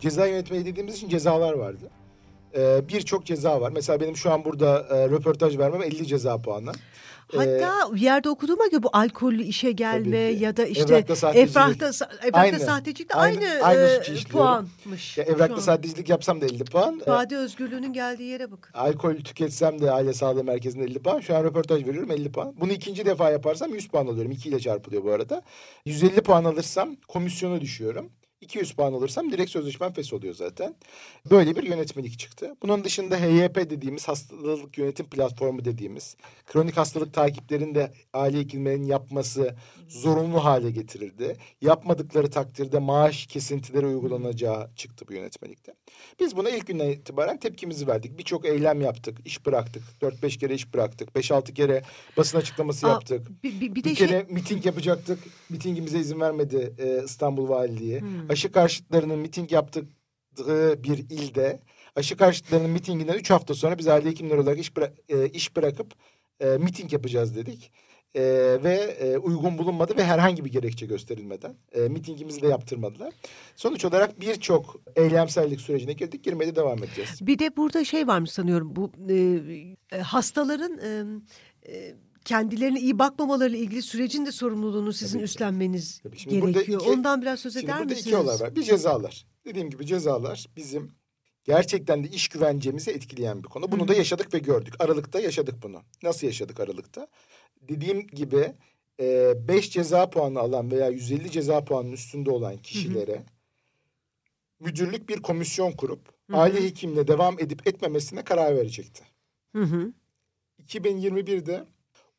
Ceza 0.00 0.26
yönetmeliği 0.26 0.66
dediğimiz 0.66 0.94
için 0.96 1.08
cezalar 1.08 1.52
vardı. 1.52 1.90
Ee, 2.56 2.88
Birçok 2.88 3.26
ceza 3.26 3.60
var. 3.60 3.70
Mesela 3.74 4.00
benim 4.00 4.16
şu 4.16 4.32
an 4.32 4.44
burada 4.44 4.86
e, 4.90 5.08
röportaj 5.08 5.58
vermem 5.58 5.82
50 5.82 6.06
ceza 6.06 6.38
puanı. 6.42 6.72
Hatta 7.36 7.94
bir 7.94 8.00
yerde 8.00 8.30
okuduğuma 8.30 8.66
göre 8.66 8.82
bu 8.82 8.88
alkollü 8.92 9.42
işe 9.42 9.72
gelme 9.72 10.16
ya 10.18 10.56
da 10.56 10.64
işte 10.64 10.94
Evrakta 10.94 11.16
sahtecilik. 11.16 11.48
efrakta, 11.50 11.86
sa- 11.86 12.18
evrakta 12.22 12.38
Aynı. 12.40 12.58
sahtecilik 12.60 13.10
de 13.10 13.14
Aynı- 13.14 13.44
aynı, 13.46 13.64
aynı 13.64 13.80
e, 13.80 14.14
puanmış. 14.30 15.18
Ya 15.18 15.24
evrakta 15.24 15.60
sahtecilik 15.60 16.08
yapsam 16.08 16.40
da 16.40 16.46
50 16.46 16.64
puan. 16.64 16.94
Ee, 16.94 17.02
İfade 17.02 17.36
özgürlüğünün 17.36 17.92
geldiği 17.92 18.28
yere 18.28 18.50
bakın. 18.52 18.72
Alkol 18.78 19.16
tüketsem 19.16 19.80
de 19.80 19.90
aile 19.90 20.12
sağlığı 20.12 20.44
merkezinde 20.44 20.84
50 20.84 20.98
puan. 21.02 21.20
Şu 21.20 21.36
an 21.36 21.44
röportaj 21.44 21.86
veriyorum 21.86 22.10
50 22.10 22.32
puan. 22.32 22.54
Bunu 22.60 22.72
ikinci 22.72 23.06
defa 23.06 23.30
yaparsam 23.30 23.74
100 23.74 23.88
puan 23.88 24.06
alıyorum. 24.06 24.30
2 24.32 24.48
ile 24.48 24.60
çarpılıyor 24.60 25.04
bu 25.04 25.10
arada. 25.12 25.42
150 25.84 26.20
puan 26.20 26.44
alırsam 26.44 26.96
komisyona 27.08 27.60
düşüyorum. 27.60 28.10
200 28.40 28.72
puan 28.72 28.92
alırsam 28.92 29.32
direkt 29.32 29.50
sözleşmem 29.50 29.92
fes 29.92 30.12
oluyor 30.12 30.34
zaten. 30.34 30.74
Böyle 31.30 31.56
bir 31.56 31.62
yönetmelik 31.62 32.18
çıktı. 32.18 32.56
Bunun 32.62 32.84
dışında 32.84 33.16
HYP 33.16 33.56
dediğimiz 33.56 34.08
hastalık 34.08 34.78
yönetim 34.78 35.06
platformu 35.06 35.64
dediğimiz 35.64 36.16
kronik 36.46 36.76
hastalık 36.76 37.14
takiplerinde 37.14 37.92
aile 38.12 38.38
hekimlerinin 38.38 38.86
yapması 38.86 39.54
zorunlu 39.88 40.44
hale 40.44 40.70
getirildi. 40.70 41.36
Yapmadıkları 41.60 42.30
takdirde 42.30 42.78
maaş 42.78 43.26
kesintileri 43.26 43.86
uygulanacağı 43.86 44.70
çıktı 44.76 45.04
bu 45.08 45.12
yönetmelikte. 45.12 45.74
Biz 46.20 46.36
buna 46.36 46.50
ilk 46.50 46.66
günden 46.66 46.88
itibaren 46.90 47.36
tepkimizi 47.36 47.86
verdik. 47.86 48.18
Birçok 48.18 48.44
eylem 48.44 48.80
yaptık, 48.80 49.18
iş 49.24 49.46
bıraktık. 49.46 49.82
4-5 50.02 50.38
kere 50.38 50.54
iş 50.54 50.74
bıraktık. 50.74 51.08
5-6 51.08 51.54
kere 51.54 51.82
basın 52.16 52.38
açıklaması 52.38 52.86
Aa, 52.86 52.90
yaptık. 52.90 53.44
Bir, 53.44 53.60
bir, 53.60 53.60
bir 53.60 53.74
Bir, 53.74 53.84
de 53.84 53.94
kere 53.94 54.08
şey 54.08 54.34
miting 54.34 54.66
yapacaktık. 54.66 55.18
Mitingimize 55.48 55.98
izin 55.98 56.20
vermedi 56.20 56.74
e, 56.78 57.04
İstanbul 57.04 57.48
Valiliği. 57.48 58.00
Hmm. 58.00 58.29
Aşı 58.30 58.52
karşıtlarının 58.52 59.18
miting 59.18 59.52
yaptığı 59.52 59.88
bir 60.84 60.98
ilde 60.98 61.60
aşı 61.96 62.16
karşıtlarının 62.16 62.70
mitinginden 62.70 63.14
üç 63.18 63.30
hafta 63.30 63.54
sonra 63.54 63.78
biz 63.78 63.88
aile 63.88 64.10
hekimleri 64.10 64.40
olarak 64.40 64.58
iş, 64.58 64.68
bıra- 64.70 64.92
e, 65.08 65.28
iş 65.28 65.56
bırakıp 65.56 65.94
e, 66.40 66.46
miting 66.46 66.92
yapacağız 66.92 67.36
dedik. 67.36 67.72
E, 68.14 68.22
ve 68.64 68.74
e, 68.74 69.18
uygun 69.18 69.58
bulunmadı 69.58 69.96
ve 69.96 70.04
herhangi 70.04 70.44
bir 70.44 70.50
gerekçe 70.52 70.86
gösterilmeden 70.86 71.54
e, 71.72 71.80
mitingimizi 71.80 72.42
de 72.42 72.46
yaptırmadılar. 72.46 73.12
Sonuç 73.56 73.84
olarak 73.84 74.20
birçok 74.20 74.76
eylemsellik 74.96 75.60
sürecine 75.60 75.92
girdik. 75.92 76.24
Girmeye 76.24 76.46
de 76.46 76.56
devam 76.56 76.78
edeceğiz. 76.84 77.18
bir 77.26 77.38
de 77.38 77.56
burada 77.56 77.84
şey 77.84 78.06
varmış 78.06 78.30
sanıyorum 78.30 78.76
bu 78.76 78.92
e, 79.08 79.40
e, 79.92 80.00
hastaların 80.00 80.78
e, 80.78 81.04
e, 81.72 81.94
kendilerine 82.30 82.80
iyi 82.80 82.98
bakmamalarıyla 82.98 83.58
ilgili 83.58 83.82
sürecin 83.82 84.26
de 84.26 84.32
sorumluluğunu 84.32 84.92
sizin 84.92 85.18
Tabii 85.18 85.24
üstlenmeniz 85.24 85.98
Tabii. 86.02 86.18
Şimdi 86.18 86.40
burada 86.40 86.52
gerekiyor. 86.52 86.80
iki- 86.80 86.90
Ondan 86.90 87.22
biraz 87.22 87.40
söz 87.40 87.52
Şimdi 87.52 87.64
eder 87.64 87.74
burada 87.74 87.84
misiniz? 87.94 88.06
iki 88.06 88.16
olay 88.16 88.40
var. 88.40 88.56
Bir 88.56 88.62
cezalar. 88.62 89.26
Dediğim 89.44 89.70
gibi 89.70 89.86
cezalar 89.86 90.46
bizim 90.56 90.90
gerçekten 91.44 92.04
de 92.04 92.08
iş 92.08 92.28
güvencemizi 92.28 92.90
etkileyen 92.90 93.42
bir 93.42 93.48
konu. 93.48 93.72
Bunu 93.72 93.88
da 93.88 93.94
yaşadık 93.94 94.34
ve 94.34 94.38
gördük. 94.38 94.74
Aralıkta 94.78 95.20
yaşadık 95.20 95.54
bunu. 95.62 95.82
Nasıl 96.02 96.26
yaşadık 96.26 96.60
Aralıkta? 96.60 97.06
Dediğim 97.60 98.06
gibi 98.06 98.52
5 99.00 99.70
ceza 99.70 100.10
puanı 100.10 100.38
alan 100.40 100.70
veya 100.70 100.88
150 100.88 101.30
ceza 101.30 101.64
puanının 101.64 101.92
üstünde 101.92 102.30
olan 102.30 102.56
kişilere 102.56 103.22
müdürlük 104.60 105.08
bir 105.08 105.22
komisyon 105.22 105.72
kurup 105.72 106.08
Hı 106.30 106.36
hı. 106.36 106.40
aile 106.40 106.64
hekimle 106.64 107.08
devam 107.08 107.38
edip 107.38 107.66
etmemesine 107.66 108.22
karar 108.24 108.56
verecekti. 108.56 109.02
Hı 109.56 109.62
hı. 109.62 109.92
2021'de 110.62 111.64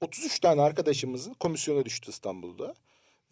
33 0.02 0.40
tane 0.40 0.62
arkadaşımızın 0.62 1.34
komisyona 1.34 1.86
düştü 1.86 2.12
İstanbul'da. 2.12 2.74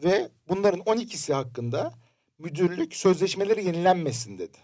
Ve 0.04 0.30
bunların 0.48 0.80
12'si 0.80 1.34
hakkında 1.34 1.94
müdürlük 2.40 2.96
sözleşmeleri 2.96 3.66
yenilenmesin 3.66 4.38
dedi. 4.38 4.58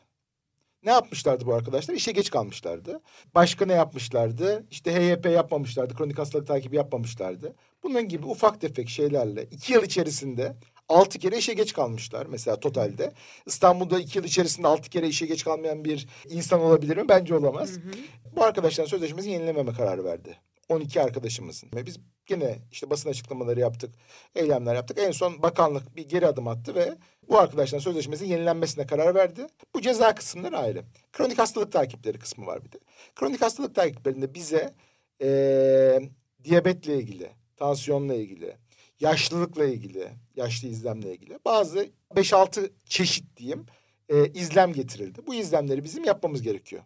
Ne 0.84 0.92
yapmışlardı 0.92 1.46
bu 1.46 1.54
arkadaşlar? 1.54 1.94
İşe 1.96 2.12
geç 2.12 2.30
kalmışlardı. 2.30 3.02
Başka 3.36 3.66
ne 3.66 3.74
yapmışlardı? 3.74 4.66
İşte 4.72 4.94
HYP 4.94 5.26
yapmamışlardı. 5.26 5.94
Kronik 5.94 6.20
hastalık 6.20 6.48
takibi 6.48 6.76
yapmamışlardı. 6.76 7.56
Bunun 7.84 8.08
gibi 8.08 8.26
ufak 8.26 8.62
tefek 8.62 8.90
şeylerle 8.90 9.44
iki 9.52 9.74
yıl 9.74 9.84
içerisinde 9.84 10.56
altı 10.90 11.20
kere 11.20 11.38
işe 11.38 11.54
geç 11.54 11.74
kalmışlar 11.74 12.26
mesela 12.26 12.60
totalde. 12.60 13.14
İstanbul'da 13.46 14.00
iki 14.00 14.18
yıl 14.18 14.26
içerisinde 14.26 14.68
altı 14.68 14.90
kere 14.90 15.08
işe 15.08 15.26
geç 15.26 15.44
kalmayan 15.44 15.86
bir 15.86 16.08
insan 16.30 16.62
olabilir 16.62 16.98
mi? 16.98 17.10
Bence 17.10 17.36
olamaz. 17.36 17.72
Hı 17.72 17.76
hı. 17.76 17.94
Bu 18.36 18.44
arkadaşların 18.44 18.90
sözleşmesini 18.90 19.34
yenilememe 19.34 19.74
kararı 19.74 20.04
verdi. 20.04 20.38
12 20.70 21.02
arkadaşımızın. 21.02 21.70
Ve 21.76 21.86
biz 21.86 21.98
yine 22.30 22.60
işte 22.72 22.90
basın 22.90 23.10
açıklamaları 23.10 23.60
yaptık, 23.60 23.96
eylemler 24.36 24.76
yaptık. 24.76 24.98
En 25.00 25.12
son 25.12 25.42
bakanlık 25.42 25.96
bir 25.96 26.10
geri 26.10 26.28
adım 26.28 26.48
attı 26.48 26.76
ve 26.76 26.98
bu 27.30 27.40
arkadaşların 27.40 27.84
sözleşmesinin 27.84 28.30
yenilenmesine 28.30 28.86
karar 28.86 29.16
verdi. 29.16 29.48
Bu 29.76 29.82
ceza 29.82 30.16
kısımları 30.16 30.58
ayrı. 30.58 30.84
Kronik 31.14 31.40
hastalık 31.40 31.72
takipleri 31.72 32.20
kısmı 32.20 32.46
var 32.46 32.66
bir 32.66 32.72
de. 32.72 32.80
Kronik 33.16 33.42
hastalık 33.42 33.76
takiplerinde 33.76 34.34
bize 34.34 34.74
ee, 35.22 36.00
diyabetle 36.44 36.98
ilgili, 36.98 37.32
tansiyonla 37.56 38.14
ilgili, 38.14 38.58
yaşlılıkla 39.00 39.66
ilgili, 39.66 40.10
yaşlı 40.36 40.68
izlemle 40.68 41.12
ilgili 41.12 41.40
bazı 41.46 41.90
5-6 42.16 42.70
çeşit 42.86 43.38
diyeyim 43.38 43.66
e, 44.10 44.26
izlem 44.28 44.74
getirildi. 44.74 45.28
Bu 45.28 45.36
izlemleri 45.36 45.84
bizim 45.84 46.04
yapmamız 46.04 46.42
gerekiyor. 46.42 46.84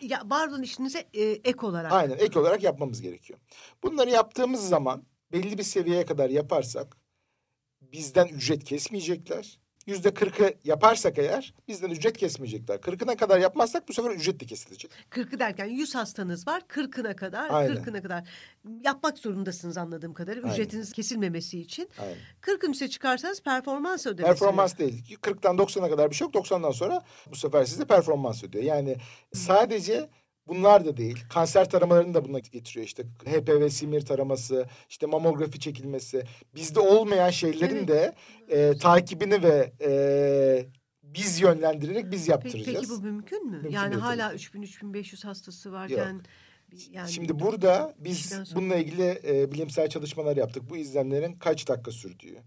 Ya 0.00 0.22
pardon 0.30 0.62
işinize 0.62 1.08
e, 1.14 1.22
ek 1.22 1.66
olarak. 1.66 1.92
Aynen 1.92 2.18
ek 2.18 2.38
olarak 2.38 2.62
yapmamız 2.62 3.00
gerekiyor. 3.02 3.38
Bunları 3.82 4.10
yaptığımız 4.10 4.68
zaman 4.68 5.06
belli 5.32 5.58
bir 5.58 5.62
seviyeye 5.62 6.06
kadar 6.06 6.30
yaparsak 6.30 6.96
bizden 7.80 8.26
ücret 8.28 8.64
kesmeyecekler 8.64 9.60
yüzde 9.86 10.14
kırkı 10.14 10.54
yaparsak 10.64 11.18
eğer 11.18 11.54
bizden 11.68 11.90
ücret 11.90 12.16
kesmeyecekler. 12.16 12.80
Kırkına 12.80 13.16
kadar 13.16 13.38
yapmazsak 13.38 13.88
bu 13.88 13.92
sefer 13.92 14.10
ücret 14.10 14.40
de 14.40 14.46
kesilecek. 14.46 14.90
Kırkı 15.10 15.38
derken 15.38 15.66
yüz 15.66 15.94
hastanız 15.94 16.46
var 16.46 16.62
kırkına 16.68 17.16
kadar 17.16 17.50
Aynen. 17.50 17.74
kırkına 17.74 18.02
kadar 18.02 18.28
yapmak 18.84 19.18
zorundasınız 19.18 19.76
anladığım 19.76 20.14
kadarıyla 20.14 20.52
ücretiniz 20.52 20.92
kesilmemesi 20.92 21.60
için. 21.60 21.88
Aynen. 21.98 22.16
Kırkın 22.40 22.72
üstüne 22.72 22.88
çıkarsanız 22.88 23.42
performans 23.42 24.06
ödemesi. 24.06 24.32
Performans 24.32 24.78
değil. 24.78 25.16
Kırktan 25.20 25.58
doksana 25.58 25.90
kadar 25.90 26.10
bir 26.10 26.14
şey 26.14 26.24
yok. 26.24 26.34
Doksandan 26.34 26.70
sonra 26.70 27.04
bu 27.30 27.36
sefer 27.36 27.64
size 27.64 27.84
performans 27.84 28.44
ödüyor. 28.44 28.64
Yani 28.64 28.96
sadece 29.32 30.08
Bunlar 30.48 30.84
da 30.84 30.96
değil. 30.96 31.24
Kanser 31.28 31.70
taramalarını 31.70 32.14
da 32.14 32.24
buna 32.24 32.38
getiriyor. 32.38 32.86
İşte 32.86 33.02
HPV 33.24 33.68
simir 33.68 34.00
taraması, 34.00 34.66
işte 34.88 35.06
mamografi 35.06 35.60
çekilmesi. 35.60 36.24
Bizde 36.54 36.80
olmayan 36.80 37.30
şeylerin 37.30 37.88
de 37.88 38.14
e, 38.48 38.78
takibini 38.78 39.42
ve 39.42 39.72
e, 39.80 40.66
biz 41.02 41.40
yönlendirerek 41.40 42.10
biz 42.10 42.28
yaptıracağız. 42.28 42.66
Peki, 42.66 42.78
peki 42.80 42.90
bu 42.90 43.00
mümkün 43.00 43.46
mü? 43.46 43.52
Mümkün 43.52 43.70
yani 43.70 43.94
hala 43.94 44.34
3000-3500 44.34 45.26
hastası 45.26 45.72
varken... 45.72 46.12
Yok. 46.12 46.22
Yani 46.90 47.12
Şimdi 47.12 47.40
burada 47.40 47.94
biz 47.98 48.32
bununla 48.54 48.76
ilgili 48.76 49.20
e, 49.26 49.52
bilimsel 49.52 49.88
çalışmalar 49.88 50.36
yaptık. 50.36 50.70
Bu 50.70 50.76
izlemlerin 50.76 51.32
kaç 51.32 51.68
dakika 51.68 51.90
sürdüğü 51.90 52.42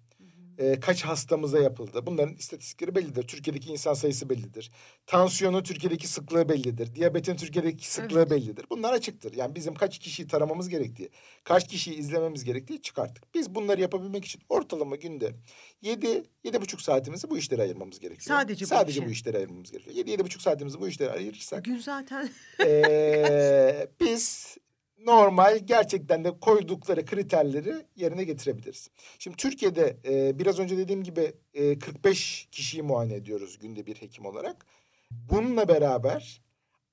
e, 0.59 0.79
kaç 0.79 1.03
hastamıza 1.03 1.59
yapıldı. 1.59 2.05
Bunların 2.05 2.35
istatistikleri 2.35 2.95
bellidir. 2.95 3.23
Türkiye'deki 3.27 3.71
insan 3.71 3.93
sayısı 3.93 4.29
bellidir. 4.29 4.71
Tansiyonun 5.05 5.63
Türkiye'deki 5.63 6.07
sıklığı 6.07 6.49
bellidir. 6.49 6.95
Diyabetin 6.95 7.35
Türkiye'deki 7.35 7.91
sıklığı 7.91 8.19
evet. 8.19 8.31
bellidir. 8.31 8.65
Bunlar 8.69 8.93
açıktır. 8.93 9.33
Yani 9.33 9.55
bizim 9.55 9.75
kaç 9.75 9.99
kişiyi 9.99 10.27
taramamız 10.27 10.69
gerektiği, 10.69 11.09
kaç 11.43 11.67
kişiyi 11.67 11.95
izlememiz 11.95 12.43
gerektiği 12.43 12.81
çıkarttık. 12.81 13.35
Biz 13.35 13.55
bunları 13.55 13.81
yapabilmek 13.81 14.25
için 14.25 14.41
ortalama 14.49 14.95
günde 14.95 15.33
yedi, 15.81 16.23
yedi 16.43 16.61
buçuk 16.61 16.81
saatimizi 16.81 17.29
bu 17.29 17.37
işlere 17.37 17.61
ayırmamız 17.61 17.99
gerekiyor. 17.99 18.37
Sadece, 18.37 18.65
Sadece 18.65 19.01
bu, 19.01 19.05
bu 19.05 19.09
işlere 19.09 19.37
ayırmamız 19.37 19.71
gerekiyor. 19.71 19.95
Yedi, 19.95 20.09
yedi 20.09 20.23
buçuk 20.23 20.41
saatimizi 20.41 20.79
bu 20.79 20.87
işlere 20.87 21.11
ayırırsak. 21.11 21.65
Gün 21.65 21.77
zaten. 21.77 22.29
e, 22.65 23.87
biz 23.99 24.38
normal 25.05 25.59
gerçekten 25.65 26.23
de 26.23 26.39
koydukları 26.39 27.05
kriterleri 27.05 27.85
yerine 27.95 28.23
getirebiliriz. 28.23 28.89
Şimdi 29.19 29.37
Türkiye'de 29.37 29.97
e, 30.05 30.39
biraz 30.39 30.59
önce 30.59 30.77
dediğim 30.77 31.03
gibi 31.03 31.33
e, 31.53 31.79
45 31.79 32.47
kişiyi 32.51 32.83
muayene 32.83 33.15
ediyoruz 33.15 33.59
günde 33.59 33.85
bir 33.85 33.95
hekim 33.95 34.25
olarak. 34.25 34.65
Bununla 35.11 35.67
beraber 35.67 36.41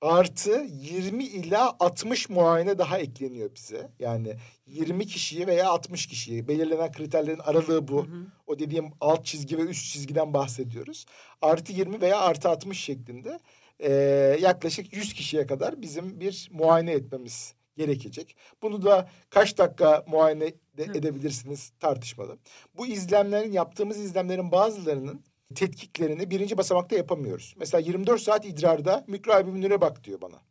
artı 0.01 0.67
20 0.69 1.25
ila 1.25 1.77
60 1.81 2.29
muayene 2.29 2.79
daha 2.79 2.99
ekleniyor 2.99 3.55
bize. 3.55 3.91
Yani 3.99 4.35
20 4.67 5.07
kişiyi 5.07 5.47
veya 5.47 5.69
60 5.71 6.07
kişiyi 6.07 6.49
belirlenen 6.49 6.93
kriterlerin 6.93 7.39
aralığı 7.39 7.89
bu. 7.89 8.07
Hı 8.07 8.11
hı. 8.11 8.27
O 8.47 8.59
dediğim 8.59 8.91
alt 9.01 9.25
çizgi 9.25 9.59
ve 9.59 9.63
üst 9.63 9.93
çizgiden 9.93 10.35
bahsediyoruz. 10.35 11.07
Artı 11.43 11.73
20 11.73 12.01
veya 12.01 12.21
artı 12.21 12.49
60 12.49 12.81
şeklinde 12.81 13.41
e, 13.81 13.93
yaklaşık 14.41 14.97
100 14.97 15.13
kişiye 15.13 15.47
kadar 15.47 15.83
bizim 15.83 16.21
bir 16.21 16.49
muayene 16.53 16.93
etmemiz 16.93 17.56
gerekecek. 17.77 18.37
Bunu 18.63 18.83
da 18.83 19.09
kaç 19.31 19.59
dakika 19.59 20.05
muayene 20.07 20.53
de 20.77 20.83
edebilirsiniz 20.85 21.73
tartışmalı. 21.81 22.39
Bu 22.77 22.87
izlemlerin 22.87 23.53
yaptığımız 23.53 23.99
izlemlerin 23.99 24.53
bazılarının 24.53 25.23
tetkiklerini 25.55 26.31
birinci 26.31 26.59
basamakta 26.59 26.97
yapamıyoruz. 26.97 27.55
Mesela 27.59 27.81
24 27.81 28.23
saat 28.23 28.47
idrarda 28.47 29.05
mikroalbümünlere 29.07 29.81
bak 29.81 30.05
diyor 30.05 30.21
bana. 30.21 30.43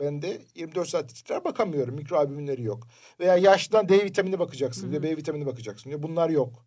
Ben 0.00 0.22
de 0.22 0.42
24 0.54 0.88
saat 0.88 1.20
idrar 1.20 1.44
bakamıyorum. 1.44 1.94
Mikroalbümünleri 1.94 2.62
yok. 2.62 2.86
Veya 3.20 3.36
yaştan 3.36 3.88
D 3.88 4.04
vitamini 4.04 4.38
bakacaksın 4.38 4.90
diyor. 4.90 5.02
B 5.02 5.16
vitamini 5.16 5.46
bakacaksın 5.46 5.90
diyor. 5.90 6.02
Bunlar 6.02 6.30
yok. 6.30 6.64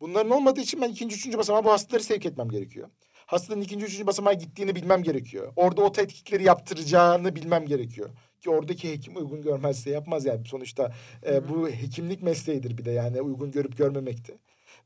Bunların 0.00 0.30
olmadığı 0.30 0.60
için 0.60 0.82
ben 0.82 0.88
ikinci, 0.88 1.16
üçüncü 1.16 1.38
basamağa 1.38 1.64
bu 1.64 1.72
hastaları 1.72 2.02
sevk 2.02 2.26
etmem 2.26 2.48
gerekiyor. 2.48 2.88
Hastanın 3.26 3.60
ikinci, 3.60 3.84
üçüncü 3.84 4.06
basamağa 4.06 4.32
gittiğini 4.32 4.74
bilmem 4.74 5.02
gerekiyor. 5.02 5.52
Orada 5.56 5.82
o 5.82 5.92
tetkikleri 5.92 6.44
yaptıracağını 6.44 7.36
bilmem 7.36 7.66
gerekiyor 7.66 8.10
ki 8.42 8.50
oradaki 8.50 8.92
hekim 8.92 9.16
uygun 9.16 9.42
görmezse 9.42 9.90
yapmaz 9.90 10.24
yani 10.24 10.46
sonuçta 10.46 10.92
e, 11.26 11.48
bu 11.48 11.68
hekimlik 11.68 12.22
mesleğidir 12.22 12.78
bir 12.78 12.84
de 12.84 12.90
yani 12.90 13.20
uygun 13.20 13.50
görüp 13.50 13.76
görmemekte. 13.78 14.38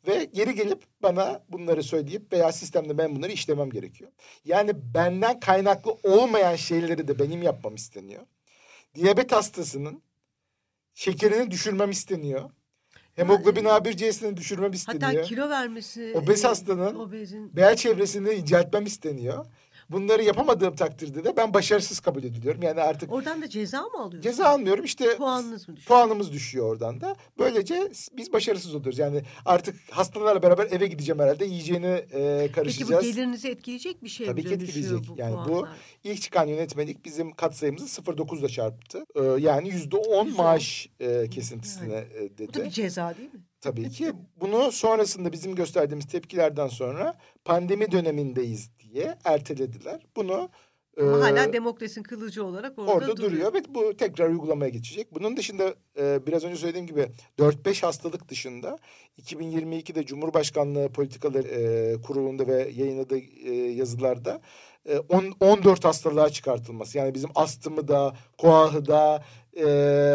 Ve 0.06 0.24
geri 0.24 0.54
gelip 0.54 0.82
bana 1.02 1.42
bunları 1.48 1.82
söyleyip 1.82 2.32
veya 2.32 2.52
sistemde 2.52 2.98
ben 2.98 3.16
bunları 3.16 3.32
işlemem 3.32 3.70
gerekiyor. 3.70 4.10
Yani 4.44 4.72
benden 4.94 5.40
kaynaklı 5.40 5.96
olmayan 6.02 6.56
şeyleri 6.56 7.08
de 7.08 7.18
benim 7.18 7.42
yapmam 7.42 7.74
isteniyor. 7.74 8.22
Diyabet 8.94 9.32
hastasının 9.32 10.02
şekerini 10.94 11.50
düşürmem 11.50 11.90
isteniyor. 11.90 12.50
Hemoglobin 13.14 13.64
A1C'sini 13.64 14.36
düşürmem 14.36 14.72
isteniyor. 14.72 15.12
Hatta 15.12 15.22
kilo 15.22 15.48
vermesi. 15.50 16.12
Obez 16.14 16.44
hastanın 16.44 16.94
obezin... 16.94 17.56
bel 17.56 17.76
çevresini 17.76 18.30
inceltmem 18.30 18.86
isteniyor. 18.86 19.46
Bunları 19.90 20.22
yapamadığım 20.22 20.76
takdirde 20.76 21.24
de 21.24 21.36
ben 21.36 21.54
başarısız 21.54 22.00
kabul 22.00 22.24
ediliyorum. 22.24 22.62
Yani 22.62 22.80
artık... 22.80 23.12
Oradan 23.12 23.42
da 23.42 23.48
ceza 23.48 23.82
mı 23.82 23.98
alıyorsun? 23.98 24.20
Ceza 24.20 24.48
almıyorum. 24.48 24.84
İşte 24.84 25.16
Puanınız 25.16 25.68
mı 25.68 25.76
düşüyor? 25.76 25.88
Puanımız 25.88 26.32
düşüyor 26.32 26.70
oradan 26.70 27.00
da. 27.00 27.16
Böylece 27.38 27.90
biz 28.16 28.32
başarısız 28.32 28.74
oluyoruz. 28.74 28.98
Yani 28.98 29.22
artık 29.44 29.76
hastalarla 29.90 30.42
beraber 30.42 30.66
eve 30.70 30.86
gideceğim 30.86 31.20
herhalde. 31.20 31.44
Yiyeceğini 31.44 31.86
e, 31.86 32.50
karışacağız. 32.54 32.90
Peki 32.90 33.06
bu 33.08 33.12
gelirinizi 33.12 33.48
etkileyecek 33.48 34.04
bir 34.04 34.08
şey 34.08 34.26
Tabii 34.26 34.42
mi 34.42 34.48
ki 34.48 34.54
etkileyecek. 34.54 35.08
Bu 35.08 35.14
yani 35.18 35.34
puanlar? 35.34 35.48
bu 35.48 35.68
ilk 36.04 36.22
çıkan 36.22 36.46
yönetmelik 36.46 37.04
bizim 37.04 37.32
katsayımızı 37.32 38.02
0.9'la 38.02 38.48
çarptı. 38.48 39.04
Ee, 39.14 39.22
yani 39.22 39.68
yüzde 39.68 39.96
on 39.96 40.32
maaş 40.36 40.88
e, 41.00 41.30
kesintisine 41.30 41.94
yani. 41.94 42.06
e, 42.14 42.38
dedi. 42.38 42.48
Bu 42.48 42.54
da 42.54 42.64
bir 42.64 42.70
ceza 42.70 43.14
değil 43.16 43.34
mi? 43.34 43.40
Tabii 43.66 43.90
ki. 43.90 44.12
Bunu 44.40 44.72
sonrasında 44.72 45.32
bizim 45.32 45.54
gösterdiğimiz 45.54 46.06
tepkilerden 46.06 46.68
sonra 46.68 47.18
pandemi 47.44 47.92
dönemindeyiz 47.92 48.70
diye 48.78 49.18
ertelediler. 49.24 50.06
Bunu 50.16 50.50
ama 51.00 51.18
e, 51.18 51.20
hala 51.20 51.52
demokrasinin 51.52 52.04
kılıcı 52.04 52.44
olarak 52.44 52.78
orada, 52.78 52.92
orada 52.92 53.16
duruyor. 53.16 53.32
duruyor 53.32 53.54
ve 53.54 53.74
bu 53.74 53.96
tekrar 53.96 54.28
uygulamaya 54.28 54.68
geçecek. 54.68 55.14
Bunun 55.14 55.36
dışında 55.36 55.74
e, 55.98 56.26
biraz 56.26 56.44
önce 56.44 56.56
söylediğim 56.56 56.86
gibi 56.86 57.08
4-5 57.38 57.80
hastalık 57.86 58.28
dışında 58.28 58.78
2022'de 59.22 60.06
Cumhurbaşkanlığı 60.06 60.88
Politikaları 60.88 61.48
e, 61.48 61.94
Kurulu'nda 62.02 62.46
ve 62.46 62.70
yayınladığı 62.74 63.18
e, 63.18 63.52
yazılarda 63.54 64.40
e, 64.88 64.98
on, 64.98 65.34
14 65.40 65.84
hastalığa 65.84 66.28
çıkartılması. 66.28 66.98
Yani 66.98 67.14
bizim 67.14 67.30
astımı 67.34 67.88
da, 67.88 68.16
koahı 68.38 68.86
da, 68.86 69.24
e, 69.56 69.64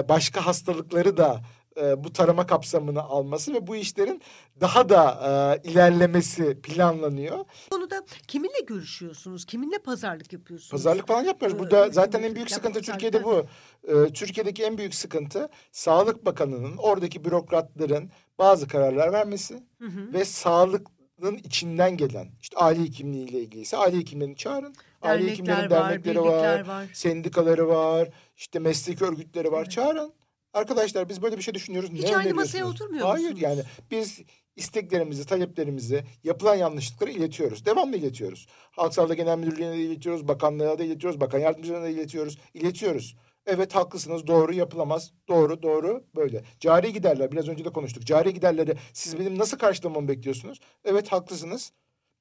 başka 0.09 0.45
hastalıkları 0.45 1.17
da 1.17 1.41
e, 1.77 2.03
bu 2.03 2.13
tarama 2.13 2.47
kapsamını 2.47 3.01
alması 3.01 3.53
ve 3.53 3.67
bu 3.67 3.75
işlerin 3.75 4.21
daha 4.61 4.89
da 4.89 5.19
e, 5.65 5.69
ilerlemesi 5.69 6.61
planlanıyor. 6.61 7.45
Konuda 7.71 8.03
kiminle 8.27 8.59
görüşüyorsunuz? 8.67 9.45
Kiminle 9.45 9.77
pazarlık 9.79 10.33
yapıyorsunuz? 10.33 10.71
Pazarlık 10.71 11.07
falan 11.07 11.23
yapmıyoruz. 11.23 11.59
Burada 11.59 11.87
ee, 11.87 11.91
zaten 11.91 12.23
en 12.23 12.35
büyük 12.35 12.51
sıkıntı 12.51 12.81
Türkiye'de 12.81 13.23
bu. 13.23 13.45
Ee, 13.87 14.13
Türkiye'deki 14.13 14.63
en 14.63 14.77
büyük 14.77 14.95
sıkıntı 14.95 15.49
Sağlık 15.71 16.25
Bakanı'nın 16.25 16.77
oradaki 16.77 17.25
bürokratların 17.25 18.11
bazı 18.39 18.67
kararlar 18.67 19.13
vermesi 19.13 19.63
hı 19.79 19.87
hı. 19.87 20.13
ve 20.13 20.25
sağlıkın 20.25 21.37
içinden 21.43 21.97
gelen 21.97 22.27
işte 22.41 22.57
aile 22.57 22.81
hekimliği 22.81 23.29
ile 23.29 23.39
ilgiliyse 23.39 23.77
aile 23.77 23.97
hekimlerini 23.97 24.35
çağırın. 24.35 24.75
Aile 25.01 25.31
hekimlerin 25.31 25.69
dernekleri 25.69 26.21
var, 26.21 26.27
var, 26.27 26.67
var, 26.67 26.85
sendikaları 26.93 27.67
var, 27.67 28.09
işte 28.37 28.59
meslek 28.59 29.01
örgütleri 29.01 29.51
var. 29.51 29.61
Evet. 29.61 29.71
Çağırın 29.71 30.13
Arkadaşlar 30.53 31.09
biz 31.09 31.21
böyle 31.21 31.37
bir 31.37 31.41
şey 31.41 31.53
düşünüyoruz. 31.53 31.91
Hiç 31.91 32.03
ne 32.03 32.17
aynı 32.17 32.33
masaya 32.33 32.65
oturmuyor 32.65 33.07
Hayır 33.07 33.23
musunuz? 33.23 33.41
yani 33.41 33.63
biz 33.91 34.21
isteklerimizi, 34.55 35.25
taleplerimizi, 35.25 36.03
yapılan 36.23 36.55
yanlışlıkları 36.55 37.11
iletiyoruz. 37.11 37.65
Devamlı 37.65 37.97
iletiyoruz. 37.97 38.47
Halk 38.71 38.93
Sağlığı 38.93 39.15
Genel 39.15 39.37
Müdürlüğü'ne 39.37 39.71
de 39.71 39.77
iletiyoruz, 39.83 40.27
bakanlığa 40.27 40.79
da 40.79 40.83
iletiyoruz, 40.83 41.19
bakan 41.21 41.39
yardımcılarına 41.39 41.85
da 41.85 41.89
iletiyoruz. 41.89 42.37
İletiyoruz. 42.53 43.15
Evet 43.45 43.75
haklısınız 43.75 44.27
doğru 44.27 44.53
yapılamaz. 44.53 45.11
Doğru 45.27 45.63
doğru 45.63 46.03
böyle. 46.15 46.43
Cari 46.59 46.93
giderler 46.93 47.31
biraz 47.31 47.47
önce 47.47 47.65
de 47.65 47.69
konuştuk. 47.69 48.05
Cari 48.05 48.33
giderleri 48.33 48.75
siz 48.93 49.19
benim 49.19 49.37
nasıl 49.37 49.57
karşılamamı 49.57 50.07
bekliyorsunuz? 50.07 50.59
Evet 50.85 51.11
haklısınız. 51.11 51.71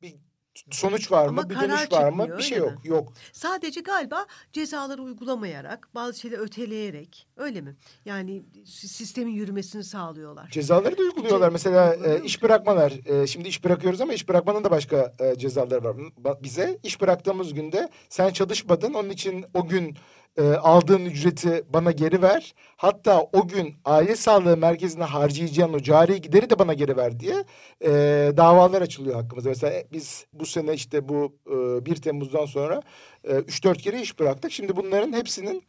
Bir 0.02 0.14
sonuç 0.70 1.12
var 1.12 1.22
mı? 1.22 1.28
Ama 1.28 1.50
bir 1.50 1.54
dönüş 1.60 1.92
var 1.92 2.08
mı? 2.12 2.38
Bir 2.38 2.42
şey 2.42 2.58
yok. 2.58 2.70
mi? 2.70 2.78
Yok. 2.84 3.12
Sadece 3.32 3.80
galiba 3.80 4.26
cezaları 4.52 5.02
uygulamayarak, 5.02 5.88
bazı 5.94 6.20
şeyleri 6.20 6.40
öteleyerek, 6.40 7.26
öyle 7.36 7.60
mi? 7.60 7.76
Yani 8.04 8.42
sistemin 8.66 9.32
yürümesini 9.32 9.84
sağlıyorlar. 9.84 10.48
Cezaları 10.50 10.98
da 10.98 11.02
uyguluyorlar. 11.02 11.48
Ce- 11.48 11.52
Mesela 11.52 11.94
e, 11.94 12.22
iş 12.24 12.42
bırakmalar. 12.42 12.92
E, 13.22 13.26
şimdi 13.26 13.48
iş 13.48 13.64
bırakıyoruz 13.64 14.00
ama 14.00 14.12
iş 14.12 14.28
bırakmanın 14.28 14.64
da 14.64 14.70
başka 14.70 15.12
e, 15.20 15.38
cezaları 15.38 15.84
var. 15.84 15.96
Bize 16.42 16.78
iş 16.82 17.00
bıraktığımız 17.00 17.54
günde 17.54 17.88
sen 18.08 18.30
çalışmadın. 18.30 18.94
Onun 18.94 19.10
için 19.10 19.44
o 19.54 19.68
gün 19.68 19.96
e, 20.36 20.42
aldığın 20.42 21.04
ücreti 21.04 21.64
bana 21.68 21.90
geri 21.90 22.22
ver. 22.22 22.54
Hatta 22.76 23.20
o 23.32 23.48
gün 23.48 23.74
aile 23.84 24.16
sağlığı 24.16 24.56
merkezine 24.56 25.04
harcayacağın 25.04 25.72
o 25.72 25.80
cari 25.80 26.20
gideri 26.20 26.50
de 26.50 26.58
bana 26.58 26.74
geri 26.74 26.96
ver 26.96 27.20
diye 27.20 27.44
e, 27.84 27.90
davalar 28.36 28.82
açılıyor 28.82 29.22
hakkımızda. 29.22 29.48
Mesela 29.48 29.82
biz 29.92 30.26
bu 30.32 30.46
sene 30.46 30.74
işte 30.74 31.08
bu 31.08 31.36
e, 31.46 31.86
1 31.86 31.96
Temmuz'dan 31.96 32.46
sonra 32.46 32.82
e, 33.24 33.32
3-4 33.32 33.76
kere 33.76 34.00
iş 34.00 34.18
bıraktık. 34.18 34.52
Şimdi 34.52 34.76
bunların 34.76 35.12
hepsinin 35.12 35.62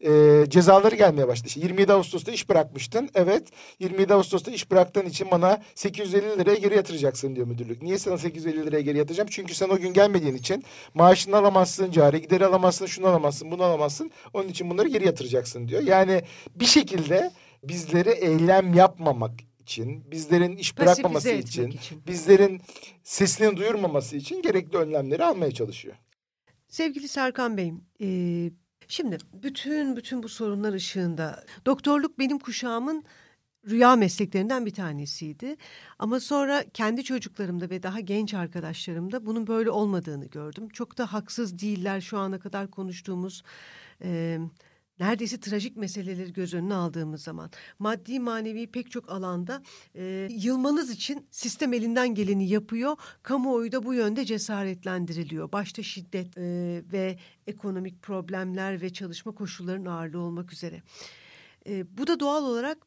e, 0.00 0.44
cezaları 0.48 0.94
gelmeye 0.94 1.28
başladı. 1.28 1.48
İşte 1.48 1.60
27 1.60 1.92
Ağustos'ta 1.92 2.32
iş 2.32 2.48
bırakmıştın. 2.48 3.10
Evet 3.14 3.48
27 3.78 4.14
Ağustos'ta 4.14 4.50
iş 4.50 4.70
bıraktığın 4.70 5.06
için 5.06 5.30
bana 5.30 5.62
850 5.74 6.38
liraya 6.38 6.54
geri 6.54 6.76
yatıracaksın 6.76 7.36
diyor 7.36 7.46
müdürlük. 7.46 7.82
Niye 7.82 7.98
sana 7.98 8.18
850 8.18 8.66
liraya 8.66 8.80
geri 8.80 8.98
yatıracağım? 8.98 9.28
Çünkü 9.32 9.54
sen 9.54 9.68
o 9.68 9.76
gün 9.78 9.92
gelmediğin 9.92 10.34
için 10.34 10.64
maaşını 10.94 11.36
alamazsın, 11.36 11.90
cari 11.90 12.20
gideri 12.22 12.46
alamazsın, 12.46 12.86
şunu 12.86 13.06
alamazsın, 13.06 13.50
bunu 13.50 13.62
alamazsın. 13.62 14.10
Onun 14.34 14.48
için 14.48 14.70
bunları 14.70 14.88
geri 14.88 15.06
yatıracaksın 15.06 15.68
diyor. 15.68 15.82
Yani 15.82 16.22
bir 16.54 16.66
şekilde 16.66 17.30
bizleri 17.62 18.10
eylem 18.10 18.74
yapmamak 18.74 19.32
için, 19.60 20.10
bizlerin 20.10 20.56
iş 20.56 20.78
bırakmaması 20.78 21.30
için, 21.30 21.70
için. 21.70 22.02
bizlerin 22.06 22.60
sesini 23.04 23.56
duyurmaması 23.56 24.16
için 24.16 24.42
gerekli 24.42 24.78
önlemleri 24.78 25.24
almaya 25.24 25.50
çalışıyor. 25.52 25.96
Sevgili 26.68 27.08
Serkan 27.08 27.56
Bey'im, 27.56 27.84
e, 28.00 28.06
şimdi 28.88 29.18
bütün 29.32 29.96
bütün 29.96 30.22
bu 30.22 30.28
sorunlar 30.28 30.72
ışığında 30.72 31.44
doktorluk 31.66 32.18
benim 32.18 32.38
kuşağımın 32.38 33.04
rüya 33.68 33.96
mesleklerinden 33.96 34.66
bir 34.66 34.74
tanesiydi. 34.74 35.56
Ama 35.98 36.20
sonra 36.20 36.64
kendi 36.74 37.04
çocuklarımda 37.04 37.70
ve 37.70 37.82
daha 37.82 38.00
genç 38.00 38.34
arkadaşlarımda 38.34 39.26
bunun 39.26 39.46
böyle 39.46 39.70
olmadığını 39.70 40.26
gördüm. 40.26 40.68
Çok 40.68 40.98
da 40.98 41.12
haksız 41.12 41.58
değiller 41.58 42.00
şu 42.00 42.18
ana 42.18 42.38
kadar 42.38 42.70
konuştuğumuz 42.70 43.42
e, 44.02 44.38
neredeyse 45.00 45.40
trajik 45.40 45.76
meseleleri 45.76 46.32
göz 46.32 46.54
önüne 46.54 46.74
aldığımız 46.74 47.22
zaman. 47.22 47.50
Maddi 47.78 48.20
manevi 48.20 48.66
pek 48.66 48.90
çok 48.90 49.10
alanda 49.10 49.62
e, 49.94 50.28
yılmanız 50.30 50.90
için 50.90 51.26
sistem 51.30 51.72
elinden 51.72 52.14
geleni 52.14 52.48
yapıyor. 52.48 52.96
Kamuoyu 53.22 53.72
da 53.72 53.84
bu 53.84 53.94
yönde 53.94 54.24
cesaretlendiriliyor. 54.24 55.52
Başta 55.52 55.82
şiddet 55.82 56.38
e, 56.38 56.42
ve 56.92 57.18
ekonomik 57.46 58.02
problemler 58.02 58.82
ve 58.82 58.92
çalışma 58.92 59.32
koşullarının 59.32 59.86
ağırlığı 59.86 60.20
olmak 60.20 60.52
üzere. 60.52 60.82
E, 61.66 61.98
bu 61.98 62.06
da 62.06 62.20
doğal 62.20 62.44
olarak 62.44 62.78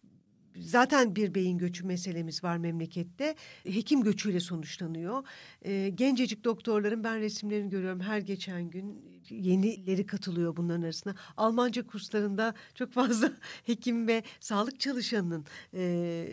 zaten 0.59 1.15
bir 1.15 1.35
beyin 1.35 1.57
göçü 1.57 1.85
meselemiz 1.85 2.43
var 2.43 2.57
memlekette. 2.57 3.35
Hekim 3.63 4.03
göçüyle 4.03 4.39
sonuçlanıyor. 4.39 5.23
E, 5.61 5.89
gencecik 5.89 6.43
doktorların 6.43 7.03
ben 7.03 7.19
resimlerini 7.19 7.69
görüyorum 7.69 7.99
her 7.99 8.19
geçen 8.19 8.69
gün 8.69 9.11
yenileri 9.29 10.05
katılıyor 10.05 10.57
bunların 10.57 10.81
arasına. 10.81 11.15
Almanca 11.37 11.87
kurslarında 11.87 12.53
çok 12.75 12.91
fazla 12.91 13.31
hekim 13.65 14.07
ve 14.07 14.23
sağlık 14.39 14.79
çalışanının 14.79 15.45
e, 15.73 16.27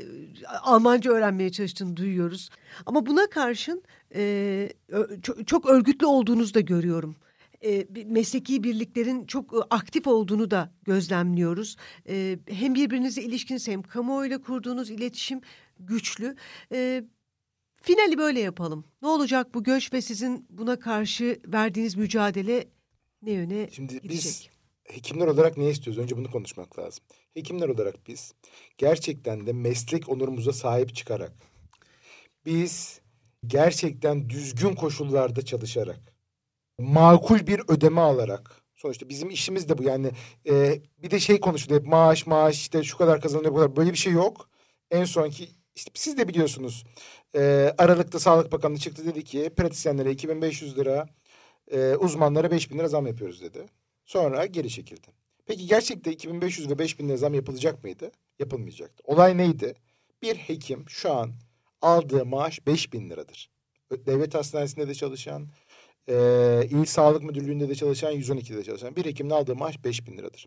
Almanca 0.62 1.12
öğrenmeye 1.12 1.52
çalıştığını 1.52 1.96
duyuyoruz. 1.96 2.50
Ama 2.86 3.06
buna 3.06 3.26
karşın 3.26 3.82
e, 4.14 4.72
çok 5.46 5.66
örgütlü 5.66 6.06
olduğunuzu 6.06 6.54
da 6.54 6.60
görüyorum. 6.60 7.16
E, 7.64 7.86
mesleki 8.06 8.62
birliklerin 8.62 9.26
çok 9.26 9.54
e, 9.54 9.56
aktif 9.70 10.06
olduğunu 10.06 10.50
da 10.50 10.72
gözlemliyoruz. 10.84 11.76
E, 12.08 12.38
hem 12.48 12.74
birbirinize 12.74 13.22
ilişkiniz 13.22 13.68
hem 13.68 13.82
kamuoyuyla 13.82 14.42
kurduğunuz 14.42 14.90
iletişim 14.90 15.40
güçlü. 15.80 16.36
E, 16.72 17.04
finali 17.82 18.18
böyle 18.18 18.40
yapalım. 18.40 18.84
Ne 19.02 19.08
olacak 19.08 19.54
bu 19.54 19.64
göç 19.64 19.92
ve 19.92 20.02
sizin 20.02 20.46
buna 20.50 20.78
karşı 20.78 21.40
verdiğiniz 21.46 21.96
mücadele 21.96 22.68
ne 23.22 23.30
yöne 23.30 23.68
Şimdi 23.72 24.00
gidecek? 24.00 24.10
biz 24.10 24.48
hekimler 24.84 25.26
olarak 25.26 25.56
ne 25.56 25.70
istiyoruz? 25.70 26.02
Önce 26.02 26.16
bunu 26.16 26.30
konuşmak 26.30 26.78
lazım. 26.78 27.04
Hekimler 27.34 27.68
olarak 27.68 28.08
biz 28.08 28.34
gerçekten 28.78 29.46
de 29.46 29.52
meslek 29.52 30.08
onurumuza 30.08 30.52
sahip 30.52 30.94
çıkarak 30.94 31.32
biz 32.46 33.00
gerçekten 33.46 34.30
düzgün 34.30 34.74
koşullarda 34.74 35.42
çalışarak 35.42 36.17
makul 36.78 37.46
bir 37.46 37.60
ödeme 37.68 38.00
alarak 38.00 38.62
sonuçta 38.76 39.08
bizim 39.08 39.30
işimiz 39.30 39.68
de 39.68 39.78
bu 39.78 39.82
yani 39.82 40.10
e, 40.48 40.82
bir 40.98 41.10
de 41.10 41.20
şey 41.20 41.40
konuşuluyor 41.40 41.86
maaş 41.86 42.26
maaş 42.26 42.56
işte 42.56 42.82
şu 42.82 42.98
kadar 42.98 43.20
kazanıyor 43.20 43.52
bu 43.52 43.56
kadar 43.56 43.76
böyle 43.76 43.92
bir 43.92 43.98
şey 43.98 44.12
yok. 44.12 44.50
En 44.90 45.04
sonki 45.04 45.48
işte 45.74 45.90
siz 45.94 46.18
de 46.18 46.28
biliyorsunuz 46.28 46.84
e, 47.34 47.74
Aralık'ta 47.78 48.18
Sağlık 48.18 48.52
Bakanlığı 48.52 48.78
çıktı 48.78 49.06
dedi 49.06 49.24
ki 49.24 49.50
pratisyenlere 49.56 50.10
2500 50.10 50.78
lira 50.78 51.06
e, 51.70 51.96
uzmanlara 51.96 52.50
5000 52.50 52.78
lira 52.78 52.88
zam 52.88 53.06
yapıyoruz 53.06 53.42
dedi. 53.42 53.66
Sonra 54.04 54.46
geri 54.46 54.70
çekildi. 54.70 55.08
Peki 55.46 55.66
gerçekten 55.66 56.12
2500 56.12 56.70
ve 56.70 56.78
5000 56.78 57.08
lira 57.08 57.16
zam 57.16 57.34
yapılacak 57.34 57.84
mıydı? 57.84 58.10
Yapılmayacaktı. 58.38 59.02
Olay 59.04 59.36
neydi? 59.36 59.74
Bir 60.22 60.36
hekim 60.36 60.84
şu 60.88 61.12
an 61.12 61.32
aldığı 61.82 62.26
maaş 62.26 62.66
5000 62.66 63.10
liradır. 63.10 63.50
Devlet 64.06 64.34
hastanesinde 64.34 64.88
de 64.88 64.94
çalışan, 64.94 65.48
e, 66.08 66.66
İl 66.70 66.84
Sağlık 66.84 67.22
Müdürlüğü'nde 67.22 67.68
de 67.68 67.74
çalışan, 67.74 68.12
112'de 68.12 68.56
de 68.56 68.64
çalışan 68.64 68.96
bir 68.96 69.04
hekimin 69.04 69.30
aldığı 69.30 69.56
maaş 69.56 69.84
5000 69.84 70.16
liradır. 70.16 70.46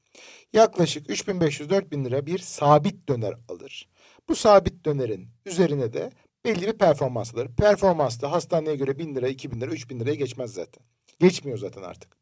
Yaklaşık 0.54 1.08
3500-4000 1.10 2.06
lira 2.06 2.26
bir 2.26 2.40
sabit 2.40 3.10
döner 3.10 3.34
alır. 3.50 3.90
Bu 4.30 4.36
sabit 4.36 4.86
dönerin 4.86 5.28
üzerine 5.46 5.94
de 5.94 6.12
belli 6.46 6.68
bir 6.68 6.78
performans 6.78 7.36
alır. 7.36 7.48
Performans 7.58 8.22
da 8.22 8.32
hastaneye 8.32 8.76
göre 8.76 9.00
1000 9.00 9.16
lira, 9.16 9.28
2000 9.28 9.62
lira, 9.62 9.72
3000 9.72 10.00
liraya 10.00 10.16
geçmez 10.16 10.54
zaten. 10.54 10.84
Geçmiyor 11.20 11.58
zaten 11.58 11.82
artık. 11.82 12.18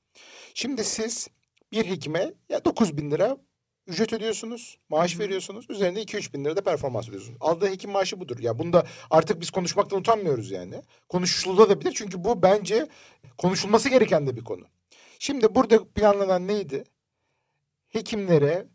Şimdi 0.54 0.84
siz 0.84 1.28
bir 1.72 1.86
hekime 1.86 2.34
ya 2.50 2.66
9000 2.66 3.12
lira 3.12 3.38
ücret 3.90 4.14
ödüyorsunuz, 4.14 4.78
maaş 4.90 5.20
veriyorsunuz. 5.20 5.66
Üzerine 5.70 6.02
2-3 6.02 6.34
bin 6.34 6.46
lira 6.46 6.56
da 6.56 6.62
performans 6.62 7.10
ödüyorsunuz. 7.10 7.38
Aldığı 7.42 7.68
hekim 7.68 7.92
maaşı 7.92 8.20
budur. 8.20 8.40
Ya 8.40 8.60
bunda 8.60 8.86
artık 9.10 9.42
biz 9.42 9.50
konuşmaktan 9.52 10.00
utanmıyoruz 10.00 10.52
yani. 10.52 10.82
Konuşulabilir 11.10 11.92
çünkü 11.96 12.24
bu 12.24 12.42
bence 12.42 12.88
konuşulması 13.38 13.90
gereken 13.90 14.28
de 14.28 14.36
bir 14.36 14.44
konu. 14.44 14.66
Şimdi 15.20 15.56
burada 15.56 15.88
planlanan 15.88 16.48
neydi? 16.48 16.84
Hekimlere 17.88 18.68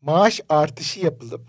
maaş 0.00 0.40
artışı 0.48 1.00
yapılıp 1.00 1.48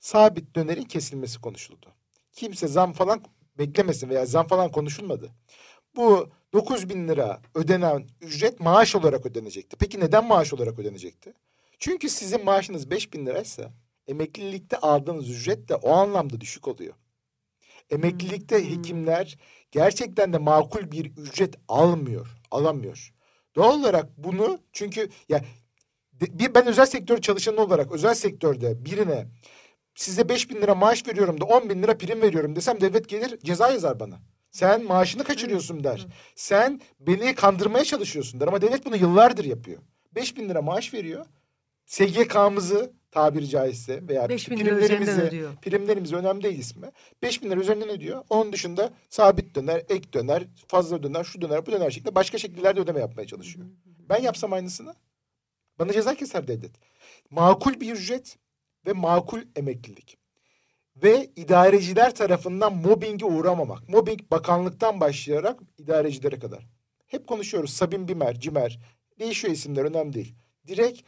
sabit 0.00 0.56
dönerin 0.56 0.84
kesilmesi 0.84 1.40
konuşuldu. 1.40 1.86
Kimse 2.32 2.68
zam 2.68 2.92
falan 2.92 3.24
beklemesin 3.58 4.08
veya 4.08 4.26
zam 4.26 4.46
falan 4.46 4.70
konuşulmadı. 4.70 5.30
Bu 5.96 6.28
9 6.52 6.88
bin 6.88 7.08
lira 7.08 7.42
ödenen 7.54 8.08
ücret 8.20 8.60
maaş 8.60 8.96
olarak 8.96 9.26
ödenecekti. 9.26 9.76
Peki 9.76 10.00
neden 10.00 10.24
maaş 10.24 10.54
olarak 10.54 10.78
ödenecekti? 10.78 11.34
Çünkü 11.78 12.08
sizin 12.08 12.44
maaşınız 12.44 12.90
5 12.90 13.12
bin 13.12 13.26
liraysa 13.26 13.72
emeklilikte 14.08 14.76
aldığınız 14.76 15.30
ücret 15.30 15.68
de 15.68 15.74
o 15.74 15.92
anlamda 15.92 16.40
düşük 16.40 16.68
oluyor. 16.68 16.94
Emeklilikte 17.90 18.58
Hmm. 18.58 18.70
hekimler 18.70 19.38
gerçekten 19.70 20.32
de 20.32 20.38
makul 20.38 20.90
bir 20.90 21.06
ücret 21.16 21.54
almıyor, 21.68 22.28
alamıyor. 22.50 23.14
Doğal 23.56 23.80
olarak 23.80 24.18
bunu 24.18 24.58
çünkü 24.72 25.08
ya 25.28 25.44
bir 26.12 26.54
ben 26.54 26.66
özel 26.66 26.86
sektör 26.86 27.18
çalışanı 27.20 27.60
olarak 27.60 27.92
özel 27.92 28.14
sektörde 28.14 28.84
birine 28.84 29.26
size 29.94 30.28
5 30.28 30.50
bin 30.50 30.56
lira 30.62 30.74
maaş 30.74 31.08
veriyorum 31.08 31.40
da 31.40 31.44
10 31.44 31.70
bin 31.70 31.82
lira 31.82 31.98
prim 31.98 32.22
veriyorum 32.22 32.56
desem 32.56 32.80
devlet 32.80 33.08
gelir 33.08 33.38
ceza 33.44 33.70
yazar 33.72 34.00
bana. 34.00 34.20
Sen 34.50 34.84
maaşını 34.84 35.24
kaçırıyorsun 35.24 35.84
der. 35.84 36.06
Sen 36.36 36.80
beni 37.00 37.34
kandırmaya 37.34 37.84
çalışıyorsun 37.84 38.40
der 38.40 38.48
ama 38.48 38.62
devlet 38.62 38.86
bunu 38.86 38.96
yıllardır 38.96 39.44
yapıyor. 39.44 39.82
5 40.14 40.36
bin 40.36 40.48
lira 40.48 40.62
maaş 40.62 40.94
veriyor. 40.94 41.26
SGK'mızı 41.86 42.92
tabiri 43.10 43.48
caizse 43.48 44.08
veya 44.08 44.28
5 44.28 44.50
bin 44.50 44.58
lira 44.58 44.78
üzerinden 44.78 45.20
ödüyor. 45.20 45.56
primlerimiz 45.56 46.12
önemli 46.12 46.42
değil 46.42 46.58
ismi. 46.58 46.90
5 47.22 47.42
bin 47.42 47.50
lira 47.50 47.60
üzerinden 47.60 47.88
ödüyor. 47.88 48.24
Onun 48.30 48.52
dışında 48.52 48.90
sabit 49.10 49.54
döner, 49.54 49.82
ek 49.88 50.12
döner, 50.12 50.46
fazla 50.68 51.02
döner, 51.02 51.24
şu 51.24 51.40
döner, 51.40 51.66
bu 51.66 51.72
döner 51.72 51.90
şeklinde 51.90 52.14
başka 52.14 52.38
şekillerde 52.38 52.80
ödeme 52.80 53.00
yapmaya 53.00 53.26
çalışıyor. 53.26 53.66
Ben 54.08 54.22
yapsam 54.22 54.52
aynısını 54.52 54.94
bana 55.78 55.92
ceza 55.92 56.14
keser 56.14 56.48
devlet. 56.48 56.72
Makul 57.30 57.80
bir 57.80 57.92
ücret 57.92 58.38
ve 58.86 58.92
makul 58.92 59.40
emeklilik. 59.56 60.18
Ve 60.96 61.30
idareciler 61.36 62.14
tarafından 62.14 62.76
mobbinge 62.76 63.24
uğramamak. 63.24 63.88
Mobbing 63.88 64.20
bakanlıktan 64.30 65.00
başlayarak 65.00 65.60
idarecilere 65.78 66.38
kadar. 66.38 66.66
Hep 67.06 67.26
konuşuyoruz. 67.26 67.70
Sabin 67.72 68.08
Bimer, 68.08 68.40
Cimer. 68.40 68.78
Değişiyor 69.18 69.54
isimler 69.54 69.84
önemli 69.84 70.12
değil. 70.12 70.34
Direkt 70.66 71.02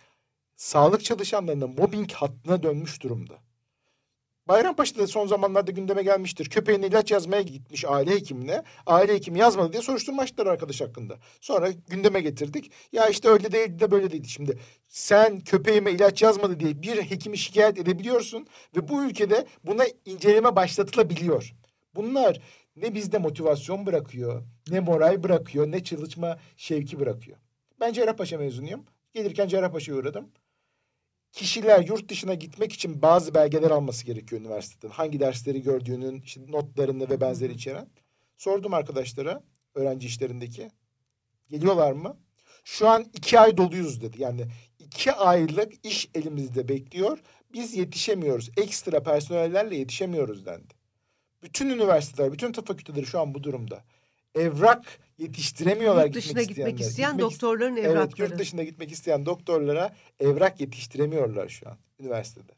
sağlık 0.57 1.05
çalışanlarının 1.05 1.71
mobbing 1.71 2.13
hattına 2.13 2.63
dönmüş 2.63 3.03
durumda. 3.03 3.35
Bayrampaşa'da 4.49 5.07
son 5.07 5.27
zamanlarda 5.27 5.71
gündeme 5.71 6.03
gelmiştir. 6.03 6.51
Köpeğine 6.51 6.87
ilaç 6.87 7.11
yazmaya 7.11 7.43
gitmiş 7.43 7.85
aile 7.85 8.11
hekimine. 8.11 8.63
Aile 8.87 9.15
hekimi 9.15 9.39
yazmadı 9.39 9.73
diye 9.73 9.83
soruşturma 9.83 10.23
açtılar 10.23 10.47
arkadaş 10.47 10.81
hakkında. 10.81 11.19
Sonra 11.41 11.71
gündeme 11.71 12.21
getirdik. 12.21 12.73
Ya 12.93 13.09
işte 13.09 13.29
öyle 13.29 13.53
değildi 13.53 13.81
de 13.81 13.91
böyle 13.91 14.11
değildi. 14.11 14.29
Şimdi 14.29 14.59
sen 14.89 15.41
köpeğime 15.41 15.93
ilaç 15.93 16.23
yazmadı 16.23 16.61
diye 16.61 16.83
bir 16.83 17.03
hekimi 17.03 17.39
şikayet 17.39 17.79
edebiliyorsun. 17.79 18.47
Ve 18.77 18.89
bu 18.89 19.05
ülkede 19.05 19.47
buna 19.65 19.85
inceleme 20.05 20.57
başlatılabiliyor. 20.57 21.55
Bunlar 21.95 22.41
ne 22.77 22.95
bizde 22.95 23.19
motivasyon 23.19 23.87
bırakıyor, 23.87 24.43
ne 24.71 24.81
moral 24.81 25.23
bırakıyor, 25.23 25.73
ne 25.73 25.85
çalışma 25.85 26.39
şevki 26.57 27.01
bırakıyor. 27.01 27.39
Ben 27.81 27.93
Cerrahpaşa 27.93 28.39
mezunuyum. 28.39 28.85
Gelirken 29.15 29.49
Cerrahpaşa'ya 29.49 29.99
uğradım 29.99 30.31
kişiler 31.37 31.81
yurt 31.81 32.09
dışına 32.09 32.35
gitmek 32.35 32.73
için 32.73 33.03
bazı 33.03 33.35
belgeler 33.35 33.71
alması 33.71 34.07
gerekiyor 34.07 34.41
üniversiteden. 34.41 34.93
Hangi 34.93 35.21
dersleri 35.21 35.63
gördüğünün 35.63 36.21
işte 36.21 36.41
notlarını 36.49 37.11
ve 37.11 37.21
benzeri 37.21 37.53
içeren. 37.53 37.89
Sordum 38.37 38.75
arkadaşlara 38.75 39.43
öğrenci 39.75 40.07
işlerindeki. 40.07 40.71
Geliyorlar 41.51 41.93
mı? 41.93 42.17
Şu 42.65 42.89
an 42.89 43.07
iki 43.15 43.41
ay 43.41 43.57
doluyuz 43.57 44.03
dedi. 44.03 44.23
Yani 44.23 44.47
iki 44.79 45.13
aylık 45.13 45.87
iş 45.87 46.09
elimizde 46.15 46.69
bekliyor. 46.69 47.19
Biz 47.53 47.75
yetişemiyoruz. 47.75 48.51
Ekstra 48.57 49.03
personellerle 49.03 49.77
yetişemiyoruz 49.77 50.47
dendi. 50.47 50.75
Bütün 51.43 51.71
üniversiteler, 51.71 52.33
bütün 52.33 52.53
tıp 52.53 52.67
fakülteleri 52.69 53.07
şu 53.07 53.21
an 53.21 53.35
bu 53.35 53.43
durumda. 53.43 53.85
Evrak 54.37 54.99
yetiştiremiyorlar 55.19 56.05
yurt 56.05 56.15
dışına 56.15 56.43
gitmek, 56.43 56.49
gitmek 56.49 56.81
isteyenler. 56.81 56.91
isteyen 56.91 57.11
Gitmek 57.13 57.31
doktorların 57.33 57.77
Evet 57.77 57.91
evrakları. 57.91 58.31
yurt 58.31 58.39
dışına 58.39 58.63
gitmek 58.63 58.93
isteyen 58.93 59.27
doktorlara 59.27 59.95
evrak 60.21 60.61
yetiştiremiyorlar 60.61 61.49
şu 61.49 61.69
an 61.69 61.77
üniversitede. 62.01 62.53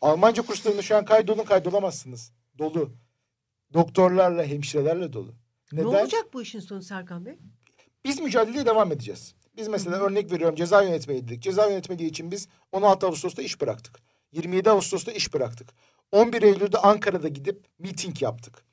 Almanca 0.00 0.42
kurslarında 0.42 0.82
şu 0.82 0.96
an 0.96 1.04
kaydolun 1.04 1.44
kaydolamazsınız. 1.44 2.32
Dolu. 2.58 2.90
Doktorlarla, 3.72 4.44
hemşirelerle 4.44 5.12
dolu. 5.12 5.34
Ne 5.72 5.86
olacak 5.86 6.24
bu 6.32 6.42
işin 6.42 6.60
sonu 6.60 6.82
Serkan 6.82 7.26
Bey? 7.26 7.38
Biz 8.04 8.20
mücadeleye 8.20 8.66
devam 8.66 8.92
edeceğiz. 8.92 9.34
Biz 9.56 9.68
mesela 9.68 9.96
örnek 9.96 10.32
veriyorum 10.32 10.56
ceza 10.56 10.82
yönetmeliğiydik. 10.82 11.42
Ceza 11.42 11.66
yönetmeliği 11.70 12.10
için 12.10 12.30
biz 12.30 12.48
16 12.72 13.06
Ağustos'ta 13.06 13.42
iş 13.42 13.60
bıraktık. 13.60 13.98
27 14.32 14.70
Ağustos'ta 14.70 15.12
iş 15.12 15.34
bıraktık. 15.34 15.68
11 16.12 16.42
Eylül'de 16.42 16.78
Ankara'da 16.78 17.28
gidip 17.28 17.66
miting 17.78 18.22
yaptık. 18.22 18.64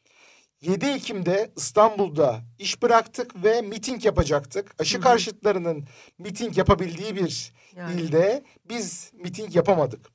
7 0.62 0.86
Ekim'de 0.86 1.52
İstanbul'da 1.56 2.42
iş 2.60 2.82
bıraktık 2.82 3.44
ve 3.44 3.62
miting 3.62 4.06
yapacaktık. 4.06 4.76
Aşı 4.80 4.96
Hı 4.96 5.00
hı. 5.00 5.04
karşıtlarının 5.04 5.88
miting 6.18 6.58
yapabildiği 6.58 7.16
bir 7.16 7.54
Yani. 7.76 8.02
ilde 8.02 8.44
biz 8.70 9.12
miting 9.14 9.56
yapamadık. 9.56 10.10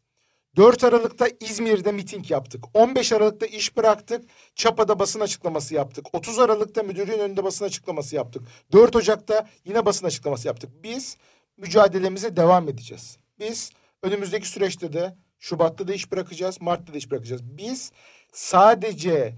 4 0.57 0.85
Aralık'ta 0.85 1.27
İzmir'de 1.41 1.93
miting 1.93 2.31
yaptık. 2.31 2.65
15 2.75 3.13
Aralık'ta 3.13 3.47
iş 3.47 3.77
bıraktık. 3.77 4.25
Çapa'da 4.55 4.99
basın 4.99 5.21
açıklaması 5.21 5.75
yaptık. 5.75 6.07
30 6.13 6.39
Aralık'ta 6.39 6.83
müdürlüğün 6.83 7.19
önünde 7.19 7.45
basın 7.45 7.65
açıklaması 7.65 8.17
yaptık. 8.17 8.43
4 8.73 8.97
Ocak'ta 8.97 9.49
yine 9.65 9.87
basın 9.87 10.07
açıklaması 10.07 10.47
yaptık. 10.47 10.71
Biz 10.83 11.17
mücadelemize 11.57 12.37
devam 12.37 12.69
edeceğiz. 12.69 13.19
Biz 13.39 13.71
önümüzdeki 14.03 14.49
süreçte 14.49 14.93
de 14.93 15.17
Şubat'ta 15.39 15.89
da 15.89 15.95
iş 15.95 16.13
bırakacağız, 16.13 16.61
Mart'ta 16.61 16.95
da 16.95 16.99
iş 16.99 17.11
bırakacağız. 17.11 17.43
Biz 17.45 17.93
sadece 18.33 19.35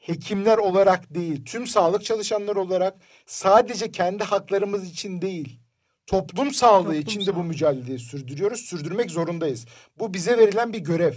hekimler 0.00 0.58
olarak 0.58 1.14
değil, 1.14 1.44
tüm 1.44 1.66
sağlık 1.66 2.04
çalışanları 2.04 2.60
olarak 2.60 2.94
sadece 3.26 3.92
kendi 3.92 4.24
haklarımız 4.24 4.90
için 4.90 5.22
değil, 5.22 5.60
toplum 6.06 6.50
sağlığı 6.50 6.84
Toplum 6.84 7.00
için 7.00 7.20
de 7.20 7.26
bu 7.26 7.32
sağlığı. 7.32 7.44
mücadeleyi 7.44 7.98
sürdürüyoruz, 7.98 8.60
sürdürmek 8.60 9.10
zorundayız. 9.10 9.66
Bu 9.98 10.14
bize 10.14 10.38
verilen 10.38 10.72
bir 10.72 10.78
görev. 10.78 11.14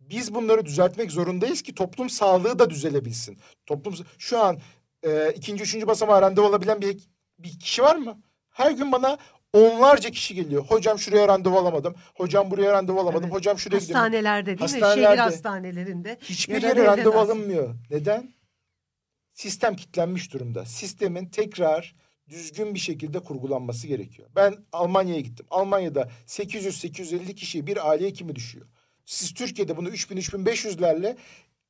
Biz 0.00 0.34
bunları 0.34 0.66
düzeltmek 0.66 1.10
zorundayız 1.10 1.62
ki 1.62 1.74
toplum 1.74 2.10
sağlığı 2.10 2.58
da 2.58 2.70
düzelebilsin. 2.70 3.38
Toplum 3.66 3.94
şu 4.18 4.40
an 4.40 4.58
e, 5.02 5.32
ikinci, 5.36 5.62
üçüncü 5.62 5.86
basamağa 5.86 6.22
randevu 6.22 6.46
alabilen 6.46 6.80
bir, 6.80 6.98
bir 7.38 7.58
kişi 7.58 7.82
var 7.82 7.96
mı? 7.96 8.22
Her 8.50 8.70
gün 8.70 8.92
bana 8.92 9.18
onlarca 9.54 10.10
kişi 10.10 10.34
geliyor. 10.34 10.64
Hocam 10.64 10.98
şuraya 10.98 11.28
randevu 11.28 11.58
alamadım. 11.58 11.94
Hocam 12.14 12.50
buraya 12.50 12.72
randevu 12.72 13.00
alamadım. 13.00 13.24
Evet. 13.24 13.34
Hocam 13.34 13.58
şuraya 13.58 13.78
gidelim. 13.78 13.94
Hastanelerde 13.94 14.46
değil 14.46 14.58
mi? 14.58 14.62
Hastanelerde. 14.62 15.06
Şehir 15.06 15.18
hastanelerinde. 15.18 16.18
Hiçbir 16.22 16.62
yere 16.62 16.84
randevu 16.84 17.18
alınmıyor. 17.18 17.74
Neden? 17.90 18.34
Sistem 19.32 19.76
kilitlenmiş 19.76 20.32
durumda. 20.32 20.64
Sistemin 20.64 21.26
tekrar 21.26 21.94
düzgün 22.28 22.74
bir 22.74 22.78
şekilde 22.78 23.20
kurgulanması 23.20 23.86
gerekiyor. 23.86 24.28
Ben 24.36 24.54
Almanya'ya 24.72 25.20
gittim. 25.20 25.46
Almanya'da 25.50 26.08
800-850 26.26 27.34
kişiye 27.34 27.66
bir 27.66 27.90
aile 27.90 28.06
hekimi 28.06 28.34
düşüyor. 28.36 28.66
Siz 29.04 29.34
Türkiye'de 29.34 29.76
bunu 29.76 29.88
3000-3500'lerle 29.88 31.16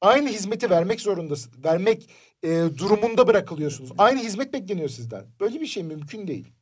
aynı 0.01 0.28
hizmeti 0.28 0.70
vermek 0.70 1.01
zorundasınız. 1.01 1.64
Vermek 1.64 2.11
e, 2.43 2.49
durumunda 2.78 3.26
bırakılıyorsunuz. 3.26 3.91
Aynı 3.99 4.20
hizmet 4.20 4.53
bekleniyor 4.53 4.89
sizden. 4.89 5.24
Böyle 5.41 5.61
bir 5.61 5.66
şey 5.66 5.82
mümkün 5.82 6.26
değil. 6.26 6.53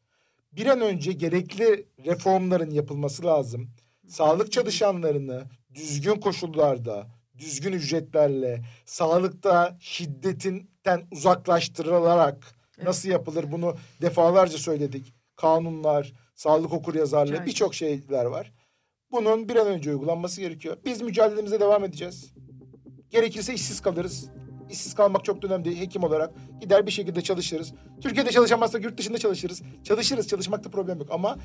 Bir 0.53 0.67
an 0.67 0.81
önce 0.81 1.13
gerekli 1.13 1.87
reformların 2.07 2.71
yapılması 2.71 3.25
lazım. 3.25 3.71
Sağlık 4.09 4.53
çalışanlarını 4.53 5.45
düzgün 5.75 6.15
koşullarda, 6.15 7.07
düzgün 7.39 7.73
ücretlerle, 7.73 8.63
sağlıkta 8.85 9.77
şiddetinden 9.81 11.03
uzaklaştırılarak 11.11 12.55
Evet. 12.79 12.87
nasıl 12.87 13.09
yapılır 13.09 13.53
bunu 13.53 13.77
defalarca 14.03 14.59
söyledik. 14.59 15.15
Kanunlar, 15.37 16.13
sağlık 16.35 16.73
okuryazarlığı 16.73 17.33
Rica 17.33 17.47
birçok 17.47 17.75
şeyler 17.75 18.25
var. 18.25 18.53
Bunun 19.11 19.49
bir 19.49 19.57
an 19.57 19.67
önce 19.67 19.91
uygulanması 19.91 20.41
gerekiyor. 20.41 20.77
Biz 20.85 21.03
mücadelemize 21.03 21.61
devam 21.61 21.85
edeceğiz. 21.85 22.35
Gerekirse 23.11 23.55
işsiz 23.55 23.81
kalırız. 23.81 24.31
İşsiz 24.73 24.95
kalmak 24.95 25.25
çok 25.25 25.45
önemli 25.45 25.65
değil. 25.65 25.81
Hekim 25.81 26.03
olarak 26.03 26.31
gider 26.61 26.87
bir 26.87 26.91
şekilde 26.91 27.21
çalışırız. 27.21 27.73
Türkiye'de 28.01 28.31
çalışamazsak 28.31 28.85
yurt 28.85 28.99
dışında 28.99 29.19
çalışırız. 29.19 29.63
Çalışırız. 29.85 30.29
Çalışmakta 30.29 30.71
problem 30.71 30.99
yok. 30.99 31.09
Ama 31.11 31.39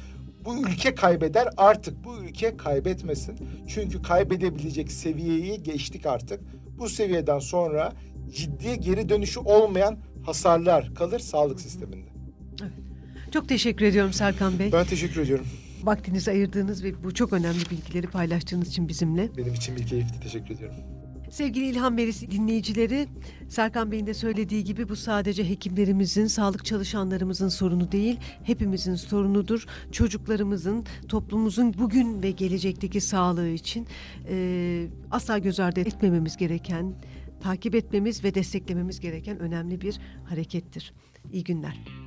bu 0.45 0.67
ülke 0.67 0.95
kaybeder. 0.95 1.47
Artık 1.57 2.03
bu 2.03 2.17
ülke 2.17 2.57
kaybetmesin. 2.57 3.37
Çünkü 3.67 4.01
kaybedebilecek 4.01 4.91
seviyeyi 4.91 5.63
geçtik 5.63 6.05
artık. 6.05 6.41
Bu 6.79 6.89
seviyeden 6.89 7.39
sonra 7.39 7.93
ciddi 8.35 8.79
geri 8.79 9.09
dönüşü 9.09 9.39
olmayan 9.39 9.97
hasarlar 10.25 10.95
kalır 10.95 11.19
sağlık 11.19 11.61
sisteminde. 11.61 12.07
Çok 13.31 13.49
teşekkür 13.49 13.85
ediyorum 13.85 14.13
Serkan 14.13 14.59
Bey. 14.59 14.71
Ben 14.71 14.85
teşekkür 14.85 15.21
ediyorum. 15.21 15.45
Vaktinizi 15.83 16.31
ayırdığınız 16.31 16.83
ve 16.83 17.03
bu 17.03 17.13
çok 17.13 17.33
önemli 17.33 17.69
bilgileri 17.71 18.07
paylaştığınız 18.07 18.67
için 18.67 18.87
bizimle. 18.87 19.37
Benim 19.37 19.53
için 19.53 19.75
bir 19.75 19.87
keyifti. 19.87 20.19
Teşekkür 20.19 20.55
ediyorum. 20.55 20.75
Sevgili 21.29 21.65
İlhan 21.65 21.97
Verisi 21.97 22.31
dinleyicileri, 22.31 23.07
Serkan 23.49 23.91
Bey'in 23.91 24.07
de 24.07 24.13
söylediği 24.13 24.63
gibi 24.63 24.89
bu 24.89 24.95
sadece 24.95 25.49
hekimlerimizin, 25.49 26.27
sağlık 26.27 26.65
çalışanlarımızın 26.65 27.49
sorunu 27.49 27.91
değil, 27.91 28.19
hepimizin 28.43 28.95
sorunudur. 28.95 29.65
Çocuklarımızın, 29.91 30.85
toplumumuzun 31.07 31.73
bugün 31.77 32.23
ve 32.23 32.31
gelecekteki 32.31 33.01
sağlığı 33.01 33.49
için 33.49 33.87
e, 34.29 34.87
asla 35.11 35.37
göz 35.37 35.59
ardı 35.59 35.79
etmememiz 35.79 36.37
gereken, 36.37 36.93
takip 37.41 37.75
etmemiz 37.75 38.23
ve 38.23 38.35
desteklememiz 38.35 38.99
gereken 38.99 39.39
önemli 39.39 39.81
bir 39.81 39.99
harekettir. 40.25 40.93
İyi 41.33 41.43
günler. 41.43 42.06